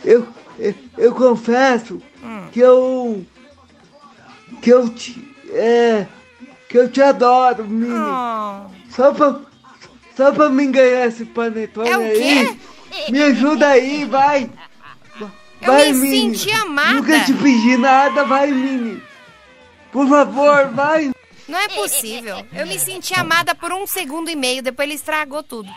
eu, 0.04 0.28
eu, 0.58 0.74
eu 0.98 1.14
confesso 1.14 2.00
Hum. 2.22 2.46
que 2.52 2.60
eu. 2.60 3.26
que 4.60 4.70
eu 4.70 4.88
te. 4.90 5.34
É, 5.50 6.06
que 6.68 6.78
eu 6.78 6.88
te 6.90 7.02
adoro, 7.02 7.64
Mini. 7.64 7.92
Oh. 7.92 8.66
Só 8.90 9.12
pra. 9.12 9.40
Só 10.16 10.30
pra 10.30 10.48
mim 10.50 10.70
ganhar 10.70 11.06
esse 11.06 11.24
panetone 11.24 11.88
É 11.88 11.96
o 11.98 12.00
aí. 12.02 12.60
Me 13.10 13.22
ajuda 13.22 13.66
aí, 13.68 14.04
vai. 14.04 14.48
Eu 15.62 15.72
Vai, 15.72 15.92
me 15.92 15.98
Mini. 16.00 16.36
senti 16.36 16.50
amada. 16.52 16.92
Nunca 16.94 17.20
te 17.24 17.32
pedi 17.34 17.76
nada, 17.76 18.24
vai, 18.24 18.50
Mini. 18.50 19.02
Por 19.92 20.08
favor, 20.08 20.68
vai. 20.70 21.12
Não 21.48 21.58
é 21.58 21.68
possível. 21.68 22.44
Eu 22.52 22.66
me 22.66 22.78
senti 22.78 23.14
amada 23.14 23.54
por 23.54 23.72
um 23.72 23.86
segundo 23.86 24.28
e 24.30 24.36
meio, 24.36 24.62
depois 24.62 24.86
ele 24.86 24.94
estragou 24.96 25.42
tudo. 25.42 25.70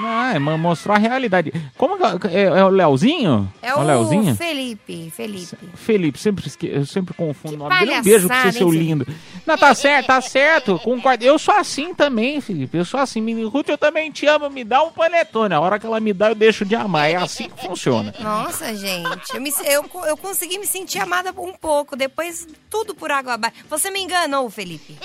Não, 0.00 0.24
é, 0.24 0.38
mas 0.38 0.58
mostrou 0.58 0.96
a 0.96 0.98
realidade. 0.98 1.52
Como 1.76 1.96
que 2.18 2.26
é, 2.28 2.42
é 2.44 2.64
o 2.64 2.68
Leozinho? 2.68 3.52
É 3.60 3.74
o 3.74 3.82
Leozinho? 3.82 4.34
Felipe, 4.34 5.10
Felipe. 5.14 5.56
Felipe, 5.74 6.18
sempre, 6.18 6.50
eu 6.62 6.86
sempre 6.86 7.14
confundo 7.14 7.54
o 7.54 7.58
nome 7.58 7.78
dele. 7.80 7.98
Um 7.98 8.02
beijo 8.02 8.26
pra 8.26 8.42
você, 8.42 8.52
seu 8.58 8.70
lindo. 8.70 9.06
Não, 9.46 9.58
tá 9.58 9.74
certo, 9.76 10.06
tá 10.06 10.20
certo. 10.20 10.78
Concordo. 10.78 11.24
Eu 11.24 11.38
sou 11.38 11.54
assim 11.54 11.94
também, 11.94 12.40
Felipe. 12.40 12.76
Eu 12.78 12.84
sou 12.84 13.00
assim. 13.00 13.20
Mini 13.20 13.44
Ruth, 13.44 13.68
eu 13.68 13.78
também 13.78 14.10
te 14.10 14.26
amo. 14.26 14.48
Me 14.48 14.64
dá 14.64 14.82
um 14.82 14.90
panetone. 14.90 15.54
A 15.54 15.60
hora 15.60 15.78
que 15.78 15.86
ela 15.86 16.00
me 16.00 16.12
dá, 16.12 16.30
eu 16.30 16.34
deixo 16.34 16.64
de 16.64 16.74
amar. 16.74 17.10
É 17.10 17.16
assim 17.16 17.48
que 17.48 17.66
funciona. 17.66 18.14
Nossa, 18.20 18.74
gente, 18.74 19.34
eu, 19.34 19.40
me, 19.40 19.52
eu, 19.66 19.84
eu 20.06 20.16
consegui 20.16 20.58
me 20.58 20.66
sentir 20.66 20.98
amada 20.98 21.32
um 21.36 21.52
pouco, 21.52 21.94
depois 21.96 22.46
tudo 22.70 22.94
por 22.94 23.10
água 23.10 23.34
abaixo. 23.34 23.56
Você 23.68 23.90
me 23.90 24.00
enganou, 24.00 24.48
Felipe. 24.50 24.96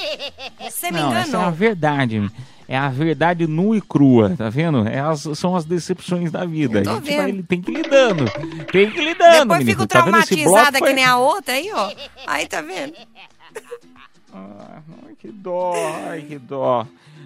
Você 0.62 0.92
me 0.92 1.00
Não, 1.00 1.10
essa 1.12 1.20
é 1.20 1.30
enganou. 1.30 1.48
a 1.48 1.52
verdade. 1.52 2.32
É 2.68 2.78
a 2.78 2.90
verdade 2.90 3.48
nua 3.48 3.78
e 3.78 3.82
crua, 3.82 4.36
tá 4.38 4.50
vendo? 4.50 4.86
É 4.88 5.00
as- 5.00 5.28
são 5.36 5.56
as 5.56 5.64
decepções 5.64 6.32
da 6.32 6.44
vida. 6.46 6.82
A 6.82 6.96
gente 6.96 7.16
vai, 7.16 7.32
tem 7.44 7.62
que 7.62 7.72
ir 7.72 7.76
lidando. 7.78 8.26
Tem 8.72 8.92
que 8.92 9.00
ir 9.00 9.06
lidando, 9.06 9.40
Depois 9.40 9.60
menino. 9.60 9.66
fico 9.72 9.88
Tá 9.88 10.02
traumatizada 10.02 10.78
foi- 10.80 10.90
que 10.90 10.94
nem 10.94 11.06
a 11.06 11.18
outra 11.18 11.54
aí, 11.54 11.70
ó. 11.74 11.92
Aí 12.28 12.46
tá 12.46 12.60
vendo? 12.62 12.94
Ai, 14.34 15.16
que 15.18 15.30
dó, 15.32 15.74
ai, 16.10 16.22
que 16.22 16.38
dó. 16.38 16.86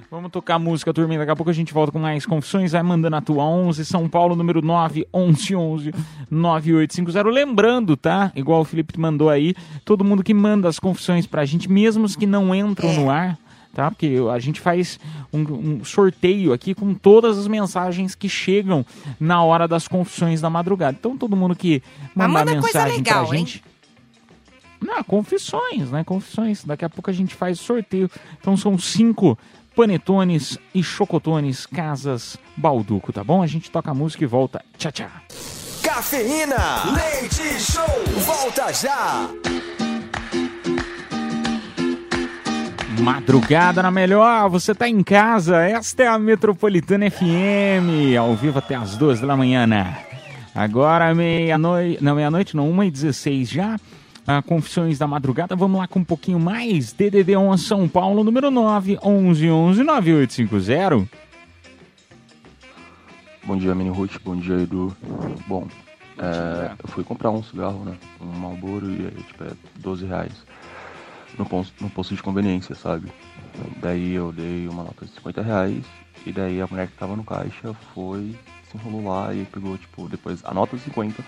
Vamos 0.09 0.29
tocar 0.29 0.59
música, 0.59 0.93
turminha. 0.93 1.19
Daqui 1.19 1.31
a 1.31 1.35
pouco 1.37 1.49
a 1.49 1.53
gente 1.53 1.73
volta 1.73 1.91
com 1.91 1.97
mais 1.99 2.25
confissões. 2.25 2.73
Vai 2.73 2.83
mandando 2.83 3.15
a 3.15 3.21
tua 3.21 3.45
11, 3.45 3.85
São 3.85 4.09
Paulo, 4.09 4.35
número 4.35 4.61
9, 4.61 5.07
11, 5.13 5.55
11, 5.55 5.93
9850. 6.29 7.29
Lembrando, 7.29 7.95
tá? 7.95 8.29
Igual 8.35 8.61
o 8.61 8.65
Felipe 8.65 8.99
mandou 8.99 9.29
aí, 9.29 9.55
todo 9.85 10.03
mundo 10.03 10.21
que 10.21 10.33
manda 10.33 10.67
as 10.67 10.79
confissões 10.79 11.25
pra 11.25 11.45
gente, 11.45 11.71
mesmo 11.71 12.03
os 12.03 12.15
que 12.17 12.25
não 12.25 12.53
entram 12.53 12.93
no 12.93 13.09
ar, 13.09 13.37
tá? 13.73 13.89
Porque 13.91 14.17
a 14.33 14.39
gente 14.39 14.59
faz 14.59 14.99
um, 15.31 15.39
um 15.41 15.83
sorteio 15.85 16.53
aqui 16.53 16.73
com 16.73 16.93
todas 16.93 17.37
as 17.37 17.47
mensagens 17.47 18.15
que 18.15 18.29
chegam 18.29 18.85
na 19.19 19.43
hora 19.43 19.67
das 19.67 19.87
confissões 19.87 20.41
da 20.41 20.49
madrugada. 20.49 20.97
Então, 20.99 21.17
todo 21.17 21.35
mundo 21.35 21.55
que 21.55 21.81
Mas 22.15 22.27
mandar 22.27 22.45
manda 22.45 22.61
coisa 22.61 22.79
mensagem 22.79 22.97
legal, 22.97 23.27
pra 23.27 23.37
hein? 23.37 23.45
gente. 23.45 23.63
Não, 24.81 25.03
confissões, 25.03 25.91
né? 25.91 26.03
Confissões. 26.03 26.63
Daqui 26.63 26.83
a 26.83 26.89
pouco 26.89 27.09
a 27.09 27.13
gente 27.13 27.35
faz 27.35 27.59
sorteio. 27.59 28.09
Então 28.39 28.57
são 28.57 28.77
cinco 28.79 29.37
panetones 29.75 30.57
e 30.73 30.81
chocotones 30.83 31.65
Casas 31.65 32.35
Balduco, 32.57 33.13
tá 33.13 33.23
bom? 33.23 33.43
A 33.43 33.47
gente 33.47 33.69
toca 33.69 33.91
a 33.91 33.93
música 33.93 34.23
e 34.23 34.27
volta. 34.27 34.63
Tchau, 34.77 34.91
tchau. 34.91 35.09
Cafeína, 35.83 36.83
leite 36.95 37.59
show, 37.59 37.85
volta 38.25 38.71
já. 38.73 39.29
Madrugada 43.01 43.81
na 43.81 43.89
melhor, 43.89 44.47
você 44.47 44.75
tá 44.75 44.87
em 44.87 45.01
casa, 45.01 45.57
esta 45.63 46.03
é 46.03 46.07
a 46.07 46.19
Metropolitana 46.19 47.09
FM, 47.09 48.15
ao 48.19 48.35
vivo 48.35 48.59
até 48.59 48.75
as 48.75 48.95
duas 48.95 49.19
da 49.19 49.35
manhã, 49.35 49.65
né? 49.65 49.97
Agora 50.53 51.13
meia-noite, 51.15 52.03
não 52.03 52.15
meia-noite 52.15 52.55
não, 52.55 52.69
uma 52.69 52.85
e 52.85 52.91
16 52.91 53.49
já, 53.49 53.79
a 54.27 54.43
Confissões 54.43 54.99
da 54.99 55.07
Madrugada, 55.07 55.55
vamos 55.55 55.79
lá 55.79 55.87
com 55.87 55.99
um 55.99 56.03
pouquinho 56.03 56.39
mais, 56.39 56.93
DDD 56.93 57.35
11 57.35 57.63
São 57.63 57.87
Paulo, 57.87 58.23
número 58.23 58.51
9, 58.51 58.99
11 59.01 59.49
11 59.49 59.83
9850. 59.83 61.09
Bom 63.43 63.57
dia, 63.57 63.73
Mini 63.73 63.89
Ruth. 63.89 64.17
Bom 64.23 64.35
dia, 64.35 64.61
Edu. 64.61 64.95
Bom, 65.47 65.67
é, 66.19 66.71
eu 66.83 66.87
fui 66.89 67.03
comprar 67.03 67.31
um 67.31 67.41
cigarro, 67.41 67.83
né? 67.83 67.95
Um 68.21 68.27
Marlboro 68.37 68.85
e 68.91 69.07
aí, 69.07 69.23
tipo, 69.23 69.43
é 69.43 69.51
12 69.77 70.05
reais. 70.05 70.33
No 71.37 71.45
posto, 71.45 71.73
no 71.81 71.89
posto 71.89 72.15
de 72.15 72.21
conveniência, 72.21 72.75
sabe? 72.75 73.11
Daí 73.77 74.13
eu 74.13 74.31
dei 74.31 74.67
uma 74.67 74.83
nota 74.83 75.05
de 75.05 75.11
50 75.11 75.41
reais 75.41 75.83
e 76.25 76.31
daí 76.31 76.61
a 76.61 76.67
mulher 76.67 76.87
que 76.87 76.97
tava 76.97 77.15
no 77.15 77.23
caixa 77.23 77.73
foi, 77.93 78.35
se 78.69 78.77
enrolou 78.77 79.09
lá 79.09 79.33
e 79.33 79.45
pegou, 79.45 79.77
tipo, 79.77 80.07
depois 80.07 80.43
a 80.45 80.53
nota 80.53 80.77
de 80.77 80.83
50, 80.83 81.23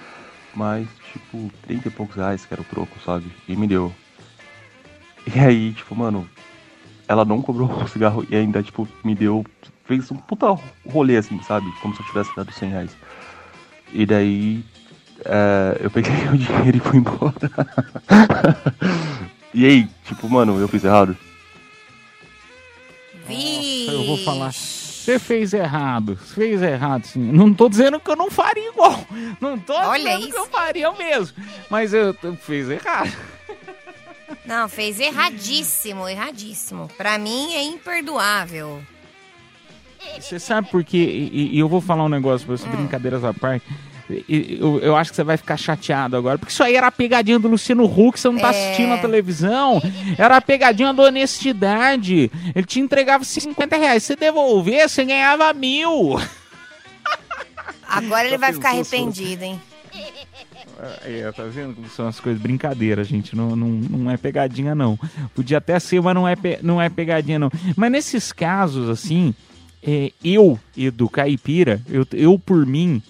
mais, 0.56 0.88
tipo, 1.12 1.52
30 1.64 1.88
e 1.88 1.92
poucos 1.92 2.16
reais, 2.16 2.46
que 2.46 2.54
era 2.54 2.62
o 2.62 2.66
troco, 2.66 3.00
sabe? 3.04 3.26
E 3.48 3.56
me 3.56 3.68
deu. 3.68 3.92
E 5.34 5.40
aí, 5.40 5.74
tipo, 5.74 5.96
mano, 5.96 6.30
ela 7.08 7.26
não 7.26 7.42
cobrou 7.42 7.70
o 7.70 7.88
cigarro 7.88 8.26
e 8.30 8.36
ainda, 8.36 8.62
tipo, 8.62 8.88
me 9.04 9.16
deu. 9.16 9.46
Fez 9.86 10.10
um 10.12 10.16
puta 10.16 10.48
rolê 10.88 11.18
assim, 11.18 11.42
sabe? 11.44 11.66
Como 11.82 11.94
se 11.96 12.02
eu 12.02 12.06
tivesse 12.06 12.36
dado 12.36 12.52
100 12.52 12.70
reais. 12.70 12.98
E 13.92 14.06
daí. 14.06 14.64
é, 15.26 15.78
eu 15.82 15.92
peguei 15.92 16.14
o 16.32 16.38
dinheiro 16.38 16.78
e 16.78 16.80
fui 16.80 16.98
embora. 16.98 17.34
e 19.54 19.66
aí, 19.66 19.88
tipo, 20.06 20.30
mano, 20.30 20.60
eu 20.60 20.68
fiz 20.68 20.84
errado. 20.84 21.18
Eu 23.30 24.06
vou 24.06 24.18
falar. 24.18 24.52
Você 24.52 25.20
fez 25.20 25.54
errado, 25.54 26.18
você 26.18 26.34
fez 26.34 26.62
errado 26.62 27.06
sim. 27.06 27.20
Não 27.20 27.54
tô 27.54 27.68
dizendo 27.68 28.00
que 28.00 28.10
eu 28.10 28.16
não 28.16 28.32
faria 28.32 28.70
igual. 28.70 29.06
Não 29.42 29.60
tô 29.60 29.74
Olha 29.74 30.18
dizendo 30.18 30.32
que 30.32 30.40
eu 30.40 30.46
faria 30.46 30.92
mesmo. 30.94 31.36
Mas 31.70 31.94
eu, 31.94 32.16
eu 32.24 32.36
fiz 32.36 32.70
errado. 32.70 33.12
Não, 34.46 34.68
fez 34.68 35.00
erradíssimo, 35.00 36.08
erradíssimo. 36.08 36.90
Pra 36.98 37.18
mim 37.18 37.54
é 37.54 37.64
imperdoável. 37.64 38.82
Você 40.20 40.40
sabe 40.40 40.70
por 40.70 40.84
quê? 40.84 40.98
E, 40.98 41.56
e 41.56 41.60
eu 41.60 41.70
vou 41.70 41.82
falar 41.82 42.04
um 42.04 42.10
negócio 42.10 42.46
pra 42.46 42.58
você, 42.58 42.68
brincadeiras 42.68 43.24
à 43.24 43.34
parte. 43.34 43.66
Eu, 44.30 44.80
eu 44.80 44.96
acho 44.98 45.12
que 45.12 45.16
você 45.16 45.24
vai 45.24 45.38
ficar 45.38 45.56
chateado 45.58 46.18
agora, 46.18 46.38
porque 46.38 46.52
isso 46.52 46.62
aí 46.62 46.76
era 46.76 46.88
a 46.88 46.92
pegadinha 46.92 47.40
do 47.40 47.48
Luciano 47.48 47.86
Huck, 47.86 48.20
você 48.20 48.30
não 48.30 48.38
tá 48.38 48.48
É. 48.48 48.50
assistindo 48.50 48.94
a 48.94 48.98
televisão. 48.98 49.82
Era 50.18 50.38
a 50.38 50.42
pegadinha 50.42 50.94
da 50.94 51.04
honestidade. 51.04 52.30
Ele 52.54 52.66
te 52.66 52.80
entregava 52.80 53.24
50 53.24 53.78
reais, 53.78 54.04
você 54.04 54.16
devolver, 54.16 54.88
você 54.90 55.06
ganhava 55.06 55.52
mil. 55.54 56.20
Agora 57.88 58.26
ele 58.28 58.38
vai 58.38 58.52
ficar 58.54 58.70
arrependido, 58.70 59.44
hein? 59.44 59.62
É, 61.06 61.32
tá 61.32 61.44
vendo 61.44 61.76
como 61.76 61.88
são 61.90 62.08
as 62.08 62.20
coisas? 62.20 62.42
Brincadeira, 62.42 63.04
gente. 63.04 63.36
Não, 63.36 63.56
não, 63.56 63.68
não 63.68 64.12
é 64.12 64.18
pegadinha, 64.18 64.74
não. 64.76 65.00
Podia 65.36 65.60
até 65.60 65.80
ser, 65.80 66.02
mas 66.02 66.16
não 66.16 66.28
é, 66.28 66.36
pe- 66.36 66.60
não 66.62 66.82
é 66.82 66.90
pegadinha, 66.90 67.38
não. 67.40 67.52
Mas 67.76 67.92
nesses 67.92 68.32
casos, 68.34 68.90
assim, 68.90 69.34
é, 69.86 70.12
eu, 70.24 70.60
Edu 70.76 71.08
Caipira, 71.10 71.80
eu, 71.90 72.06
eu 72.14 72.40
por 72.40 72.66
mim, 72.66 73.02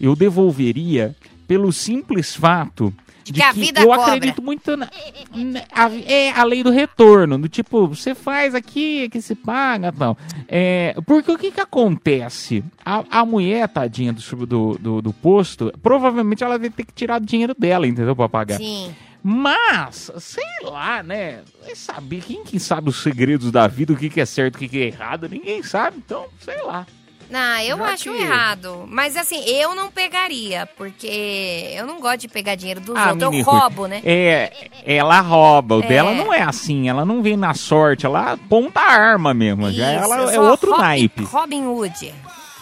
eu 0.00 0.14
devolveria 0.16 1.14
pelo 1.46 1.72
simples 1.72 2.34
fato 2.34 2.92
de 3.24 3.32
que 3.32 3.42
a 3.42 3.50
vida 3.52 3.80
eu 3.80 3.88
cobra. 3.88 4.02
acredito 4.04 4.40
muito 4.40 4.76
na, 4.76 4.88
na- 5.34 5.64
a, 5.72 5.90
é 6.06 6.30
a 6.30 6.44
lei 6.44 6.62
do 6.62 6.70
retorno, 6.70 7.36
do 7.38 7.48
tipo, 7.48 7.86
você 7.88 8.14
faz 8.14 8.54
aqui, 8.54 9.08
que 9.08 9.20
se 9.20 9.34
paga 9.34 9.90
tal. 9.92 10.16
É, 10.46 10.94
porque 11.04 11.32
o 11.32 11.36
que 11.38 11.50
que 11.50 11.60
acontece? 11.60 12.62
A, 12.84 13.02
a 13.10 13.24
mulher, 13.24 13.68
tadinha 13.68 14.12
do, 14.12 14.46
do, 14.46 14.78
do, 14.78 15.02
do 15.02 15.12
posto, 15.12 15.72
provavelmente 15.82 16.44
ela 16.44 16.56
vai 16.58 16.70
ter 16.70 16.84
que 16.84 16.92
tirar 16.92 17.18
do 17.18 17.26
dinheiro 17.26 17.54
dela, 17.58 17.86
entendeu? 17.86 18.14
Pra 18.14 18.28
pagar. 18.28 18.58
Sim. 18.58 18.94
Mas, 19.28 20.12
sei 20.18 20.44
lá, 20.62 21.02
né? 21.02 21.40
Saber, 21.74 22.22
quem 22.22 22.44
que 22.44 22.60
sabe 22.60 22.90
os 22.90 23.02
segredos 23.02 23.50
da 23.50 23.66
vida, 23.66 23.92
o 23.92 23.96
que, 23.96 24.08
que 24.08 24.20
é 24.20 24.24
certo, 24.24 24.54
o 24.54 24.58
que, 24.60 24.68
que 24.68 24.78
é 24.82 24.86
errado, 24.86 25.28
ninguém 25.28 25.64
sabe, 25.64 25.96
então, 25.98 26.26
sei 26.38 26.62
lá. 26.62 26.86
Não, 27.28 27.58
eu 27.60 27.76
Já 27.78 27.84
acho 27.86 28.04
que- 28.04 28.22
errado. 28.22 28.84
Mas 28.88 29.16
assim, 29.16 29.42
eu 29.44 29.74
não 29.74 29.90
pegaria, 29.90 30.66
porque 30.76 31.72
eu 31.74 31.86
não 31.86 32.00
gosto 32.00 32.20
de 32.20 32.28
pegar 32.28 32.54
dinheiro 32.54 32.80
dos 32.80 32.96
Ah, 32.96 33.10
outros. 33.10 33.34
Eu 33.34 33.42
roubo, 33.42 33.86
né? 33.86 34.00
É, 34.04 34.52
ela 34.84 35.20
rouba. 35.20 35.76
O 35.76 35.82
É. 35.82 35.86
dela 35.86 36.12
não 36.14 36.32
é 36.32 36.42
assim. 36.42 36.88
Ela 36.88 37.04
não 37.04 37.22
vem 37.22 37.36
na 37.36 37.52
sorte. 37.54 38.06
Ela 38.06 38.32
aponta 38.32 38.80
a 38.80 38.92
arma 38.92 39.34
mesmo. 39.34 39.70
Já 39.72 39.94
Isso, 39.94 40.04
ela 40.04 40.16
eu 40.32 40.44
é 40.44 40.50
outro 40.50 40.70
Robin, 40.70 40.82
naipe. 40.82 41.24
Robin 41.24 41.66
Hood. 41.66 42.14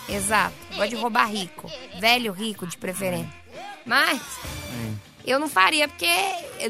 Exato. 0.08 0.54
Gosto 0.76 0.90
de 0.90 0.96
roubar 0.96 1.30
rico. 1.30 1.70
Velho 2.00 2.32
rico, 2.32 2.66
de 2.66 2.76
preferência. 2.76 3.28
Mas 3.86 4.20
eu 5.24 5.38
não 5.38 5.48
faria, 5.48 5.88
porque 5.88 6.06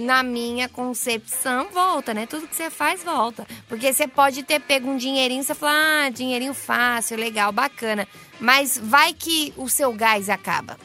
na 0.00 0.22
minha 0.22 0.68
concepção 0.68 1.68
volta, 1.70 2.14
né? 2.14 2.26
Tudo 2.26 2.46
que 2.46 2.54
você 2.54 2.70
faz 2.70 3.02
volta. 3.02 3.46
Porque 3.68 3.92
você 3.92 4.06
pode 4.06 4.42
ter 4.42 4.60
pego 4.60 4.88
um 4.88 4.96
dinheirinho 4.96 5.42
você 5.42 5.54
fala, 5.54 6.06
ah, 6.06 6.10
dinheirinho 6.10 6.54
fácil, 6.54 7.18
legal, 7.18 7.50
bacana. 7.52 8.06
Mas 8.40 8.78
vai 8.78 9.12
que 9.12 9.52
o 9.56 9.68
seu 9.68 9.92
gás 9.92 10.28
acaba. 10.30 10.78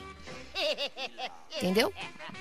Entendeu? 1.57 1.91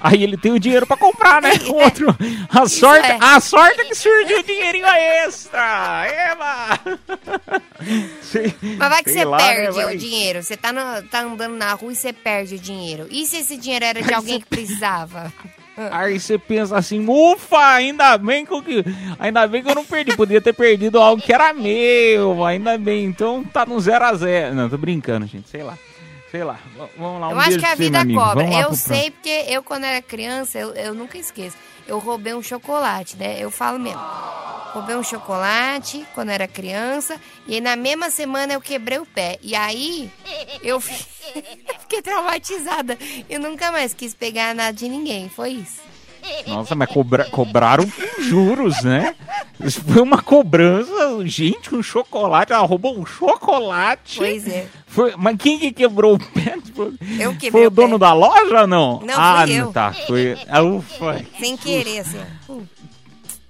Aí 0.00 0.22
ele 0.22 0.36
tem 0.36 0.52
o 0.52 0.61
dinheiro 0.61 0.86
pra 0.86 0.96
comprar, 0.96 1.42
né? 1.42 1.50
O 1.68 1.74
outro. 1.74 2.06
A 2.50 2.66
sorte, 2.68 3.11
é. 3.11 3.18
a 3.20 3.40
sorte 3.40 3.80
é 3.80 3.84
que 3.84 3.94
surgiu 3.94 4.38
o 4.38 4.42
dinheirinho 4.42 4.86
extra. 4.86 6.06
Eba! 6.06 6.78
Sei- 8.22 8.54
Mas 8.76 8.88
vai 8.88 9.02
que 9.02 9.11
você 9.11 9.24
lá, 9.24 9.38
né, 9.38 9.54
perde 9.54 9.76
vai. 9.82 9.94
o 9.94 9.98
dinheiro. 9.98 10.42
Você 10.42 10.56
tá, 10.56 10.72
no- 10.72 11.02
tá 11.09 11.20
andando 11.22 11.56
na 11.56 11.72
rua 11.74 11.92
e 11.92 11.96
você 11.96 12.12
perde 12.12 12.54
o 12.56 12.59
dinheiro. 12.59 13.06
E 13.11 13.26
se 13.26 13.38
esse 13.38 13.56
dinheiro 13.56 13.84
era 13.84 14.00
de 14.02 14.09
Aí 14.09 14.14
alguém 14.14 14.40
que 14.40 14.46
precisava? 14.46 15.32
Aí 15.92 16.18
você 16.18 16.36
pensa 16.38 16.76
assim, 16.76 17.04
ufa, 17.09 17.56
ainda 17.74 18.18
bem 18.18 18.44
que 18.44 18.52
eu, 18.52 18.61
que- 18.62 18.84
ainda 19.18 19.46
bem 19.46 19.62
que 19.62 19.70
eu 19.70 19.74
não 19.76 19.84
perdi, 19.84 20.16
podia 20.16 20.40
ter 20.40 20.52
perdido 20.52 21.00
algo 21.00 21.22
que 21.22 21.32
era 21.32 21.52
meu, 21.52 22.44
ainda 22.44 22.76
bem, 22.76 23.04
então 23.04 23.44
tá 23.44 23.64
no 23.64 23.78
zero 23.80 24.04
a 24.04 24.14
zero. 24.14 24.54
Não, 24.56 24.68
tô 24.68 24.76
brincando, 24.76 25.24
gente, 25.26 25.48
sei 25.48 25.62
lá, 25.62 25.78
sei 26.31 26.45
lá, 26.45 26.59
vamos 26.97 27.20
lá, 27.20 27.29
um 27.29 27.33
eu 27.33 27.41
acho 27.41 27.59
que 27.59 27.64
a 27.64 27.68
pra 27.68 27.76
você, 27.76 27.83
vida 27.85 28.01
amigo. 28.01 28.20
cobra. 28.20 28.45
Eu 28.61 28.74
sei 28.74 29.11
porque 29.11 29.45
eu, 29.49 29.62
quando 29.62 29.85
era 29.85 30.01
criança, 30.03 30.59
eu, 30.59 30.74
eu 30.74 30.95
nunca 30.95 31.16
esqueço. 31.18 31.57
Eu 31.87 31.99
roubei 31.99 32.35
um 32.35 32.43
chocolate, 32.43 33.16
né? 33.16 33.37
Eu 33.41 33.51
falo 33.51 33.79
mesmo. 33.79 34.01
Roubei 34.74 34.95
um 34.95 35.03
chocolate 35.03 36.05
quando 36.14 36.29
era 36.29 36.47
criança. 36.47 37.18
E 37.47 37.55
aí, 37.55 37.61
na 37.62 37.74
mesma 37.76 38.11
semana 38.11 38.53
eu 38.53 38.61
quebrei 38.61 38.99
o 38.99 39.07
pé. 39.07 39.39
E 39.43 39.57
aí 39.57 40.11
eu 40.62 40.79
fi- 40.81 41.07
fiquei 41.81 42.03
traumatizada. 42.03 42.99
Eu 43.31 43.41
nunca 43.41 43.72
mais 43.72 43.95
quis 43.95 44.12
pegar 44.12 44.55
nada 44.55 44.72
de 44.72 44.87
ninguém. 44.87 45.31
Foi 45.31 45.51
isso. 45.53 45.81
Nossa, 46.47 46.74
mas 46.74 46.89
cobra- 46.91 47.24
cobraram 47.26 47.85
juros, 48.20 48.83
né? 48.83 49.14
Isso 49.62 49.81
foi 49.83 50.03
uma 50.03 50.22
cobrança, 50.22 50.93
gente, 51.26 51.74
um 51.74 51.83
chocolate, 51.83 52.53
ela 52.53 52.64
roubou 52.66 52.99
um 52.99 53.05
chocolate. 53.05 54.18
Pois 54.18 54.47
é. 54.47 54.66
Foi, 54.87 55.14
mas 55.16 55.37
quem 55.37 55.59
que 55.59 55.72
quebrou 55.72 56.14
o 56.14 56.18
pé? 56.18 56.55
Eu 57.18 57.33
quebrei 57.33 57.51
Foi 57.51 57.66
o 57.66 57.70
dono 57.70 57.99
da 57.99 58.12
loja 58.12 58.62
ou 58.62 58.66
não? 58.66 59.01
Não, 59.01 59.14
ah, 59.16 59.43
fui 59.47 59.61
eu. 59.61 59.72
tá, 59.72 59.93
foi, 59.93 60.39
ah, 60.49 60.62
ufa. 60.62 61.24
Sem 61.39 61.57
querer, 61.57 62.01
assim. 62.01 62.20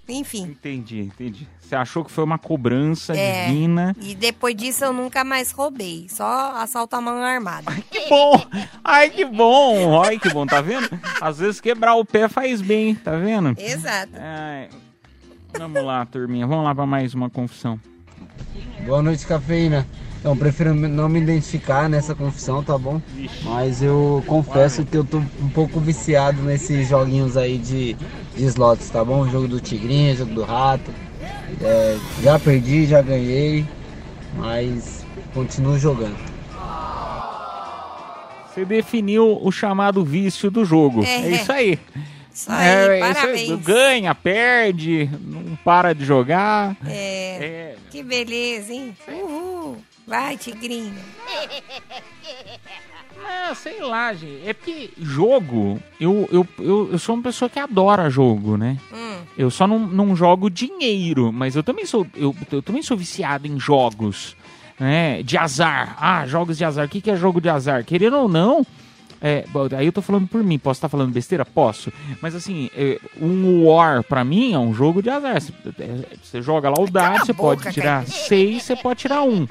Enfim. 0.09 0.43
Entendi, 0.45 1.01
entendi. 1.01 1.47
Você 1.69 1.77
achou 1.77 2.03
que 2.03 2.11
foi 2.11 2.25
uma 2.25 2.39
cobrança 2.39 3.15
É, 3.15 3.47
divina. 3.47 3.95
E 4.01 4.15
depois 4.15 4.57
disso 4.57 4.87
eu 4.87 4.93
nunca 4.93 5.23
mais 5.23 5.51
roubei. 5.51 6.07
Só 6.09 6.53
assalto 6.57 6.97
a 6.97 7.01
mão 7.01 7.23
armada. 7.23 7.71
Que 7.91 8.09
bom! 8.09 8.43
Ai, 8.83 9.11
que 9.11 9.23
bom! 9.27 10.03
Ai, 10.03 10.19
que 10.19 10.31
bom, 10.31 10.47
tá 10.47 10.63
vendo? 10.63 10.89
Às 11.21 11.39
vezes 11.39 11.61
quebrar 11.61 11.95
o 11.97 12.07
pé 12.07 12.27
faz 12.27 12.63
bem, 12.63 12.95
tá 12.95 13.17
vendo? 13.17 13.55
Exato. 13.59 14.13
Ai, 14.15 14.71
vamos 15.59 15.85
lá, 15.85 16.07
turminha. 16.07 16.47
Vamos 16.47 16.65
lá 16.65 16.75
pra 16.75 16.87
mais 16.87 17.13
uma 17.13 17.29
confissão. 17.29 17.79
Boa 18.87 19.03
noite, 19.03 19.27
cafeína. 19.27 19.87
Eu 20.25 20.35
prefiro 20.35 20.75
não 20.75 21.07
me 21.07 21.21
identificar 21.21 21.87
nessa 21.87 22.15
confissão, 22.15 22.65
tá 22.65 22.79
bom? 22.79 23.01
Mas 23.43 23.83
eu 23.83 24.25
confesso 24.27 24.87
que 24.87 24.97
eu 24.97 25.05
tô 25.05 25.19
um 25.19 25.51
pouco 25.51 25.79
viciado 25.81 26.41
nesses 26.43 26.89
joguinhos 26.89 27.37
aí 27.37 27.59
de, 27.59 27.93
de 28.35 28.45
slots, 28.47 28.89
tá 28.89 29.05
bom? 29.05 29.29
Jogo 29.29 29.47
do 29.47 29.61
Tigrinho, 29.61 30.17
jogo 30.17 30.33
do 30.33 30.43
Rato. 30.45 30.91
É, 31.63 31.99
já 32.23 32.39
perdi, 32.39 32.87
já 32.87 33.01
ganhei, 33.03 33.67
mas 34.37 35.05
continuo 35.35 35.79
jogando. 35.79 36.17
Você 38.55 38.65
definiu 38.65 39.39
o 39.43 39.51
chamado 39.53 40.05
vício 40.05 40.51
do 40.51 40.65
jogo. 40.65 41.05
É, 41.05 41.17
É. 41.27 41.29
isso 41.31 41.53
aí. 41.53 41.79
Isso 42.35 42.51
aí, 42.53 42.69
É, 42.69 43.01
isso 43.11 43.21
parabéns. 43.21 43.61
Ganha, 43.65 44.15
perde, 44.15 45.11
não 45.21 45.57
para 45.65 45.93
de 45.95 46.05
jogar. 46.05 46.77
É, 46.87 47.75
Que 47.91 48.03
beleza, 48.03 48.73
hein? 48.73 48.97
Uhul. 49.09 49.79
Vai, 50.07 50.37
tigrinho. 50.37 50.95
Ah, 53.29 53.55
sei 53.55 53.81
lá, 53.81 54.15
gente. 54.15 54.49
É 54.49 54.55
porque 54.55 54.91
jogo, 54.99 55.81
eu, 56.01 56.29
eu, 56.33 56.49
eu, 56.59 56.89
eu 56.93 56.99
sou 56.99 57.15
uma 57.15 57.23
pessoa 57.23 57.49
que 57.49 57.59
adora 57.59 58.09
jogo, 58.09 58.57
né? 58.57 58.79
Hum. 58.93 59.19
Eu 59.37 59.51
só 59.51 59.67
não, 59.67 59.79
não 59.79 60.17
jogo 60.17 60.49
dinheiro, 60.49 61.31
mas 61.33 61.55
eu 61.55 61.63
também 61.63 61.85
sou 61.85 62.07
eu, 62.17 62.35
eu 62.51 62.63
também 62.63 62.83
sou 62.83 62.97
viciado 62.97 63.47
em 63.47 63.61
jogos, 63.61 64.35
né? 64.81 65.23
De 65.23 65.37
azar. 65.37 65.97
Ah, 66.01 66.27
jogos 66.27 66.57
de 66.57 66.65
azar. 66.65 66.87
O 66.87 66.89
que, 66.89 67.01
que 67.01 67.11
é 67.11 67.17
jogo 67.17 67.41
de 67.41 67.49
azar? 67.49 67.85
Querendo 67.85 68.17
ou 68.17 68.29
não, 68.29 68.67
é, 69.21 69.45
aí 69.77 69.87
eu 69.87 69.93
tô 69.93 70.01
falando 70.01 70.27
por 70.27 70.43
mim. 70.43 70.59
Posso 70.59 70.79
estar 70.79 70.89
falando 70.89 71.13
besteira? 71.13 71.45
Posso. 71.45 71.93
Mas 72.23 72.35
assim, 72.35 72.71
é, 72.75 72.99
um 73.21 73.67
War 73.67 74.03
pra 74.03 74.25
mim 74.25 74.55
é 74.55 74.59
um 74.59 74.73
jogo 74.73 75.03
de 75.03 75.11
azar. 75.11 75.41
Você, 75.41 75.53
é, 75.79 76.17
você 76.23 76.43
joga 76.43 76.71
lá 76.71 76.81
o 76.81 76.91
dado, 76.91 77.27
você 77.27 77.35
pode 77.35 77.71
tirar 77.73 78.07
seis, 78.07 78.63
você 78.63 78.77
pode 78.77 79.01
tirar 79.01 79.23
um. 79.23 79.47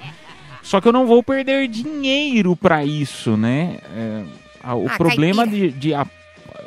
Só 0.67 0.81
que 0.81 0.87
eu 0.89 0.91
não 0.91 1.07
vou 1.07 1.23
perder 1.23 1.65
dinheiro 1.69 2.53
pra 2.53 2.83
isso, 2.83 3.37
né? 3.37 3.77
É, 3.95 4.73
o 4.73 4.87
Ah, 4.89 4.97
problema 4.97 5.47
de, 5.47 5.71
de 5.71 5.93
a- 5.93 6.05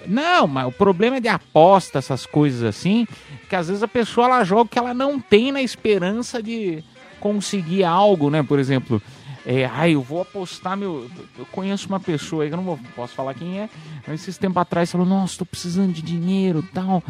não, 0.06 0.46
mas 0.46 0.66
o 0.66 0.72
problema 0.72 1.18
é 1.18 1.20
de 1.20 1.28
aposta, 1.28 1.98
essas 1.98 2.24
coisas 2.24 2.62
assim, 2.62 3.06
que 3.46 3.54
às 3.54 3.68
vezes 3.68 3.82
a 3.82 3.88
pessoa 3.88 4.26
ela 4.26 4.42
joga 4.44 4.62
o 4.62 4.68
que 4.68 4.78
ela 4.78 4.94
não 4.94 5.20
tem 5.20 5.52
na 5.52 5.60
esperança 5.60 6.42
de 6.42 6.82
conseguir 7.20 7.84
algo, 7.84 8.30
né? 8.30 8.42
Por 8.42 8.58
exemplo, 8.58 9.02
é, 9.44 9.66
ai, 9.66 9.94
eu 9.96 10.00
vou 10.00 10.22
apostar 10.22 10.78
meu. 10.78 11.06
Eu 11.38 11.44
conheço 11.52 11.86
uma 11.86 12.00
pessoa 12.00 12.42
aí 12.44 12.48
que 12.48 12.54
eu 12.54 12.56
não 12.58 12.64
vou, 12.64 12.80
posso 12.96 13.12
falar 13.14 13.34
quem 13.34 13.60
é, 13.60 13.68
mas 14.06 14.22
esses 14.22 14.38
tempos 14.38 14.56
atrás 14.62 14.90
falou: 14.90 15.06
Nossa, 15.06 15.36
tô 15.36 15.44
precisando 15.44 15.92
de 15.92 16.00
dinheiro 16.00 16.64
tal. 16.72 17.02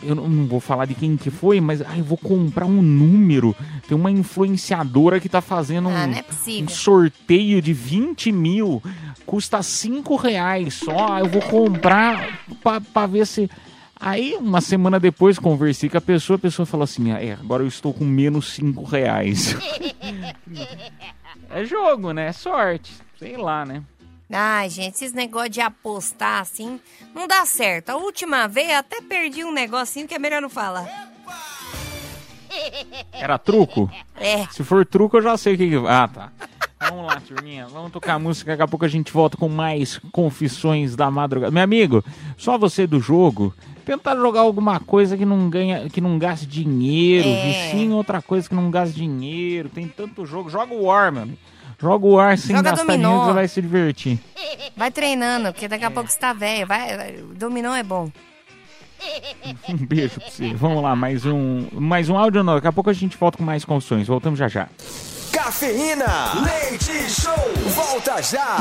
Eu 0.02 0.14
não 0.14 0.46
vou 0.46 0.60
falar 0.60 0.86
de 0.86 0.94
quem 0.94 1.16
que 1.16 1.30
foi, 1.30 1.60
mas 1.60 1.82
ai, 1.82 2.00
eu 2.00 2.04
vou 2.04 2.18
comprar 2.18 2.66
um 2.66 2.82
número. 2.82 3.54
Tem 3.88 3.96
uma 3.96 4.10
influenciadora 4.10 5.20
que 5.20 5.28
tá 5.28 5.40
fazendo 5.40 5.88
um, 5.88 5.96
Ah, 5.96 6.06
não 6.06 6.14
é 6.14 6.24
um 6.62 6.68
sorteio 6.68 7.60
de 7.60 7.72
20 7.72 8.32
mil. 8.32 8.82
Custa 9.24 9.62
5 9.62 10.16
reais 10.16 10.74
só. 10.74 11.14
Aí 11.14 11.22
Eu 11.22 11.28
vou 11.28 11.42
comprar 11.42 12.40
pra, 12.62 12.80
pra 12.80 13.06
ver 13.06 13.26
se. 13.26 13.50
Aí, 13.98 14.36
uma 14.38 14.60
semana 14.60 15.00
depois, 15.00 15.38
conversei 15.38 15.88
com 15.88 15.96
a 15.96 16.02
pessoa, 16.02 16.36
a 16.36 16.40
pessoa 16.40 16.66
falou 16.66 16.84
assim: 16.84 17.10
é, 17.12 17.32
agora 17.32 17.62
eu 17.62 17.68
estou 17.68 17.94
com 17.94 18.04
menos 18.04 18.52
5 18.52 18.84
reais. 18.84 19.56
é 21.50 21.64
jogo, 21.64 22.12
né? 22.12 22.28
É 22.28 22.32
sorte. 22.32 22.92
Sei 23.18 23.36
lá, 23.36 23.64
né? 23.64 23.82
Ai, 24.30 24.68
gente, 24.68 24.94
esses 24.94 25.12
negócios 25.12 25.50
de 25.50 25.60
apostar 25.60 26.40
assim 26.40 26.80
não 27.14 27.28
dá 27.28 27.46
certo. 27.46 27.90
A 27.90 27.96
última 27.96 28.48
vez 28.48 28.68
eu 28.68 28.78
até 28.78 29.00
perdi 29.00 29.44
um 29.44 29.52
negocinho 29.52 30.08
que 30.08 30.14
é 30.14 30.18
melhor 30.18 30.42
não 30.42 30.48
falar. 30.48 30.86
Era 33.12 33.38
truco? 33.38 33.90
É. 34.16 34.46
Se 34.46 34.64
for 34.64 34.84
truco, 34.84 35.18
eu 35.18 35.22
já 35.22 35.36
sei 35.36 35.54
o 35.54 35.58
que. 35.58 35.70
Ah, 35.88 36.08
tá. 36.08 36.32
Vamos 36.80 37.06
lá, 37.06 37.20
turminha. 37.20 37.66
Vamos 37.68 37.90
tocar 37.90 38.18
música. 38.18 38.52
Daqui 38.52 38.62
a 38.62 38.68
pouco 38.68 38.84
a 38.84 38.88
gente 38.88 39.12
volta 39.12 39.36
com 39.36 39.48
mais 39.48 39.98
confissões 40.12 40.94
da 40.94 41.10
madrugada. 41.10 41.50
Meu 41.50 41.62
amigo, 41.62 42.04
só 42.36 42.58
você 42.58 42.86
do 42.86 43.00
jogo. 43.00 43.54
Tentar 43.84 44.16
jogar 44.16 44.40
alguma 44.40 44.80
coisa 44.80 45.16
que 45.16 45.24
não 45.24 45.48
ganha, 45.48 45.88
que 45.88 46.00
não 46.00 46.18
gaste 46.18 46.44
dinheiro. 46.46 47.28
É. 47.28 47.94
Outra 47.94 48.20
coisa 48.20 48.48
que 48.48 48.54
não 48.54 48.70
gaste 48.70 48.96
dinheiro. 48.96 49.68
Tem 49.68 49.86
tanto 49.86 50.26
jogo. 50.26 50.50
Joga 50.50 50.74
o 50.74 50.84
War, 50.84 51.12
meu 51.12 51.22
amigo. 51.22 51.38
Joga 51.78 52.06
o 52.06 52.12
War 52.14 52.38
sem 52.38 52.56
Joga 52.56 52.70
gastar 52.70 52.86
dominó. 52.86 53.08
dinheiro, 53.08 53.26
você 53.26 53.32
vai 53.34 53.48
se 53.48 53.62
divertir. 53.62 54.18
Vai 54.76 54.90
treinando, 54.90 55.52
porque 55.52 55.68
daqui 55.68 55.84
a 55.84 55.90
pouco 55.90 56.10
você 56.10 56.18
tá 56.18 56.32
velho. 56.32 56.66
Vai, 56.66 57.12
dominó 57.34 57.74
é 57.74 57.82
bom. 57.82 58.10
Um 59.68 59.76
beijo 59.86 60.18
pra 60.20 60.30
você. 60.30 60.54
Vamos 60.54 60.82
lá, 60.82 60.96
mais 60.96 61.26
um, 61.26 61.66
mais 61.72 62.08
um 62.08 62.16
áudio. 62.16 62.42
Não. 62.42 62.54
Daqui 62.54 62.66
a 62.68 62.72
pouco 62.72 62.88
a 62.90 62.92
gente 62.94 63.16
volta 63.16 63.38
com 63.38 63.44
mais 63.44 63.64
confissões. 63.64 64.06
Voltamos 64.06 64.38
já 64.38 64.48
já. 64.48 64.68
Cafeína, 65.32 66.32
leite 66.42 67.10
show, 67.10 67.34
volta 67.74 68.22
já. 68.22 68.56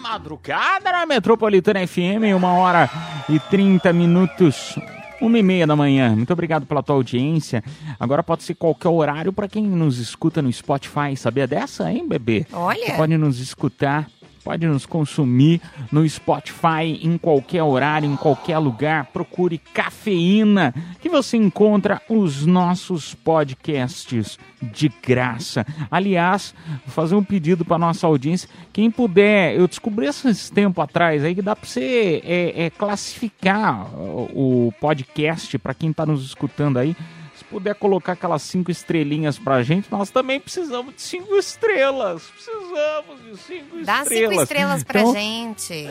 Madrugada 0.00 0.90
na 0.90 1.06
Metropolitana 1.06 1.86
FM, 1.86 2.34
uma 2.36 2.52
hora 2.54 2.90
e 3.28 3.38
30 3.38 3.92
minutos. 3.92 4.74
Uma 5.20 5.38
e 5.38 5.42
meia 5.42 5.66
da 5.66 5.74
manhã. 5.74 6.14
Muito 6.14 6.32
obrigado 6.32 6.64
pela 6.64 6.82
tua 6.82 6.94
audiência. 6.94 7.62
Agora 7.98 8.22
pode 8.22 8.44
ser 8.44 8.54
qualquer 8.54 8.88
horário 8.88 9.32
para 9.32 9.48
quem 9.48 9.64
nos 9.64 9.98
escuta 9.98 10.40
no 10.40 10.52
Spotify. 10.52 11.16
Sabia 11.16 11.46
dessa, 11.46 11.90
hein, 11.90 12.06
bebê? 12.06 12.46
Olha. 12.52 12.86
Você 12.86 12.92
pode 12.92 13.16
nos 13.16 13.40
escutar, 13.40 14.08
pode 14.48 14.66
nos 14.66 14.86
consumir 14.86 15.60
no 15.92 16.08
Spotify 16.08 16.98
em 17.02 17.18
qualquer 17.18 17.62
horário, 17.62 18.10
em 18.10 18.16
qualquer 18.16 18.56
lugar. 18.56 19.04
Procure 19.12 19.58
Cafeína, 19.58 20.72
que 21.02 21.08
você 21.10 21.36
encontra 21.36 22.00
os 22.08 22.46
nossos 22.46 23.12
podcasts 23.12 24.38
de 24.62 24.90
graça. 25.06 25.66
Aliás, 25.90 26.54
vou 26.66 26.94
fazer 26.94 27.14
um 27.14 27.22
pedido 27.22 27.62
para 27.62 27.76
nossa 27.76 28.06
audiência. 28.06 28.48
Quem 28.72 28.90
puder, 28.90 29.54
eu 29.54 29.68
descobri 29.68 30.06
esses 30.06 30.48
tempo 30.48 30.80
atrás 30.80 31.22
aí 31.22 31.34
que 31.34 31.42
dá 31.42 31.54
para 31.54 31.68
você 31.68 32.22
é, 32.24 32.64
é, 32.64 32.70
classificar 32.70 33.86
o, 33.94 34.72
podcast 34.80 35.58
para 35.58 35.74
quem 35.74 35.90
está 35.90 36.06
nos 36.06 36.24
escutando 36.24 36.78
aí. 36.78 36.96
Se 37.38 37.44
puder 37.44 37.74
colocar 37.76 38.12
aquelas 38.12 38.42
cinco 38.42 38.70
estrelinhas 38.70 39.38
pra 39.38 39.62
gente, 39.62 39.90
nós 39.92 40.10
também 40.10 40.40
precisamos 40.40 40.92
de 40.96 41.02
cinco 41.02 41.36
estrelas. 41.36 42.24
Precisamos 42.24 43.24
de 43.24 43.36
cinco 43.40 43.84
Dá 43.84 44.02
estrelas. 44.02 44.30
cinco 44.30 44.42
estrelas 44.42 44.84
pra 44.84 45.00
Então, 45.00 45.12
gente. 45.14 45.88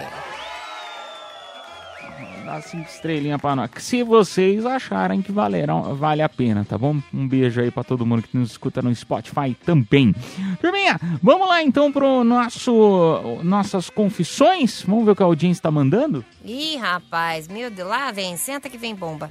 Dá 2.45 2.61
cinco 2.61 2.89
estrelinhas 2.89 3.39
pra 3.41 3.55
nós. 3.55 3.69
Se 3.79 4.03
vocês 4.03 4.65
acharem 4.65 5.21
que 5.21 5.31
valeram, 5.31 5.95
vale 5.95 6.21
a 6.21 6.29
pena, 6.29 6.65
tá 6.67 6.77
bom? 6.77 6.97
Um 7.13 7.27
beijo 7.27 7.59
aí 7.61 7.69
pra 7.71 7.83
todo 7.83 8.05
mundo 8.05 8.23
que 8.23 8.37
nos 8.37 8.51
escuta 8.51 8.81
no 8.81 8.93
Spotify 8.95 9.53
também. 9.65 10.13
Turminha, 10.61 10.97
vamos 11.21 11.47
lá 11.47 11.61
então 11.61 11.91
pro 11.91 12.23
nosso 12.23 13.39
nossas 13.43 13.89
confissões. 13.89 14.81
Vamos 14.81 15.05
ver 15.05 15.11
o 15.11 15.15
que 15.15 15.23
a 15.23 15.25
audiência 15.25 15.61
tá 15.63 15.71
mandando? 15.71 16.23
Ih, 16.43 16.77
rapaz, 16.77 17.47
meu 17.49 17.69
Deus, 17.69 17.87
lá 17.87 18.11
vem, 18.11 18.35
senta 18.37 18.69
que 18.69 18.77
vem 18.77 18.95
bomba. 18.95 19.29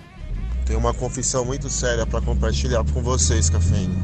Tenho 0.66 0.80
uma 0.80 0.92
confissão 0.92 1.44
muito 1.44 1.70
séria 1.70 2.04
para 2.04 2.20
compartilhar 2.20 2.84
com 2.92 3.00
vocês, 3.00 3.48
Cafeína. 3.48 3.94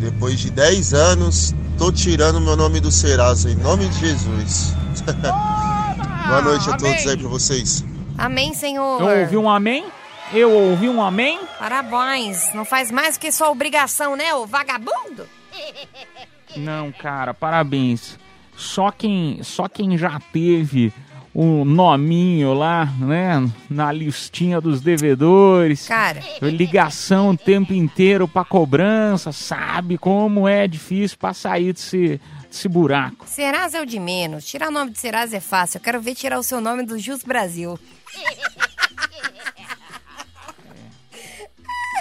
Depois 0.00 0.38
de 0.38 0.52
10 0.52 0.94
anos, 0.94 1.52
tô 1.76 1.90
tirando 1.90 2.40
meu 2.40 2.54
nome 2.54 2.78
do 2.78 2.92
Serasa, 2.92 3.50
em 3.50 3.56
nome 3.56 3.88
de 3.88 3.98
Jesus. 3.98 4.72
Boa 6.28 6.42
noite 6.42 6.70
a 6.70 6.76
todos 6.76 7.06
aí 7.06 7.16
para 7.16 7.28
vocês. 7.28 7.84
Amém, 8.16 8.54
Senhor. 8.54 9.02
Eu 9.02 9.20
ouvi 9.20 9.36
um 9.36 9.50
amém? 9.50 9.84
Eu 10.32 10.52
ouvi 10.52 10.88
um 10.88 11.02
amém? 11.02 11.40
Parabéns, 11.58 12.54
não 12.54 12.64
faz 12.64 12.92
mais 12.92 13.16
que 13.16 13.32
sua 13.32 13.50
obrigação, 13.50 14.14
né, 14.14 14.32
ô 14.34 14.46
vagabundo? 14.46 15.26
Não, 16.56 16.92
cara, 16.92 17.34
parabéns. 17.34 18.16
Só 18.56 18.92
quem, 18.92 19.40
só 19.42 19.68
quem 19.68 19.98
já 19.98 20.20
teve 20.32 20.92
o 21.40 21.64
nominho 21.64 22.52
lá, 22.52 22.86
né, 22.98 23.48
na 23.70 23.92
listinha 23.92 24.60
dos 24.60 24.80
devedores. 24.80 25.86
Cara. 25.86 26.20
Ligação 26.42 27.30
o 27.30 27.36
tempo 27.36 27.72
inteiro 27.72 28.26
pra 28.26 28.44
cobrança, 28.44 29.30
sabe 29.30 29.96
como 29.96 30.48
é 30.48 30.66
difícil 30.66 31.16
pra 31.16 31.32
sair 31.32 31.72
desse, 31.72 32.20
desse 32.50 32.68
buraco. 32.68 33.24
Serasa 33.28 33.78
é 33.78 33.80
o 33.80 33.86
de 33.86 34.00
menos. 34.00 34.44
Tirar 34.46 34.66
o 34.66 34.72
nome 34.72 34.90
de 34.90 34.98
Serasa 34.98 35.36
é 35.36 35.40
fácil. 35.40 35.78
Eu 35.78 35.82
quero 35.82 36.00
ver 36.00 36.16
tirar 36.16 36.40
o 36.40 36.42
seu 36.42 36.60
nome 36.60 36.82
do 36.82 36.98
Jus 36.98 37.22
Brasil. 37.22 37.78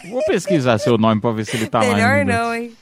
Vou 0.10 0.26
pesquisar 0.26 0.80
seu 0.80 0.98
nome 0.98 1.22
pra 1.22 1.32
ver 1.32 1.46
se 1.46 1.56
ele 1.56 1.68
tá 1.68 1.84
lá. 1.84 1.94
Melhor 1.94 2.26
não, 2.26 2.56
hein? 2.56 2.76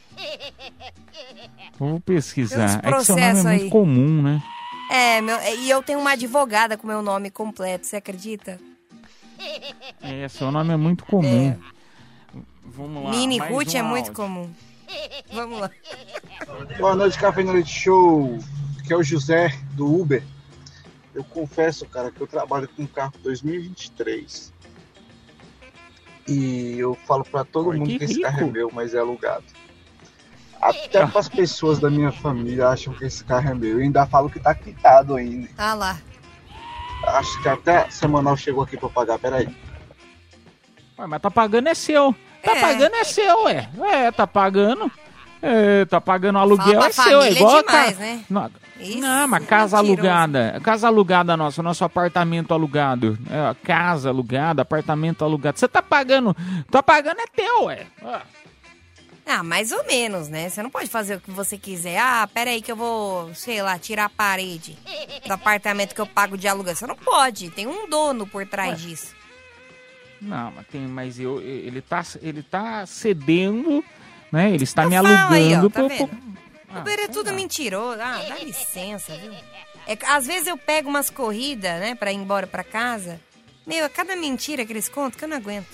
Vou 1.77 1.99
pesquisar. 1.99 2.79
É 2.81 2.93
que 2.93 3.03
seu 3.03 3.13
nome 3.13 3.27
é 3.27 3.31
processos 3.31 3.43
muito 3.43 3.63
aí. 3.63 3.69
comum, 3.69 4.21
né? 4.21 4.41
É, 4.89 5.21
meu, 5.21 5.37
e 5.59 5.69
eu 5.69 5.81
tenho 5.81 5.99
uma 5.99 6.11
advogada 6.11 6.77
com 6.77 6.87
meu 6.87 7.01
nome 7.01 7.29
completo, 7.31 7.85
você 7.87 7.95
acredita? 7.97 8.59
É, 10.01 10.27
seu 10.27 10.51
nome 10.51 10.73
é 10.73 10.77
muito 10.77 11.05
comum. 11.05 11.57
Vamos 12.63 13.03
lá. 13.03 13.09
Mini 13.11 13.37
Ruth 13.39 13.73
um 13.73 13.77
é 13.77 13.81
muito 13.81 14.07
áudio. 14.09 14.13
comum. 14.13 14.49
Vamos 15.31 15.59
lá. 15.59 15.71
Boa 16.77 16.95
noite, 16.95 17.17
Café 17.17 17.43
Noite 17.43 17.69
Show. 17.69 18.37
Aqui 18.79 18.93
é 18.93 18.95
o 18.97 19.03
José 19.03 19.49
do 19.73 20.01
Uber. 20.01 20.23
Eu 21.13 21.23
confesso, 21.23 21.85
cara, 21.87 22.11
que 22.11 22.21
eu 22.21 22.27
trabalho 22.27 22.67
com 22.75 22.83
um 22.83 22.87
carro 22.87 23.13
2023. 23.23 24.53
E 26.27 26.75
eu 26.77 26.95
falo 27.05 27.23
pra 27.23 27.43
todo 27.43 27.71
Ai, 27.71 27.77
mundo 27.77 27.87
que 27.89 27.99
que, 27.99 28.05
esse 28.05 28.21
carro 28.21 28.37
é 28.37 28.41
rico. 28.41 28.51
meu, 28.51 28.71
mas 28.73 28.93
é 28.93 28.99
alugado. 28.99 29.45
Até 30.61 31.01
as 31.03 31.29
pessoas 31.29 31.79
da 31.79 31.89
minha 31.89 32.11
família 32.11 32.69
acham 32.69 32.93
que 32.93 33.05
esse 33.05 33.23
carro 33.23 33.49
é 33.49 33.53
meu. 33.53 33.77
Eu 33.77 33.83
ainda 33.83 34.05
falo 34.07 34.29
que 34.29 34.39
tá 34.39 34.53
quitado 34.55 35.15
ainda. 35.15 35.47
Ah 35.57 35.73
lá. 35.73 35.97
Acho 37.07 37.41
que 37.41 37.49
até 37.49 37.77
a 37.77 37.89
semanal 37.91 38.35
chegou 38.35 38.63
aqui 38.63 38.75
pra 38.77 38.89
pagar. 38.89 39.19
Peraí. 39.19 39.47
Ué, 40.97 41.07
mas 41.07 41.21
tá 41.21 41.29
pagando 41.29 41.67
é 41.69 41.73
seu. 41.75 42.15
Tá 42.43 42.55
É. 42.55 42.61
pagando 42.61 42.95
é 42.95 43.03
seu, 43.03 43.43
ué. 43.43 43.69
É, 43.91 44.11
tá 44.11 44.25
pagando. 44.25 44.91
É, 45.41 45.85
tá 45.85 46.01
pagando 46.01 46.39
aluguel 46.39 46.81
é 46.83 46.91
seu. 46.91 47.21
É 47.21 47.31
igual 47.31 47.57
a 47.57 47.61
demais, 47.61 47.97
ca- 47.97 47.99
né? 48.03 48.23
Não, 48.29 48.49
Isso, 48.79 48.97
não, 48.99 49.27
mas 49.27 49.45
casa 49.45 49.77
mentiroso. 49.77 50.01
alugada. 50.09 50.59
Casa 50.63 50.87
alugada 50.87 51.37
nossa, 51.37 51.61
nosso 51.61 51.83
apartamento 51.83 52.53
alugado. 52.53 53.17
É, 53.29 53.53
casa 53.63 54.09
alugada, 54.09 54.63
apartamento 54.63 55.23
alugado. 55.23 55.59
Você 55.59 55.67
tá 55.67 55.83
pagando. 55.83 56.35
Tá 56.71 56.81
pagando 56.81 57.19
é 57.19 57.25
teu, 57.35 57.65
ué. 57.65 57.85
Ah. 58.03 58.21
Ah, 59.27 59.41
mais 59.43 59.71
ou 59.71 59.83
menos, 59.85 60.29
né? 60.29 60.49
Você 60.49 60.61
não 60.61 60.69
pode 60.69 60.87
fazer 60.89 61.15
o 61.15 61.19
que 61.19 61.31
você 61.31 61.57
quiser. 61.57 61.97
Ah, 61.97 62.29
peraí 62.31 62.61
que 62.61 62.71
eu 62.71 62.75
vou, 62.75 63.33
sei 63.33 63.61
lá, 63.61 63.79
tirar 63.79 64.05
a 64.05 64.09
parede 64.09 64.77
do 65.25 65.33
apartamento 65.33 65.95
que 65.95 66.01
eu 66.01 66.05
pago 66.05 66.37
de 66.37 66.47
aluguel. 66.47 66.75
Você 66.75 66.85
não 66.85 66.95
pode. 66.95 67.49
Tem 67.49 67.65
um 67.65 67.89
dono 67.89 68.27
por 68.27 68.45
trás 68.45 68.79
disso. 68.79 69.15
Não, 70.21 70.51
mas 70.51 70.67
tem, 70.67 70.81
mas 70.81 71.19
eu, 71.19 71.41
ele 71.41 71.81
tá, 71.81 72.03
ele 72.21 72.41
tá 72.43 72.85
cedendo, 72.85 73.83
né? 74.31 74.51
Ele 74.51 74.63
está 74.63 74.85
me 74.85 74.95
Fala 74.95 75.09
aí, 75.31 75.53
ó, 75.53 75.59
alugando. 75.59 75.69
tá 75.69 75.79
pro- 75.79 75.87
vendo? 76.07 76.37
Ah, 76.69 76.79
Uber 76.79 76.99
é 76.99 77.07
tudo 77.07 77.33
mentiroso. 77.33 77.99
Ah, 78.01 78.21
dá 78.27 78.35
licença, 78.39 79.15
viu? 79.17 79.33
É, 79.87 79.97
às 80.07 80.25
vezes 80.25 80.47
eu 80.47 80.57
pego 80.57 80.89
umas 80.89 81.09
corridas, 81.09 81.79
né, 81.79 81.93
pra 81.95 82.11
ir 82.11 82.15
embora 82.15 82.47
pra 82.47 82.63
casa. 82.63 83.19
Meu, 83.65 83.85
é 83.85 83.89
cada 83.89 84.15
mentira 84.15 84.65
que 84.65 84.73
eles 84.73 84.87
contam 84.87 85.17
que 85.17 85.25
eu 85.25 85.29
não 85.29 85.37
aguento. 85.37 85.67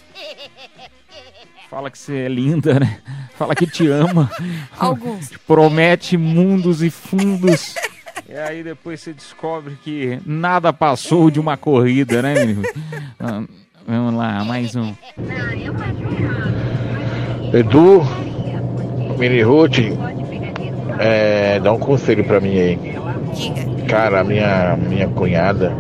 Fala 1.69 1.89
que 1.89 1.97
você 1.97 2.19
é 2.19 2.27
linda, 2.27 2.79
né? 2.79 2.99
Fala 3.37 3.55
que 3.55 3.65
te 3.67 3.87
ama. 3.87 4.29
Alguns. 4.77 5.29
Te 5.29 5.39
promete 5.47 6.17
mundos 6.17 6.81
e 6.81 6.89
fundos. 6.89 7.75
E 8.29 8.35
aí 8.35 8.63
depois 8.63 9.01
você 9.01 9.13
descobre 9.13 9.77
que 9.83 10.19
nada 10.25 10.71
passou 10.71 11.29
de 11.29 11.39
uma 11.39 11.57
corrida, 11.57 12.21
né, 12.21 12.33
menino? 12.33 12.61
Ah, 13.19 13.43
Vamos 13.87 14.13
lá, 14.13 14.43
mais 14.45 14.75
um. 14.75 14.93
Edu, 17.51 18.01
Mini 19.17 19.41
Ruth, 19.41 19.79
é, 20.99 21.59
dá 21.59 21.73
um 21.73 21.79
conselho 21.79 22.23
pra 22.23 22.39
mim 22.39 22.57
aí. 22.57 22.79
Cara, 23.89 24.21
a 24.21 24.23
minha, 24.23 24.77
minha 24.77 25.07
cunhada 25.09 25.75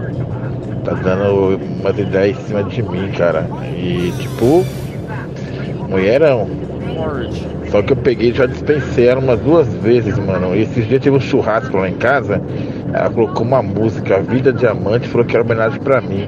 tá 0.83 0.93
dando 0.93 1.59
umas 1.79 1.97
ideias 1.97 2.37
em 2.37 2.41
cima 2.43 2.63
de 2.63 2.81
mim, 2.83 3.11
cara. 3.17 3.47
E 3.75 4.13
tipo, 4.17 4.65
mulherão. 5.89 6.47
Só 7.69 7.81
que 7.81 7.93
eu 7.93 7.97
peguei 7.97 8.33
já 8.33 8.45
dispensei 8.45 9.07
ela 9.07 9.19
umas 9.19 9.39
duas 9.39 9.67
vezes, 9.75 10.17
mano. 10.19 10.55
E 10.55 10.63
esses 10.63 10.87
dias 10.87 11.01
teve 11.01 11.15
um 11.15 11.19
churrasco 11.19 11.77
lá 11.77 11.89
em 11.89 11.95
casa. 11.95 12.41
Ela 12.93 13.09
colocou 13.09 13.45
uma 13.45 13.61
música, 13.61 14.19
Vida 14.19 14.51
Diamante, 14.51 15.07
falou 15.07 15.25
que 15.25 15.35
era 15.35 15.45
homenagem 15.45 15.79
pra 15.79 16.01
mim. 16.01 16.27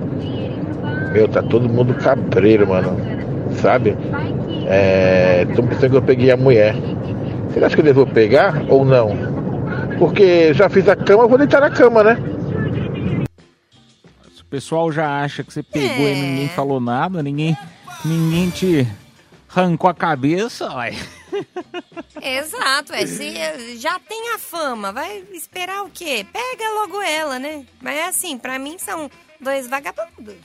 Meu, 1.11 1.27
tá 1.27 1.41
todo 1.43 1.67
mundo 1.67 1.93
cabreiro, 1.95 2.67
mano. 2.67 2.95
Sabe? 3.61 3.95
É. 4.67 5.45
Tô 5.55 5.63
pensando 5.63 5.91
que 5.91 5.97
eu 5.97 6.01
peguei 6.01 6.31
a 6.31 6.37
mulher. 6.37 6.75
Você 7.49 7.63
acha 7.63 7.75
que 7.75 7.81
eu 7.81 7.85
devo 7.85 8.07
pegar 8.07 8.63
ou 8.69 8.85
não? 8.85 9.15
Porque 9.99 10.53
já 10.53 10.69
fiz 10.69 10.87
a 10.89 10.95
cama, 10.95 11.23
eu 11.23 11.29
vou 11.29 11.37
deitar 11.37 11.61
na 11.61 11.69
cama, 11.69 12.03
né? 12.03 12.17
O 14.53 14.55
pessoal 14.55 14.91
já 14.91 15.23
acha 15.23 15.43
que 15.43 15.51
você 15.51 15.63
pegou 15.63 16.07
e 16.07 16.13
ninguém 16.13 16.47
falou 16.47 16.79
nada, 16.79 17.23
ninguém, 17.23 17.57
ninguém 18.05 18.51
te 18.51 18.87
arrancou 19.49 19.89
a 19.89 19.95
cabeça, 19.95 20.71
uai. 20.71 20.95
Exato, 22.21 22.93
é. 22.93 23.03
Se 23.07 23.77
já 23.77 23.97
tem 23.97 24.35
a 24.35 24.37
fama, 24.37 24.91
vai 24.93 25.23
esperar 25.33 25.81
o 25.81 25.89
quê? 25.89 26.23
Pega 26.31 26.69
logo 26.69 27.01
ela, 27.01 27.39
né? 27.39 27.65
Mas 27.81 27.95
é 27.95 28.05
assim, 28.05 28.37
pra 28.37 28.59
mim 28.59 28.77
são 28.77 29.09
dois 29.41 29.67
vagabundos. 29.67 30.35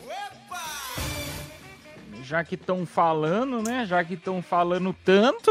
Já 2.22 2.42
que 2.42 2.54
estão 2.54 2.86
falando, 2.86 3.62
né? 3.62 3.84
Já 3.84 4.02
que 4.02 4.14
estão 4.14 4.40
falando 4.40 4.96
tanto. 5.04 5.50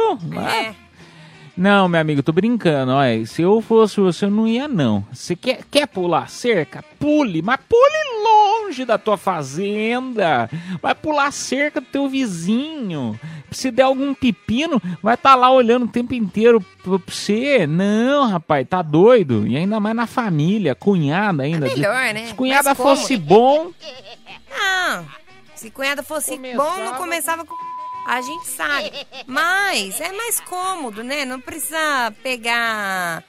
É. 0.51 0.73
Não, 1.57 1.89
meu 1.89 1.99
amigo, 1.99 2.21
tô 2.21 2.31
brincando. 2.31 2.91
Olha, 2.91 3.25
se 3.25 3.41
eu 3.41 3.59
fosse 3.61 3.99
você, 3.99 4.25
eu 4.25 4.29
não 4.29 4.47
ia, 4.47 4.67
não. 4.67 5.03
Você 5.11 5.35
quer, 5.35 5.61
quer 5.71 5.87
pular 5.87 6.29
cerca? 6.29 6.83
Pule, 6.99 7.41
mas 7.41 7.59
pule 7.67 8.23
longe 8.23 8.85
da 8.85 8.97
tua 8.97 9.17
fazenda. 9.17 10.47
Vai 10.81 10.93
pular 10.93 11.31
cerca 11.31 11.81
do 11.81 11.87
teu 11.87 12.07
vizinho. 12.07 13.19
Se 13.49 13.71
der 13.71 13.83
algum 13.83 14.13
pepino, 14.13 14.79
vai 15.01 15.15
estar 15.15 15.33
lá 15.33 15.49
olhando 15.49 15.85
o 15.85 15.89
tempo 15.89 16.13
inteiro 16.13 16.63
pra 16.83 16.99
você. 17.07 17.65
Não, 17.65 18.27
rapaz, 18.29 18.67
tá 18.69 18.83
doido. 18.83 19.47
E 19.47 19.57
ainda 19.57 19.79
mais 19.79 19.95
na 19.95 20.05
família, 20.05 20.75
cunhada 20.75 21.41
ainda. 21.41 21.65
melhor, 21.65 22.13
né? 22.13 22.27
Se 22.27 22.33
cunhada 22.35 22.75
fosse 22.75 23.17
bom, 23.17 23.71
Não, 24.49 25.05
se 25.55 25.71
cunhada 25.71 26.03
fosse 26.03 26.37
bom, 26.37 26.77
não 26.77 26.93
começava 26.95 27.43
com. 27.43 27.66
A 28.07 28.21
gente 28.21 28.47
sabe. 28.47 28.91
Mas 29.27 29.99
é 29.99 30.11
mais 30.13 30.39
cômodo, 30.39 31.03
né? 31.03 31.25
Não 31.25 31.41
precisa 31.41 32.13
pegar. 32.23 33.21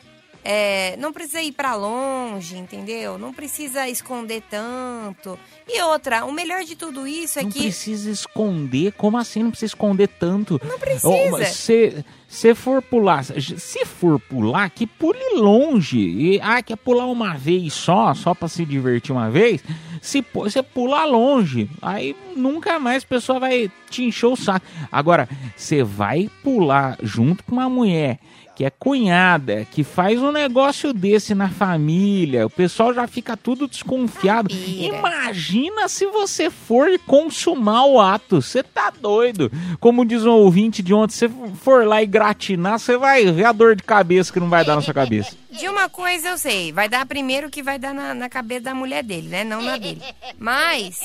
é, 0.45 0.97
não 0.99 1.13
precisa 1.13 1.43
ir 1.43 1.51
pra 1.53 1.75
longe, 1.75 2.57
entendeu? 2.57 3.19
Não 3.19 3.35
precisa 3.35 3.89
esconder 3.89 4.43
tanto. 4.49 5.37
E 5.67 5.83
outra, 5.83 6.25
o 6.25 6.33
melhor 6.33 6.63
de 6.65 6.77
tudo 6.77 7.07
isso 7.07 7.39
é 7.39 7.43
Não 7.43 7.51
que. 7.51 7.59
precisa 7.59 8.09
esconder. 8.11 8.93
Como 8.93 9.19
assim 9.19 9.43
não 9.43 9.51
precisa 9.51 9.71
esconder 9.75 10.09
tanto? 10.09 10.61
Não 10.65 10.79
precisa. 10.79 11.45
Se, 11.47 12.05
se 12.29 12.55
for 12.55 12.83
pular, 12.83 13.25
se 13.25 13.87
for 13.87 14.21
pular, 14.21 14.69
que 14.69 14.87
pule 14.87 15.19
longe. 15.37 15.99
E, 15.99 16.41
ah, 16.43 16.63
quer 16.63 16.77
pular 16.77 17.07
uma 17.07 17.35
vez 17.35 17.73
só, 17.73 18.13
só 18.13 18.35
pra 18.35 18.47
se 18.49 18.67
divertir 18.67 19.13
uma 19.13 19.31
vez? 19.31 19.65
Se 20.03 20.23
você 20.33 20.63
pular 20.63 21.07
longe, 21.07 21.71
aí 21.81 22.15
nunca 22.37 22.79
mais 22.79 23.03
a 23.03 23.07
pessoa 23.07 23.41
vai 23.41 23.71
te 23.89 24.05
encher 24.05 24.27
o 24.27 24.37
saco. 24.37 24.67
Agora, 24.93 25.27
você 25.57 25.83
vai 25.83 26.31
pular 26.45 26.99
junto 27.03 27.43
com 27.43 27.53
uma 27.53 27.69
mulher 27.69 28.19
que 28.59 28.65
é 28.65 28.71
cunhada, 28.71 29.65
que 29.67 29.85
faz 29.85 30.21
um 30.21 30.33
negócio 30.33 30.93
desse 30.93 31.33
na 31.33 31.49
família, 31.49 32.45
o 32.45 32.51
pessoal 32.51 32.93
já 32.93 33.07
fica 33.07 33.37
tudo 33.37 33.69
desconfiado. 33.69 34.53
Imagina 34.53 35.89
se 35.89 36.05
você 36.07 36.51
for 36.51 36.89
consumar 37.07 37.85
o 37.85 38.01
ato. 38.01 38.43
Você 38.43 38.65
tá 38.65 38.91
doido. 39.01 39.49
Como 39.79 40.05
diz 40.05 40.27
um 40.27 40.33
ouvinte 40.33 40.83
de 40.83 40.93
ontem, 40.93 41.15
se 41.15 41.29
você 41.29 41.55
for 41.55 41.87
lá 41.87 42.03
e 42.03 42.07
gratinar, 42.07 42.81
você 42.81 42.99
vai 42.99 43.31
ver 43.31 43.45
a 43.45 43.53
dor 43.53 43.77
de 43.77 43.85
cabeça 43.85 44.33
que 44.33 44.41
não 44.41 44.49
vai 44.49 44.65
dar 44.65 44.75
na 44.75 44.83
sua 44.83 44.93
cabeça. 44.93 45.37
De 45.53 45.69
uma 45.69 45.89
coisa 45.89 46.31
eu 46.31 46.37
sei, 46.37 46.73
vai 46.73 46.89
dar 46.89 47.07
primeiro 47.07 47.51
que 47.51 47.63
vai 47.63 47.79
dar 47.79 47.95
na, 47.95 48.13
na 48.13 48.29
cabeça 48.29 48.63
da 48.63 48.75
mulher 48.75 49.05
dele, 49.05 49.29
né? 49.29 49.45
Não 49.45 49.63
na 49.63 49.77
dele. 49.77 50.03
Mas 50.37 50.99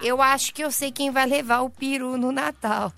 eu 0.00 0.22
acho 0.22 0.54
que 0.54 0.62
eu 0.62 0.70
sei 0.70 0.92
quem 0.92 1.10
vai 1.10 1.26
levar 1.26 1.62
o 1.62 1.70
peru 1.70 2.16
no 2.16 2.30
Natal. 2.30 2.92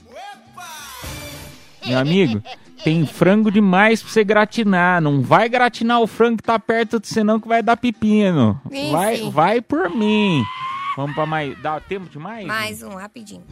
Meu 1.86 1.98
amigo, 1.98 2.42
tem 2.84 3.06
frango 3.06 3.50
demais 3.50 4.02
pra 4.02 4.12
você 4.12 4.22
gratinar. 4.22 5.00
Não 5.00 5.22
vai 5.22 5.48
gratinar 5.48 6.02
o 6.02 6.06
frango 6.06 6.36
que 6.36 6.42
tá 6.42 6.58
perto 6.58 7.00
de 7.00 7.08
você, 7.08 7.24
não, 7.24 7.40
que 7.40 7.48
vai 7.48 7.62
dar 7.62 7.78
pepino. 7.78 8.60
Enfim. 8.70 8.92
Vai, 8.92 9.30
vai 9.30 9.60
por 9.62 9.88
mim. 9.88 10.44
Vamos 10.96 11.14
pra 11.14 11.26
mais. 11.26 11.60
Dá 11.60 11.80
tempo 11.80 12.08
de 12.08 12.18
mais? 12.18 12.46
Mais 12.46 12.82
um, 12.82 12.90
rapidinho. 12.90 13.42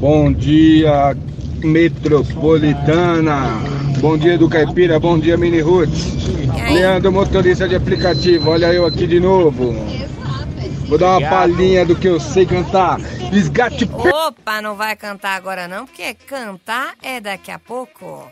Bom 0.00 0.32
dia, 0.32 1.14
metropolitana. 1.62 3.60
Bom 4.00 4.18
dia 4.18 4.36
do 4.36 4.48
Caipira, 4.48 4.98
bom 4.98 5.18
dia, 5.18 5.36
Mini 5.36 5.60
Roots. 5.60 6.14
Leandro, 6.72 7.12
motorista 7.12 7.68
de 7.68 7.76
aplicativo, 7.76 8.50
olha 8.50 8.72
eu 8.72 8.84
aqui 8.84 9.06
de 9.06 9.20
novo. 9.20 9.74
Vou 10.86 10.98
dar 10.98 11.18
uma 11.18 11.28
palhinha 11.28 11.84
do 11.84 11.96
que 11.96 12.08
eu 12.08 12.20
sei 12.20 12.46
cantar. 12.46 12.98
Resgate 12.98 13.88
Opa, 13.92 14.60
não 14.60 14.74
vai 14.76 14.94
cantar 14.96 15.34
agora 15.36 15.66
não, 15.66 15.86
porque 15.86 16.14
cantar 16.14 16.94
é 17.02 17.20
daqui 17.20 17.50
a 17.50 17.58
pouco. 17.58 18.28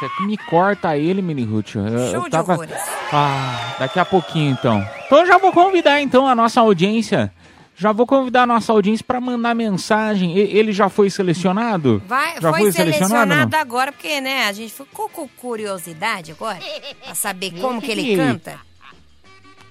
Você 0.00 0.24
me 0.24 0.36
corta 0.36 0.96
ele, 0.96 1.20
Mini 1.22 1.44
Ruth. 1.44 1.74
Eu, 1.74 1.86
eu 1.86 2.10
Show 2.10 2.24
de 2.24 2.30
tava... 2.30 2.52
horrores. 2.54 2.76
Ah, 3.12 3.76
daqui 3.78 3.98
a 3.98 4.04
pouquinho 4.04 4.50
então. 4.52 4.84
Então 5.06 5.18
eu 5.18 5.26
já 5.26 5.38
vou 5.38 5.52
convidar 5.52 6.00
então 6.00 6.26
a 6.26 6.34
nossa 6.34 6.60
audiência. 6.60 7.32
Já 7.74 7.90
vou 7.90 8.06
convidar 8.06 8.42
a 8.42 8.46
nossa 8.46 8.72
audiência 8.72 9.04
para 9.04 9.20
mandar 9.20 9.54
mensagem. 9.54 10.36
E- 10.36 10.56
Ele 10.56 10.72
já 10.72 10.88
foi 10.88 11.10
selecionado? 11.10 12.02
Vai, 12.06 12.40
já 12.40 12.52
foi 12.52 12.70
selecionado 12.70 13.34
não? 13.50 13.60
agora, 13.60 13.90
porque, 13.90 14.20
né, 14.20 14.46
a 14.46 14.52
gente 14.52 14.72
ficou 14.72 15.08
com 15.08 15.26
curiosidade 15.26 16.32
agora, 16.32 16.58
pra 17.04 17.14
saber 17.14 17.50
como 17.60 17.80
que 17.80 17.86
que 17.86 17.92
ele 17.92 18.12
é? 18.14 18.16
canta. 18.16 18.71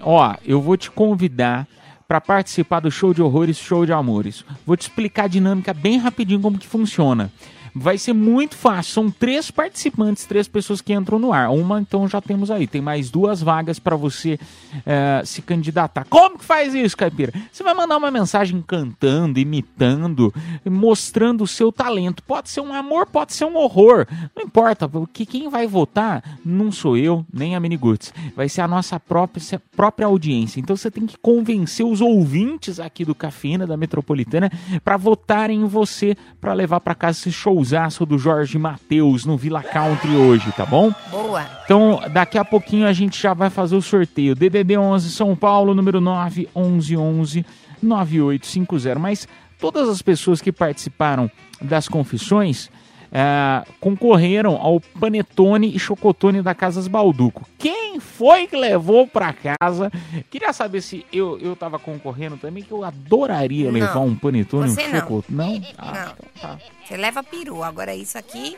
Ó, 0.03 0.35
eu 0.45 0.61
vou 0.61 0.77
te 0.77 0.89
convidar 0.89 1.67
para 2.07 2.19
participar 2.19 2.81
do 2.81 2.91
show 2.91 3.13
de 3.13 3.21
horrores, 3.21 3.57
show 3.57 3.85
de 3.85 3.93
amores. 3.93 4.43
Vou 4.65 4.75
te 4.75 4.81
explicar 4.81 5.25
a 5.25 5.27
dinâmica 5.27 5.73
bem 5.73 5.97
rapidinho 5.97 6.41
como 6.41 6.57
que 6.57 6.67
funciona. 6.67 7.31
Vai 7.73 7.97
ser 7.97 8.13
muito 8.13 8.55
fácil. 8.55 8.93
São 8.93 9.11
três 9.11 9.49
participantes, 9.49 10.25
três 10.25 10.47
pessoas 10.47 10.81
que 10.81 10.93
entram 10.93 11.17
no 11.17 11.31
ar. 11.31 11.49
Uma, 11.49 11.79
então, 11.79 12.07
já 12.07 12.19
temos 12.21 12.51
aí. 12.51 12.67
Tem 12.67 12.81
mais 12.81 13.09
duas 13.09 13.41
vagas 13.41 13.79
para 13.79 13.95
você 13.95 14.39
eh, 14.85 15.21
se 15.25 15.41
candidatar. 15.41 16.05
Como 16.09 16.37
que 16.37 16.45
faz 16.45 16.73
isso, 16.73 16.97
Caipira? 16.97 17.33
Você 17.51 17.63
vai 17.63 17.73
mandar 17.73 17.97
uma 17.97 18.11
mensagem 18.11 18.61
cantando, 18.61 19.39
imitando, 19.39 20.33
mostrando 20.65 21.43
o 21.43 21.47
seu 21.47 21.71
talento. 21.71 22.23
Pode 22.23 22.49
ser 22.49 22.61
um 22.61 22.73
amor, 22.73 23.05
pode 23.05 23.33
ser 23.33 23.45
um 23.45 23.55
horror. 23.55 24.05
Não 24.35 24.43
importa, 24.43 24.87
porque 24.87 25.25
quem 25.25 25.49
vai 25.49 25.65
votar 25.65 26.39
não 26.43 26.71
sou 26.71 26.97
eu, 26.97 27.25
nem 27.33 27.55
a 27.55 27.59
Miniguts. 27.59 28.13
Vai 28.35 28.49
ser 28.49 28.61
a 28.61 28.67
nossa 28.67 28.99
própria, 28.99 29.61
própria 29.75 30.07
audiência. 30.07 30.59
Então 30.59 30.75
você 30.75 30.91
tem 30.91 31.05
que 31.05 31.17
convencer 31.17 31.85
os 31.85 32.01
ouvintes 32.01 32.79
aqui 32.79 33.05
do 33.05 33.15
Cafeína, 33.15 33.65
da 33.65 33.77
Metropolitana, 33.77 34.51
para 34.83 34.97
votarem 34.97 35.61
em 35.61 35.65
você, 35.65 36.15
para 36.39 36.53
levar 36.53 36.79
para 36.79 36.95
casa 36.95 37.19
esse 37.19 37.31
showzaço 37.61 38.05
do 38.05 38.17
Jorge 38.17 38.57
Matheus 38.57 39.25
no 39.25 39.37
Villa 39.37 39.61
Country 39.61 40.15
hoje, 40.15 40.51
tá 40.53 40.65
bom? 40.65 40.91
Boa. 41.09 41.45
Então, 41.63 42.01
daqui 42.11 42.37
a 42.37 42.43
pouquinho 42.43 42.87
a 42.87 42.93
gente 42.93 43.21
já 43.21 43.33
vai 43.33 43.49
fazer 43.49 43.75
o 43.75 43.81
sorteio. 43.81 44.35
DDD 44.35 44.77
11 44.77 45.11
São 45.11 45.35
Paulo, 45.35 45.75
número 45.75 46.01
9 46.01 46.49
11 46.55 46.97
11 46.97 47.45
9850. 47.81 48.99
Mas 48.99 49.27
todas 49.59 49.87
as 49.87 50.01
pessoas 50.01 50.41
que 50.41 50.51
participaram 50.51 51.29
das 51.61 51.87
confissões 51.87 52.69
eh, 53.11 53.63
concorreram 53.79 54.55
ao 54.55 54.79
Panetone 54.79 55.75
e 55.75 55.79
Chocotone 55.79 56.41
da 56.41 56.55
Casas 56.55 56.87
Balduco. 56.87 57.45
Quem 57.57 57.99
foi 57.99 58.47
que 58.47 58.55
levou 58.55 59.05
pra 59.07 59.33
casa? 59.33 59.91
Queria 60.29 60.53
saber 60.53 60.81
se 60.81 61.05
eu, 61.11 61.37
eu 61.39 61.55
tava 61.55 61.77
concorrendo 61.77 62.37
também, 62.37 62.63
que 62.63 62.71
eu 62.71 62.83
adoraria 62.83 63.65
Não. 63.65 63.71
levar 63.73 63.99
um 63.99 64.15
Panetone 64.15 64.67
e 64.67 64.71
um 64.71 64.73
Você 64.75 64.87
não. 64.87 64.99
Chocotone. 65.01 65.35
Não? 65.37 65.61
Ah, 65.77 66.13
Não. 66.43 66.59
Você 66.87 66.95
leva 66.97 67.21
peru. 67.23 67.63
Agora 67.63 67.93
isso 67.93 68.17
aqui. 68.17 68.57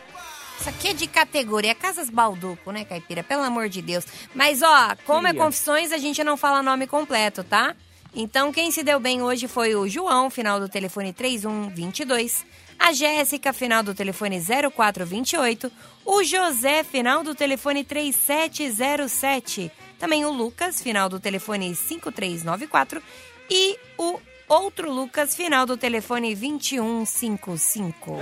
Isso 0.60 0.70
aqui 0.70 0.89
é 0.89 0.93
de 0.93 1.08
categoria. 1.08 1.74
Casas 1.74 2.10
Balduco, 2.10 2.72
né, 2.72 2.86
Caipira? 2.86 3.24
Pelo 3.24 3.41
amor 3.43 3.68
de 3.70 3.82
Deus. 3.82 4.06
Mas, 4.36 4.62
ó, 4.62 4.95
como 5.06 5.28
é 5.28 5.32
Queria. 5.32 5.43
confissões, 5.45 5.91
a 5.91 5.97
gente 5.97 6.24
não 6.24 6.38
fala 6.38 6.62
nome 6.62 6.86
completo, 6.86 7.43
tá? 7.43 7.76
Então, 8.16 8.54
quem 8.54 8.70
se 8.70 8.84
deu 8.84 8.99
bem 8.99 9.24
hoje 9.24 9.47
foi 9.47 9.74
o 9.76 9.88
João, 9.89 10.30
final 10.30 10.60
do 10.60 10.70
telefone 10.70 11.12
3122. 11.12 12.45
A 12.80 12.91
Jéssica, 12.91 13.53
final 13.53 13.82
do 13.84 13.93
telefone 13.93 14.41
0428. 14.41 15.71
O 16.05 16.24
José, 16.24 16.84
final 16.84 17.24
do 17.24 17.34
telefone 17.34 17.84
3707. 17.84 19.71
Também 19.99 20.26
o 20.26 20.32
Lucas, 20.32 20.82
final 20.82 21.07
do 21.07 21.19
telefone 21.19 21.74
5394. 21.76 23.01
E 23.49 23.78
o 23.97 24.19
outro 24.49 24.91
Lucas, 24.91 25.36
final 25.36 25.65
do 25.65 25.78
telefone 25.78 26.36
2155. 26.36 28.19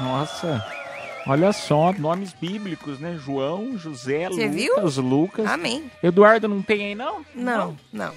Nossa, 0.00 0.64
olha 1.26 1.52
só, 1.52 1.92
nomes 1.92 2.32
bíblicos, 2.32 2.98
né? 2.98 3.16
João, 3.16 3.76
José, 3.78 4.28
Você 4.28 4.48
viu? 4.48 4.74
Lucas, 4.76 4.96
Lucas. 4.96 5.46
Amém. 5.46 5.90
Eduardo 6.02 6.48
não 6.48 6.62
tem 6.62 6.86
aí, 6.86 6.94
não? 6.94 7.24
Não, 7.34 7.76
não. 7.92 8.12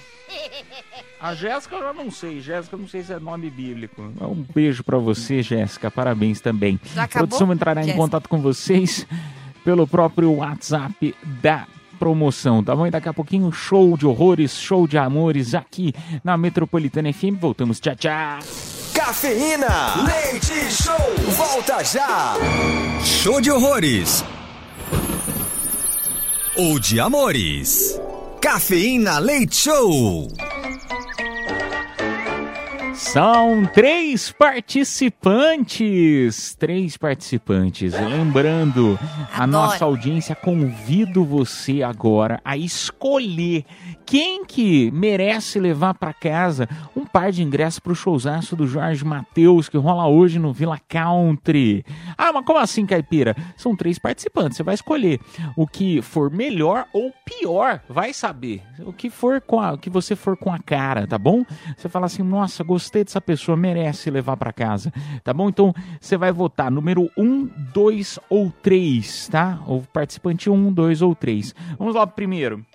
A 1.19 1.33
Jéssica 1.33 1.75
eu 1.75 1.81
já 1.81 1.93
não 1.93 2.11
sei. 2.11 2.41
Jéssica 2.41 2.75
eu 2.75 2.79
não 2.79 2.87
sei 2.87 3.03
se 3.03 3.11
é 3.13 3.19
nome 3.19 3.49
bíblico. 3.49 4.01
Um 4.21 4.45
beijo 4.53 4.83
pra 4.83 4.97
você, 4.97 5.41
Jéssica. 5.41 5.89
Parabéns 5.89 6.39
também. 6.39 6.79
Já 6.93 7.01
A 7.01 7.05
acabou, 7.05 7.27
produção 7.27 7.53
entrará 7.53 7.83
em 7.83 7.95
contato 7.95 8.29
com 8.29 8.39
vocês 8.39 9.05
pelo 9.63 9.87
próprio 9.87 10.31
WhatsApp 10.35 11.15
da 11.41 11.65
promoção, 11.97 12.63
tá 12.63 12.75
bom? 12.75 12.85
E 12.85 12.91
daqui 12.91 13.09
a 13.09 13.13
pouquinho, 13.13 13.51
show 13.51 13.97
de 13.97 14.05
horrores, 14.05 14.51
show 14.55 14.87
de 14.87 14.97
amores 14.99 15.55
aqui 15.55 15.93
na 16.23 16.37
Metropolitana 16.37 17.11
FM. 17.11 17.39
Voltamos. 17.39 17.79
Tchau, 17.79 17.95
tchau. 17.95 18.39
Cafeína, 18.93 20.03
leite 20.05 20.53
show, 20.71 20.95
volta 21.35 21.83
já. 21.83 22.35
Show 23.03 23.41
de 23.41 23.49
horrores. 23.51 24.23
Ou 26.55 26.79
de 26.79 26.99
amores. 26.99 27.99
Cafeína 28.41 29.19
Leite 29.19 29.55
Show. 29.55 30.27
São 32.97 33.63
três 33.73 34.31
participantes. 34.31 36.55
Três 36.55 36.97
participantes. 36.97 37.93
Lembrando, 37.93 38.97
a 39.31 39.43
Adoro. 39.43 39.51
nossa 39.51 39.85
audiência, 39.85 40.35
convido 40.35 41.23
você 41.23 41.83
agora 41.83 42.41
a 42.43 42.57
escolher 42.57 43.63
quem 44.03 44.43
que 44.43 44.89
merece 44.91 45.59
levar 45.59 45.93
para 45.93 46.11
casa 46.11 46.67
um 46.95 47.05
par 47.05 47.31
de 47.31 47.43
ingressos 47.43 47.79
pro 47.79 47.93
showzaço 47.93 48.55
do 48.55 48.65
Jorge 48.65 49.05
Matheus, 49.05 49.69
que 49.69 49.77
rola 49.77 50.07
hoje 50.07 50.39
no 50.39 50.51
Villa 50.51 50.79
Country. 50.89 51.85
Ah, 52.17 52.33
mas 52.33 52.45
como 52.45 52.57
assim, 52.57 52.83
Caipira? 52.85 53.35
São 53.55 53.75
três 53.75 53.99
participantes. 53.99 54.57
Você 54.57 54.63
vai 54.63 54.73
escolher 54.73 55.19
o 55.55 55.67
que 55.67 56.01
for 56.01 56.31
melhor 56.31 56.87
ou 56.91 57.13
pior. 57.23 57.79
Vai 57.87 58.11
saber. 58.11 58.63
O 58.79 58.91
que 58.91 59.11
for 59.11 59.39
com 59.39 59.59
a, 59.59 59.73
o 59.73 59.77
que 59.77 59.89
você 59.89 60.15
for 60.15 60.35
com 60.35 60.51
a 60.51 60.57
cara, 60.57 61.05
tá 61.05 61.19
bom? 61.19 61.45
Você 61.77 61.87
fala 61.87 62.07
assim, 62.07 62.23
nossa, 62.23 62.63
gostei 62.63 62.86
dessa 62.91 63.21
pessoa, 63.21 63.57
merece 63.57 64.09
levar 64.09 64.37
para 64.37 64.51
casa, 64.51 64.91
tá 65.23 65.33
bom? 65.33 65.49
Então 65.49 65.73
você 65.99 66.17
vai 66.17 66.31
votar 66.31 66.71
número 66.71 67.09
1, 67.17 67.49
2 67.73 68.19
ou 68.29 68.51
3, 68.61 69.29
tá? 69.29 69.59
O 69.67 69.81
participante 69.93 70.49
1, 70.49 70.71
2 70.71 71.01
ou 71.01 71.15
3. 71.15 71.55
Vamos 71.77 71.95
lá 71.95 72.05
pro 72.05 72.15
primeiro. 72.15 72.65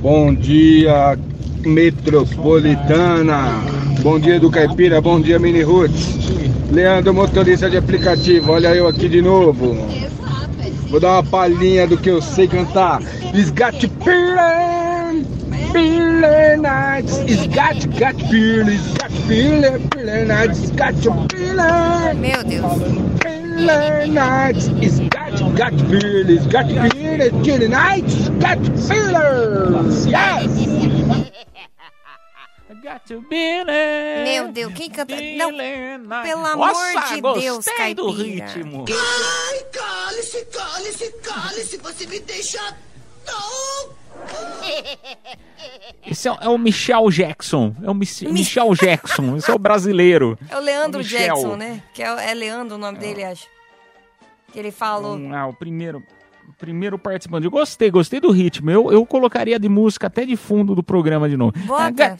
Bom 0.00 0.34
dia, 0.34 1.18
metropolitana. 1.64 3.62
Bom 4.02 4.18
dia 4.18 4.38
do 4.38 4.50
Caipira, 4.50 5.00
bom 5.00 5.20
dia 5.20 5.38
Mini 5.38 5.62
Roots. 5.62 6.16
Leandro, 6.70 7.14
motorista 7.14 7.68
de 7.68 7.76
aplicativo, 7.76 8.52
olha 8.52 8.74
eu 8.74 8.86
aqui 8.86 9.08
de 9.08 9.22
novo. 9.22 9.74
Vou 10.90 11.00
dar 11.00 11.14
uma 11.14 11.24
palhinha 11.24 11.86
do 11.86 11.98
que 11.98 12.10
eu 12.10 12.22
sei 12.22 12.48
cantar. 12.48 13.00
Got 13.54 13.78
to 13.80 13.88
feeling, 15.72 16.20
feeling 16.20 16.62
nights. 16.62 17.16
It's 17.18 17.46
got 17.54 17.80
to, 17.80 17.88
got 17.88 18.14
feeling, 18.30 18.68
it's 18.74 18.98
got 18.98 19.10
to 19.10 19.16
feeling, 19.28 19.90
feeling 19.90 20.28
nights. 20.28 20.58
It's 20.62 20.70
got 20.70 20.94
to 21.02 21.36
feeling. 21.36 22.20
Meu 22.20 22.42
Deus. 22.42 23.22
Feeling 23.22 24.14
nights. 24.14 24.66
It's 24.80 25.00
got 25.08 25.36
to, 25.38 25.56
got 25.56 25.70
to 25.72 25.84
feel, 25.88 26.30
it's 26.30 26.46
got 26.46 26.68
to 26.68 26.90
feel 26.90 27.20
it, 27.20 27.44
killing 27.44 27.70
nights. 27.70 28.14
It's 28.14 28.28
got 28.42 28.58
to 28.64 28.70
feel 28.88 29.16
it. 29.16 30.08
Yes. 30.08 31.28
Got 32.82 33.06
to 33.08 33.20
be 33.22 33.64
there. 33.66 34.24
Meu 34.24 34.52
Deus, 34.52 34.72
quem 34.72 34.88
canta? 34.88 35.14
Não, 35.36 35.50
pelo 36.22 36.46
amor 36.46 36.68
Nossa, 36.68 37.14
de 37.16 37.20
Deus, 37.20 37.64
do 37.64 37.72
Caipira. 37.76 38.46
ritmo. 38.46 38.84
Ai, 38.88 39.58
cale-se, 39.72 40.44
cale-se, 40.46 41.12
cale-se, 41.22 41.76
você 41.78 42.06
me 42.06 42.20
deixa. 42.20 42.60
Não! 43.26 43.90
Esse 46.06 46.28
é, 46.28 46.36
é 46.40 46.48
o 46.48 46.56
Michel 46.58 47.10
Jackson. 47.10 47.74
É 47.82 47.90
o 47.90 47.94
Mich- 47.94 48.26
Michel 48.26 48.74
Jackson. 48.74 49.36
Esse 49.36 49.50
é 49.50 49.54
o 49.54 49.58
brasileiro. 49.58 50.38
É 50.48 50.56
o 50.56 50.60
Leandro 50.60 51.00
O 51.00 51.02
Michel. 51.02 51.20
Jackson, 51.34 51.56
né? 51.56 51.82
Que 51.92 52.02
é, 52.02 52.30
é 52.30 52.34
Leandro 52.34 52.76
o 52.76 52.78
nome 52.78 52.98
dele, 52.98 53.24
acho. 53.24 53.46
Que 54.52 54.58
ele 54.58 54.70
falou. 54.70 55.16
Um, 55.16 55.34
ah, 55.34 55.46
o 55.48 55.52
primeiro, 55.52 56.02
o 56.48 56.52
primeiro 56.58 56.98
participante. 56.98 57.44
Eu 57.44 57.50
gostei, 57.50 57.90
gostei 57.90 58.20
do 58.20 58.30
ritmo. 58.30 58.70
Eu, 58.70 58.90
eu 58.90 59.04
colocaria 59.04 59.58
de 59.58 59.68
música 59.68 60.06
até 60.06 60.24
de 60.24 60.36
fundo 60.36 60.74
do 60.74 60.82
programa 60.82 61.28
de 61.28 61.36
novo. 61.36 61.52
Bota. 61.66 62.16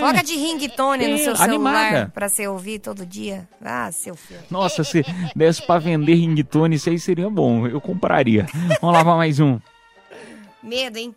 Coloca 0.00 0.24
de 0.24 0.34
ringtone 0.34 1.06
no 1.06 1.18
seu 1.18 1.34
animada. 1.36 1.88
celular 1.88 2.10
pra 2.10 2.28
você 2.28 2.48
ouvir 2.48 2.80
todo 2.80 3.06
dia. 3.06 3.48
Ah, 3.64 3.92
seu 3.92 4.16
filho. 4.16 4.40
Nossa, 4.50 4.82
se 4.82 5.04
desse 5.36 5.62
pra 5.64 5.78
vender 5.78 6.14
ringtone, 6.14 6.74
isso 6.74 6.90
aí 6.90 6.98
seria 6.98 7.30
bom. 7.30 7.68
Eu 7.68 7.80
compraria. 7.80 8.46
Vamos 8.80 8.96
lá 8.96 9.04
pra 9.04 9.14
mais 9.14 9.38
um. 9.38 9.60
Medo, 10.62 10.98
hein? 10.98 11.14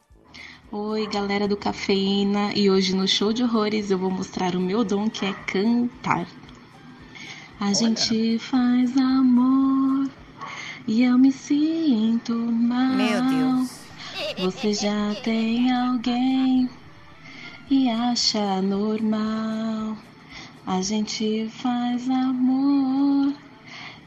Oi, 0.72 1.06
galera 1.08 1.50
do 1.50 1.58
Cafeína, 1.58 2.54
e 2.56 2.70
hoje 2.70 2.96
no 2.96 3.06
show 3.06 3.34
de 3.34 3.44
horrores 3.44 3.92
eu 3.92 3.98
vou 3.98 4.10
mostrar 4.10 4.56
o 4.56 4.60
meu 4.60 4.86
dom 4.86 5.10
que 5.10 5.26
é 5.26 5.34
cantar. 5.34 6.26
A 7.60 7.74
gente 7.74 8.40
faz 8.40 8.98
amor 8.98 10.10
e 10.88 11.04
eu 11.04 11.18
me 11.18 11.30
sinto 11.30 12.34
mal. 12.34 12.96
Meu 12.96 13.22
Deus. 13.22 13.80
Você 14.40 14.74
já 14.74 15.14
tem 15.24 15.70
alguém 15.74 16.70
e 17.70 17.90
acha 17.90 18.62
normal. 18.62 19.98
A 20.66 20.82
gente 20.82 21.50
faz 21.50 22.10
amor 22.10 23.34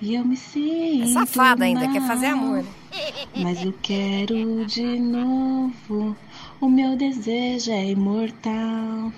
e 0.00 0.14
eu 0.14 0.24
me 0.24 0.36
sinto 0.36 1.02
É 1.04 1.06
safada 1.12 1.64
ainda, 1.64 1.84
mal. 1.84 1.92
quer 1.92 2.02
fazer 2.06 2.26
amor. 2.26 2.62
né? 2.62 2.68
Mas 3.42 3.62
eu 3.64 3.72
quero 3.82 4.64
de 4.66 4.98
novo. 4.98 6.16
O 6.60 6.68
meu 6.68 6.96
desejo 6.96 7.70
é 7.70 7.84
imortal. 7.90 9.12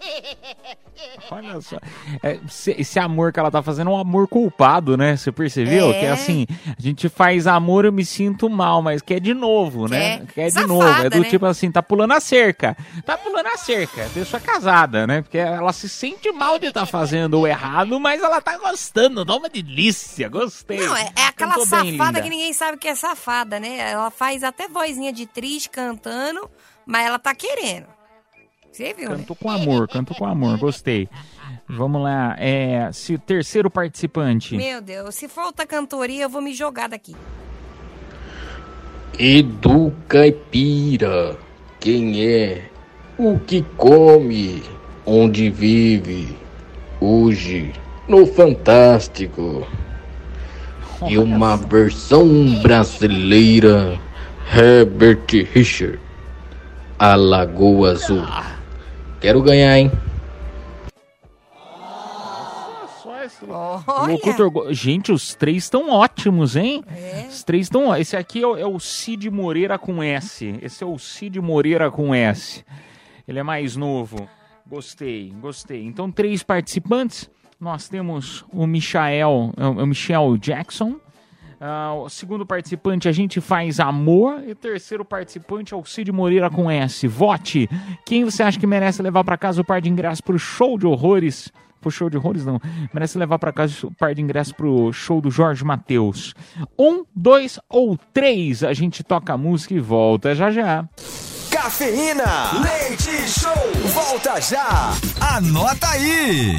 Olha 1.30 1.60
só. 1.60 1.78
É, 2.22 2.38
esse, 2.78 2.98
amor 2.98 3.32
que 3.32 3.38
ela 3.38 3.50
tá 3.50 3.62
fazendo 3.62 3.90
é 3.90 3.94
um 3.94 3.98
amor 3.98 4.28
culpado, 4.28 4.96
né? 4.96 5.16
Você 5.16 5.30
percebeu? 5.30 5.90
É. 5.90 6.00
Que 6.00 6.06
é 6.06 6.10
assim, 6.10 6.46
a 6.66 6.80
gente 6.80 7.08
faz 7.08 7.46
amor, 7.46 7.84
eu 7.84 7.92
me 7.92 8.04
sinto 8.04 8.48
mal, 8.48 8.82
mas 8.82 9.02
quer 9.02 9.20
de 9.20 9.34
novo, 9.34 9.88
né? 9.88 10.26
Quer. 10.34 10.46
de 10.46 10.52
Safada, 10.52 10.68
novo. 10.68 11.06
É 11.06 11.10
do 11.10 11.20
né? 11.20 11.28
tipo 11.28 11.46
assim, 11.46 11.70
tá 11.70 11.82
pulando 11.82 12.12
a 12.12 12.20
cerca. 12.20 12.76
Tá 13.04 13.16
pulando 13.16 13.46
a 13.46 13.56
cerca. 13.56 14.08
Pessoa 14.12 14.40
casada, 14.40 15.06
né? 15.06 15.22
Porque 15.22 15.38
ela 15.38 15.72
se 15.72 15.88
sente 15.88 16.30
mal 16.32 16.58
de 16.58 16.66
estar 16.66 16.86
fazendo 16.86 17.40
o 17.40 17.46
errado, 17.46 17.98
mas 18.00 18.22
ela 18.22 18.40
tá 18.40 18.56
gostando. 18.58 19.24
Dá 19.24 19.36
uma 19.36 19.48
delícia, 19.48 20.28
gostei. 20.28 20.80
Não, 20.80 20.96
é, 20.96 21.10
é 21.16 21.26
aquela 21.26 21.54
Cantou 21.54 21.66
safada 21.66 22.20
que 22.20 22.30
ninguém 22.30 22.52
sabe 22.52 22.78
que 22.78 22.88
é 22.88 22.94
safada, 22.94 23.60
né? 23.60 23.90
Ela 23.90 24.10
faz 24.10 24.42
até 24.42 24.68
vozinha 24.68 25.12
de 25.12 25.26
triste 25.26 25.68
cantando, 25.70 26.48
mas 26.86 27.06
ela 27.06 27.18
tá 27.18 27.34
querendo. 27.34 27.97
Você 28.78 28.94
viu, 28.94 29.08
né? 29.10 29.16
Canto 29.16 29.34
com 29.34 29.50
amor, 29.50 29.88
canto 29.88 30.14
com 30.14 30.24
amor, 30.24 30.56
gostei. 30.56 31.08
Vamos 31.68 32.00
lá, 32.00 32.36
é, 32.38 32.88
se 32.92 33.14
o 33.14 33.18
terceiro 33.18 33.68
participante. 33.68 34.56
Meu 34.56 34.80
Deus, 34.80 35.16
se 35.16 35.26
for 35.26 35.46
outra 35.46 35.66
cantoria, 35.66 36.22
eu 36.22 36.28
vou 36.28 36.40
me 36.40 36.54
jogar 36.54 36.88
daqui. 36.88 37.16
Edu 39.18 39.92
Caipira, 40.06 41.36
quem 41.80 42.24
é? 42.24 42.70
O 43.18 43.36
que 43.40 43.62
come? 43.76 44.62
Onde 45.04 45.50
vive? 45.50 46.38
Hoje, 47.00 47.72
no 48.06 48.28
Fantástico. 48.28 49.66
E 51.08 51.18
uma 51.18 51.56
versão 51.56 52.60
brasileira, 52.62 53.98
Herbert 54.56 55.48
Richard, 55.52 55.98
a 56.96 57.16
Lagoa 57.16 57.90
Azul. 57.90 58.24
Quero 59.20 59.42
ganhar, 59.42 59.76
hein? 59.76 59.90
O 63.86 64.06
locutor 64.06 64.72
Gente, 64.72 65.12
os 65.12 65.34
três 65.34 65.64
estão 65.64 65.90
ótimos, 65.90 66.56
hein? 66.56 66.84
Os 67.28 67.42
três 67.42 67.66
estão. 67.66 67.94
Esse 67.96 68.16
aqui 68.16 68.42
é 68.42 68.46
o, 68.46 68.56
é 68.56 68.66
o 68.66 68.78
Cid 68.78 69.30
Moreira 69.30 69.78
com 69.78 70.02
S. 70.02 70.58
Esse 70.62 70.84
é 70.84 70.86
o 70.86 70.98
Cid 70.98 71.40
Moreira 71.40 71.90
com 71.90 72.14
S. 72.14 72.64
Ele 73.26 73.38
é 73.38 73.42
mais 73.42 73.76
novo. 73.76 74.28
Gostei, 74.66 75.32
gostei. 75.40 75.84
Então, 75.84 76.10
três 76.10 76.42
participantes. 76.42 77.30
Nós 77.60 77.88
temos 77.88 78.44
o 78.52 78.66
Michael, 78.66 79.52
é 79.56 79.66
o 79.66 79.82
o 79.82 79.86
Michel 79.86 80.36
Jackson. 80.36 81.00
Ah, 81.60 81.92
o 81.94 82.08
segundo 82.08 82.46
participante, 82.46 83.08
a 83.08 83.12
gente 83.12 83.40
faz 83.40 83.80
amor. 83.80 84.42
E 84.46 84.52
o 84.52 84.56
terceiro 84.56 85.04
participante 85.04 85.74
é 85.74 85.76
o 85.76 85.84
Cid 85.84 86.12
Moreira 86.12 86.48
com 86.48 86.70
S. 86.70 87.06
Vote! 87.08 87.68
Quem 88.06 88.24
você 88.24 88.42
acha 88.42 88.58
que 88.58 88.66
merece 88.66 89.02
levar 89.02 89.24
para 89.24 89.36
casa 89.36 89.60
o 89.60 89.64
par 89.64 89.80
de 89.80 89.88
ingressos 89.88 90.20
pro 90.20 90.38
show 90.38 90.78
de 90.78 90.86
horrores? 90.86 91.52
Pro 91.80 91.90
show 91.90 92.10
de 92.10 92.16
horrores, 92.16 92.44
não. 92.44 92.60
Merece 92.92 93.18
levar 93.18 93.38
para 93.38 93.52
casa 93.52 93.86
o 93.86 93.94
par 93.94 94.14
de 94.14 94.20
ingressos 94.20 94.52
pro 94.52 94.92
show 94.92 95.20
do 95.20 95.30
Jorge 95.30 95.64
Matheus. 95.64 96.34
Um, 96.78 97.04
dois 97.14 97.58
ou 97.68 97.96
três. 98.12 98.62
A 98.64 98.72
gente 98.72 99.02
toca 99.02 99.32
a 99.32 99.38
música 99.38 99.74
e 99.74 99.80
volta 99.80 100.34
já 100.34 100.50
já. 100.50 100.88
Cafeína, 101.50 102.60
leite 102.62 103.28
show, 103.28 103.52
volta 103.92 104.40
já. 104.40 104.92
Anota 105.20 105.88
aí. 105.88 106.58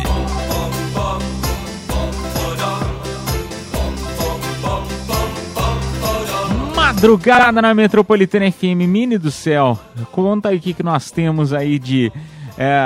Madrugada 6.99 7.61
na 7.61 7.73
Metropolitana 7.73 8.51
FM, 8.51 8.83
Mini 8.85 9.17
do 9.17 9.31
céu. 9.31 9.79
Conta 10.11 10.49
aí 10.49 10.57
o 10.57 10.59
que, 10.59 10.73
que 10.73 10.83
nós 10.83 11.09
temos 11.09 11.53
aí 11.53 11.79
de. 11.79 12.11
É, 12.57 12.77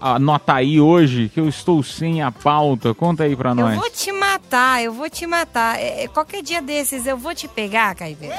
anota 0.00 0.54
aí 0.54 0.80
hoje, 0.80 1.28
que 1.28 1.38
eu 1.38 1.46
estou 1.46 1.82
sem 1.82 2.22
a 2.22 2.32
pauta. 2.32 2.94
Conta 2.94 3.24
aí 3.24 3.36
pra 3.36 3.54
nós. 3.54 3.74
Eu 3.74 3.80
vou 3.82 3.90
te 3.90 4.12
matar, 4.12 4.82
eu 4.82 4.94
vou 4.94 5.10
te 5.10 5.26
matar. 5.26 5.78
É, 5.78 6.04
é, 6.04 6.08
qualquer 6.08 6.42
dia 6.42 6.62
desses 6.62 7.06
eu 7.06 7.18
vou 7.18 7.34
te 7.34 7.46
pegar, 7.48 7.94
Caivê. 7.94 8.30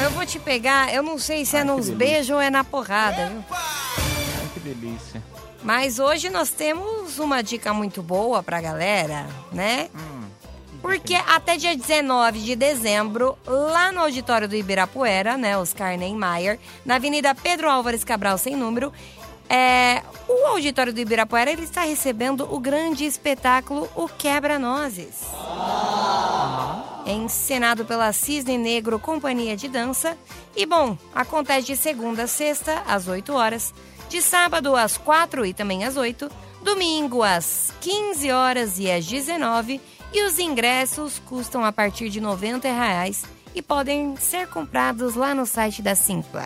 Eu 0.00 0.10
vou 0.12 0.24
te 0.24 0.38
pegar, 0.38 0.94
eu 0.94 1.02
não 1.02 1.18
sei 1.18 1.44
se 1.44 1.56
é 1.56 1.64
nos 1.64 1.90
beijos 1.90 2.30
ou 2.30 2.40
é 2.40 2.50
na 2.50 2.62
porrada, 2.62 3.26
viu? 3.26 3.42
Ai, 3.50 4.48
que 4.54 4.60
delícia. 4.60 5.20
Mas 5.60 5.98
hoje 5.98 6.30
nós 6.30 6.50
temos 6.50 7.18
uma 7.18 7.42
dica 7.42 7.74
muito 7.74 8.00
boa 8.00 8.44
pra 8.44 8.60
galera, 8.60 9.26
né? 9.50 9.88
Porque 10.84 11.14
até 11.14 11.56
dia 11.56 11.74
19 11.74 12.40
de 12.40 12.54
dezembro, 12.54 13.38
lá 13.46 13.90
no 13.90 14.00
auditório 14.00 14.46
do 14.46 14.54
Ibirapuera, 14.54 15.34
né, 15.34 15.56
Oscar 15.56 15.96
Niemeyer, 15.96 16.60
na 16.84 16.96
Avenida 16.96 17.34
Pedro 17.34 17.70
Álvares 17.70 18.04
Cabral, 18.04 18.36
sem 18.36 18.54
número, 18.54 18.92
é, 19.48 20.02
o 20.28 20.48
auditório 20.48 20.92
do 20.92 21.00
Ibirapuera 21.00 21.50
ele 21.50 21.62
está 21.62 21.84
recebendo 21.84 22.46
o 22.54 22.60
grande 22.60 23.06
espetáculo 23.06 23.88
O 23.94 24.06
Quebra-Nozes. 24.08 25.22
Encenado 27.06 27.86
pela 27.86 28.12
Cisne 28.12 28.58
Negro 28.58 28.98
Companhia 28.98 29.56
de 29.56 29.68
Dança. 29.68 30.18
E 30.54 30.66
bom, 30.66 30.98
acontece 31.14 31.68
de 31.68 31.78
segunda 31.78 32.24
a 32.24 32.26
sexta, 32.26 32.82
às 32.86 33.08
8 33.08 33.32
horas, 33.32 33.72
de 34.10 34.20
sábado 34.20 34.76
às 34.76 34.98
4 34.98 35.46
e 35.46 35.54
também 35.54 35.82
às 35.82 35.96
8, 35.96 36.30
domingo 36.60 37.22
às 37.22 37.72
15 37.80 38.30
horas 38.30 38.78
e 38.78 38.90
às 38.90 39.06
19 39.06 39.80
e 40.14 40.22
os 40.24 40.38
ingressos 40.38 41.20
custam 41.26 41.64
a 41.64 41.72
partir 41.72 42.08
de 42.08 42.20
90 42.20 42.68
reais 42.68 43.24
e 43.54 43.60
podem 43.60 44.16
ser 44.16 44.46
comprados 44.48 45.14
lá 45.14 45.34
no 45.34 45.44
site 45.44 45.82
da 45.82 45.94
Simpla. 45.94 46.44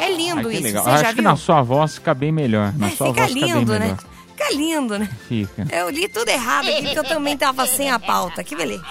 É 0.00 0.10
lindo 0.10 0.48
Ai, 0.48 0.54
isso, 0.54 0.62
legal. 0.64 0.86
Acho 0.88 1.02
já 1.02 1.08
que 1.08 1.14
viu? 1.14 1.24
na 1.24 1.36
sua 1.36 1.62
voz 1.62 1.94
fica 1.94 2.14
bem 2.14 2.32
melhor. 2.32 2.72
Na 2.76 2.88
É, 2.88 2.90
sua 2.90 3.08
fica 3.08 3.20
voz 3.22 3.32
fica 3.32 3.46
lindo, 3.46 3.72
né? 3.72 3.78
melhor. 3.80 3.98
Fica 4.28 4.54
lindo, 4.54 4.98
né? 4.98 5.08
Fica. 5.28 5.66
Eu 5.70 5.90
li 5.90 6.08
tudo 6.08 6.28
errado 6.28 6.68
aqui 6.68 6.82
porque 6.82 6.98
eu 6.98 7.04
também 7.04 7.36
tava 7.36 7.66
sem 7.66 7.90
a 7.90 7.98
pauta. 7.98 8.42
Que 8.44 8.54
beleza. 8.54 8.84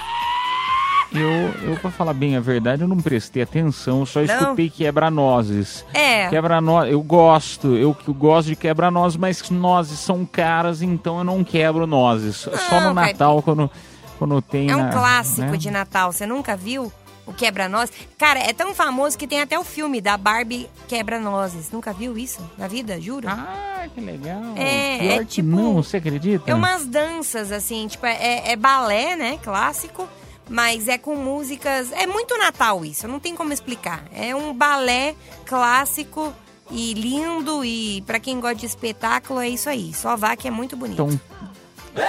Eu, 1.19 1.71
eu, 1.71 1.79
pra 1.79 1.89
falar 1.91 2.13
bem 2.13 2.35
a 2.35 2.39
verdade, 2.39 2.81
eu 2.81 2.87
não 2.87 2.97
prestei 2.97 3.41
atenção, 3.43 4.05
só 4.05 4.19
Não? 4.21 4.25
escutei 4.25 4.69
quebra-nozes. 4.69 5.85
É. 5.93 6.27
Quebra-nozes, 6.29 6.91
eu 6.91 7.01
gosto, 7.01 7.75
eu, 7.75 7.95
eu 8.07 8.13
gosto 8.13 8.47
de 8.49 8.55
quebra-nozes, 8.55 9.17
mas 9.17 9.49
nozes 9.49 9.99
são 9.99 10.25
caras, 10.25 10.81
então 10.81 11.19
eu 11.19 11.23
não 11.23 11.43
quebro 11.43 11.87
nozes. 11.87 12.35
Só 12.37 12.79
no 12.79 12.87
Não, 12.87 12.93
Natal, 12.93 13.41
quando, 13.41 13.69
quando 14.17 14.41
tem. 14.41 14.69
É 14.69 14.75
um 14.75 14.83
na- 14.83 14.91
clássico 14.91 15.41
né? 15.51 15.57
de 15.57 15.71
Natal. 15.71 16.11
Você 16.11 16.25
nunca 16.25 16.55
viu 16.55 16.91
o 17.25 17.33
Quebra-Nozes? 17.33 17.93
Cara, 18.17 18.39
é 18.39 18.53
tão 18.53 18.73
famoso 18.73 19.17
que 19.17 19.27
tem 19.27 19.41
até 19.41 19.57
o 19.59 19.63
filme 19.63 19.99
da 19.99 20.15
Barbie 20.17 20.69
Quebra-Nozes. 20.87 21.71
Nunca 21.71 21.91
viu 21.93 22.17
isso 22.17 22.39
na 22.57 22.67
vida? 22.67 22.99
Juro? 23.01 23.27
Ah, 23.29 23.85
que 23.93 23.99
legal. 24.01 24.41
É, 24.55 24.97
Pior 24.99 25.21
é 25.21 25.25
tipo- 25.25 25.49
Não, 25.49 25.73
você 25.75 25.97
acredita? 25.97 26.49
É 26.49 26.53
umas 26.53 26.85
danças, 26.85 27.51
assim, 27.51 27.87
tipo, 27.87 28.05
é, 28.05 28.51
é 28.51 28.55
balé, 28.55 29.15
né? 29.15 29.37
Clássico. 29.43 30.07
Mas 30.49 30.87
é 30.87 30.97
com 30.97 31.15
músicas. 31.15 31.91
É 31.91 32.07
muito 32.07 32.37
Natal 32.37 32.85
isso, 32.85 33.07
não 33.07 33.19
tem 33.19 33.35
como 33.35 33.53
explicar. 33.53 34.05
É 34.13 34.35
um 34.35 34.53
balé 34.53 35.15
clássico 35.45 36.33
e 36.71 36.93
lindo. 36.93 37.63
E 37.63 38.01
pra 38.05 38.19
quem 38.19 38.39
gosta 38.39 38.57
de 38.57 38.65
espetáculo, 38.65 39.39
é 39.39 39.49
isso 39.49 39.69
aí. 39.69 39.93
Só 39.93 40.15
vá 40.15 40.35
que 40.35 40.47
é 40.47 40.51
muito 40.51 40.75
bonito. 40.75 41.01
Então, 41.01 41.19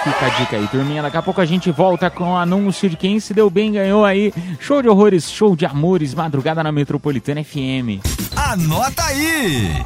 fica 0.03 0.25
a 0.25 0.29
dica 0.29 0.57
aí, 0.57 0.67
turminha. 0.67 1.01
Daqui 1.01 1.17
a 1.17 1.21
pouco 1.21 1.41
a 1.41 1.45
gente 1.45 1.71
volta 1.71 2.09
com 2.09 2.31
o 2.31 2.37
anúncio 2.37 2.89
de 2.89 2.95
quem 2.95 3.19
se 3.19 3.33
deu 3.33 3.49
bem 3.49 3.73
ganhou 3.73 4.05
aí. 4.05 4.33
Show 4.59 4.81
de 4.81 4.89
horrores, 4.89 5.29
show 5.29 5.55
de 5.55 5.65
amores, 5.65 6.13
madrugada 6.13 6.63
na 6.63 6.71
Metropolitana 6.71 7.43
FM. 7.43 7.99
Anota 8.35 9.03
aí. 9.03 9.85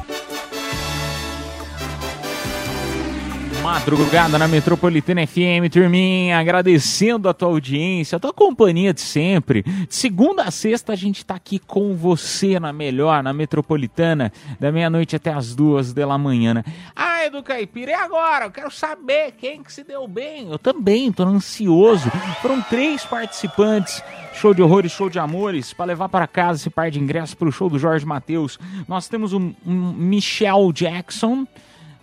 Madrugada 3.64 4.38
na 4.38 4.46
Metropolitana 4.46 5.26
FM, 5.26 5.72
turminha, 5.72 6.38
agradecendo 6.38 7.30
a 7.30 7.32
tua 7.32 7.48
audiência, 7.48 8.16
a 8.16 8.20
tua 8.20 8.30
companhia 8.30 8.92
de 8.92 9.00
sempre. 9.00 9.62
De 9.62 9.94
segunda 9.94 10.42
a 10.42 10.50
sexta 10.50 10.92
a 10.92 10.96
gente 10.96 11.24
tá 11.24 11.34
aqui 11.34 11.58
com 11.58 11.96
você 11.96 12.60
na 12.60 12.74
melhor, 12.74 13.22
na 13.22 13.32
Metropolitana, 13.32 14.30
da 14.60 14.70
meia-noite 14.70 15.16
até 15.16 15.32
as 15.32 15.54
duas 15.54 15.94
da 15.94 16.18
manhã. 16.18 16.62
Ah, 16.94 17.24
Edu 17.24 17.42
Caipira, 17.42 17.92
e 17.92 17.94
agora? 17.94 18.44
Eu 18.44 18.50
quero 18.50 18.70
saber 18.70 19.32
quem 19.32 19.62
que 19.62 19.72
se 19.72 19.82
deu 19.82 20.06
bem. 20.06 20.50
Eu 20.50 20.58
também, 20.58 21.10
tô 21.10 21.22
ansioso. 21.22 22.10
Foram 22.42 22.60
três 22.60 23.06
participantes. 23.06 24.02
Show 24.34 24.52
de 24.52 24.60
horrores, 24.60 24.92
show 24.92 25.08
de 25.08 25.18
amores, 25.18 25.72
para 25.72 25.86
levar 25.86 26.10
para 26.10 26.26
casa 26.26 26.60
esse 26.60 26.68
par 26.68 26.90
de 26.90 27.00
ingressos 27.00 27.34
pro 27.34 27.50
show 27.50 27.70
do 27.70 27.78
Jorge 27.78 28.04
Matheus. 28.04 28.58
Nós 28.86 29.08
temos 29.08 29.32
um, 29.32 29.54
um 29.64 29.92
Michel 29.94 30.70
Jackson, 30.70 31.46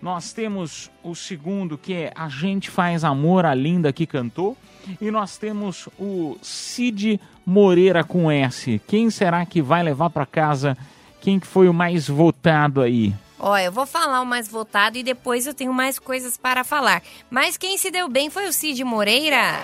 nós 0.01 0.33
temos 0.33 0.89
o 1.03 1.13
segundo, 1.13 1.77
que 1.77 1.93
é 1.93 2.11
A 2.15 2.27
Gente 2.27 2.69
Faz 2.69 3.03
Amor, 3.03 3.45
a 3.45 3.53
Linda 3.53 3.93
que 3.93 4.07
cantou. 4.07 4.57
E 4.99 5.11
nós 5.11 5.37
temos 5.37 5.87
o 5.99 6.37
Cid 6.41 7.19
Moreira 7.45 8.03
com 8.03 8.31
S. 8.31 8.81
Quem 8.87 9.11
será 9.11 9.45
que 9.45 9.61
vai 9.61 9.83
levar 9.83 10.09
para 10.09 10.25
casa? 10.25 10.75
Quem 11.21 11.39
que 11.39 11.45
foi 11.45 11.69
o 11.69 11.73
mais 11.73 12.07
votado 12.07 12.81
aí? 12.81 13.13
Ó, 13.37 13.55
eu 13.57 13.71
vou 13.71 13.85
falar 13.85 14.21
o 14.21 14.25
mais 14.25 14.47
votado 14.47 14.97
e 14.97 15.03
depois 15.03 15.45
eu 15.45 15.53
tenho 15.53 15.73
mais 15.73 15.99
coisas 15.99 16.35
para 16.35 16.63
falar. 16.63 17.03
Mas 17.29 17.57
quem 17.57 17.77
se 17.77 17.91
deu 17.91 18.07
bem 18.07 18.29
foi 18.29 18.47
o 18.47 18.53
Cid 18.53 18.83
Moreira. 18.83 19.59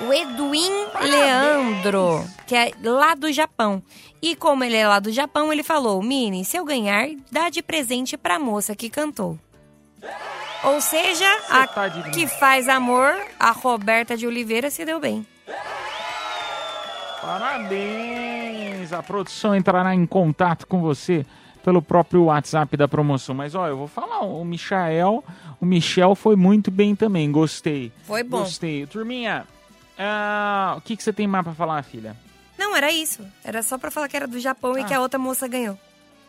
O 0.00 0.12
Edwin 0.12 0.72
Leandro, 1.00 2.24
que 2.46 2.54
é 2.54 2.72
lá 2.82 3.14
do 3.14 3.32
Japão. 3.32 3.82
E 4.20 4.34
como 4.34 4.64
ele 4.64 4.76
é 4.76 4.88
lá 4.88 4.98
do 4.98 5.12
Japão, 5.12 5.52
ele 5.52 5.62
falou: 5.62 6.02
Mini, 6.02 6.44
se 6.44 6.56
eu 6.56 6.64
ganhar, 6.64 7.08
dá 7.30 7.48
de 7.48 7.62
presente 7.62 8.16
pra 8.16 8.38
moça 8.38 8.74
que 8.74 8.90
cantou. 8.90 9.38
Ou 10.64 10.80
seja, 10.80 11.26
a 11.50 11.66
que 12.10 12.26
faz 12.26 12.68
amor, 12.68 13.14
a 13.38 13.50
Roberta 13.50 14.16
de 14.16 14.26
Oliveira, 14.26 14.70
se 14.70 14.84
deu 14.84 14.98
bem. 14.98 15.26
Parabéns! 17.20 18.92
A 18.92 19.02
produção 19.02 19.54
entrará 19.54 19.94
em 19.94 20.06
contato 20.06 20.66
com 20.66 20.80
você 20.80 21.24
pelo 21.62 21.80
próprio 21.80 22.24
WhatsApp 22.24 22.76
da 22.76 22.86
promoção. 22.86 23.34
Mas 23.34 23.54
ó, 23.54 23.66
eu 23.66 23.76
vou 23.76 23.88
falar, 23.88 24.20
o 24.20 24.44
Michael, 24.44 25.24
o 25.60 25.66
Michel 25.66 26.14
foi 26.14 26.36
muito 26.36 26.70
bem 26.70 26.94
também, 26.94 27.30
gostei. 27.32 27.92
Foi 28.04 28.22
bom. 28.22 28.40
Gostei. 28.40 28.86
Turminha, 28.86 29.46
ah, 29.98 30.74
o 30.76 30.80
que, 30.80 30.96
que 30.96 31.02
você 31.02 31.12
tem 31.12 31.26
mais 31.26 31.44
pra 31.44 31.54
falar, 31.54 31.82
filha? 31.82 32.16
Não, 32.58 32.76
era 32.76 32.90
isso. 32.90 33.22
Era 33.42 33.62
só 33.62 33.78
pra 33.78 33.90
falar 33.90 34.08
que 34.08 34.16
era 34.16 34.26
do 34.26 34.38
Japão 34.38 34.78
e 34.78 34.84
que 34.84 34.94
a 34.94 35.00
outra 35.00 35.18
moça 35.18 35.48
ganhou. 35.48 35.78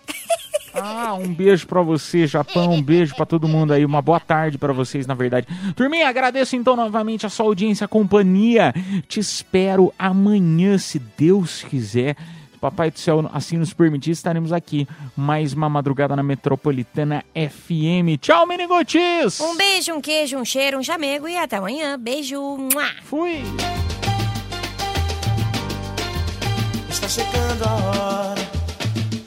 Ah, 0.76 1.14
um 1.14 1.34
beijo 1.34 1.66
pra 1.68 1.82
você, 1.82 2.28
Japão. 2.28 2.72
Um 2.72 2.82
beijo 2.82 3.16
pra 3.16 3.26
todo 3.26 3.48
mundo 3.48 3.74
aí. 3.74 3.86
Uma 3.86 4.02
boa 4.02 4.20
tarde 4.20 4.58
pra 4.58 4.74
vocês, 4.74 5.08
na 5.08 5.14
verdade. 5.14 5.48
Turminha, 5.76 6.08
agradeço 6.08 6.56
então 6.56 6.76
novamente 6.76 7.26
a 7.26 7.30
sua 7.30 7.46
audiência, 7.46 7.86
a 7.86 7.88
companhia. 7.88 8.74
Te 9.08 9.20
espero 9.20 9.94
amanhã, 9.98 10.78
se 10.78 11.00
Deus 11.00 11.64
quiser. 11.64 12.16
Se 12.16 12.60
Papai 12.66 12.90
do 12.90 12.98
Céu 12.98 13.30
assim 13.32 13.58
nos 13.58 13.74
permitir, 13.74 14.10
estaremos 14.10 14.52
aqui 14.52 14.88
mais 15.16 15.54
uma 15.54 15.70
madrugada 15.70 16.16
na 16.16 16.24
Metropolitana 16.24 17.24
FM. 17.36 18.20
Tchau, 18.20 18.48
Minigutis! 18.48 19.40
Um 19.40 19.56
beijo, 19.56 19.94
um 19.94 20.02
queijo, 20.02 20.38
um 20.38 20.46
cheiro, 20.46 20.80
um 20.80 20.84
chamego 20.84 21.28
e 21.28 21.38
até 21.38 21.58
amanhã. 21.58 22.00
Beijo. 22.00 22.42
Mua. 22.58 22.90
Fui. 23.04 23.44
Está 26.90 27.08
chegando 27.08 27.64
a 27.66 27.74
hora, 27.74 28.42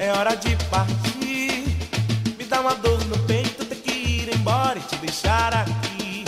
é 0.01 0.11
hora 0.11 0.35
de 0.35 0.57
partir. 0.69 1.18
Dá 2.59 2.63
uma 2.63 2.75
dor 2.75 2.99
no 3.05 3.17
peito, 3.21 3.65
ter 3.65 3.77
que 3.77 3.93
ir 3.93 4.35
embora 4.35 4.81
e 4.81 4.83
te 4.83 4.97
deixar 4.97 5.55
aqui. 5.55 6.25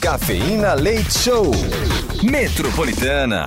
Cafeína 0.00 0.72
Leite 0.72 1.12
Show. 1.18 1.50
Metropolitana. 2.22 3.44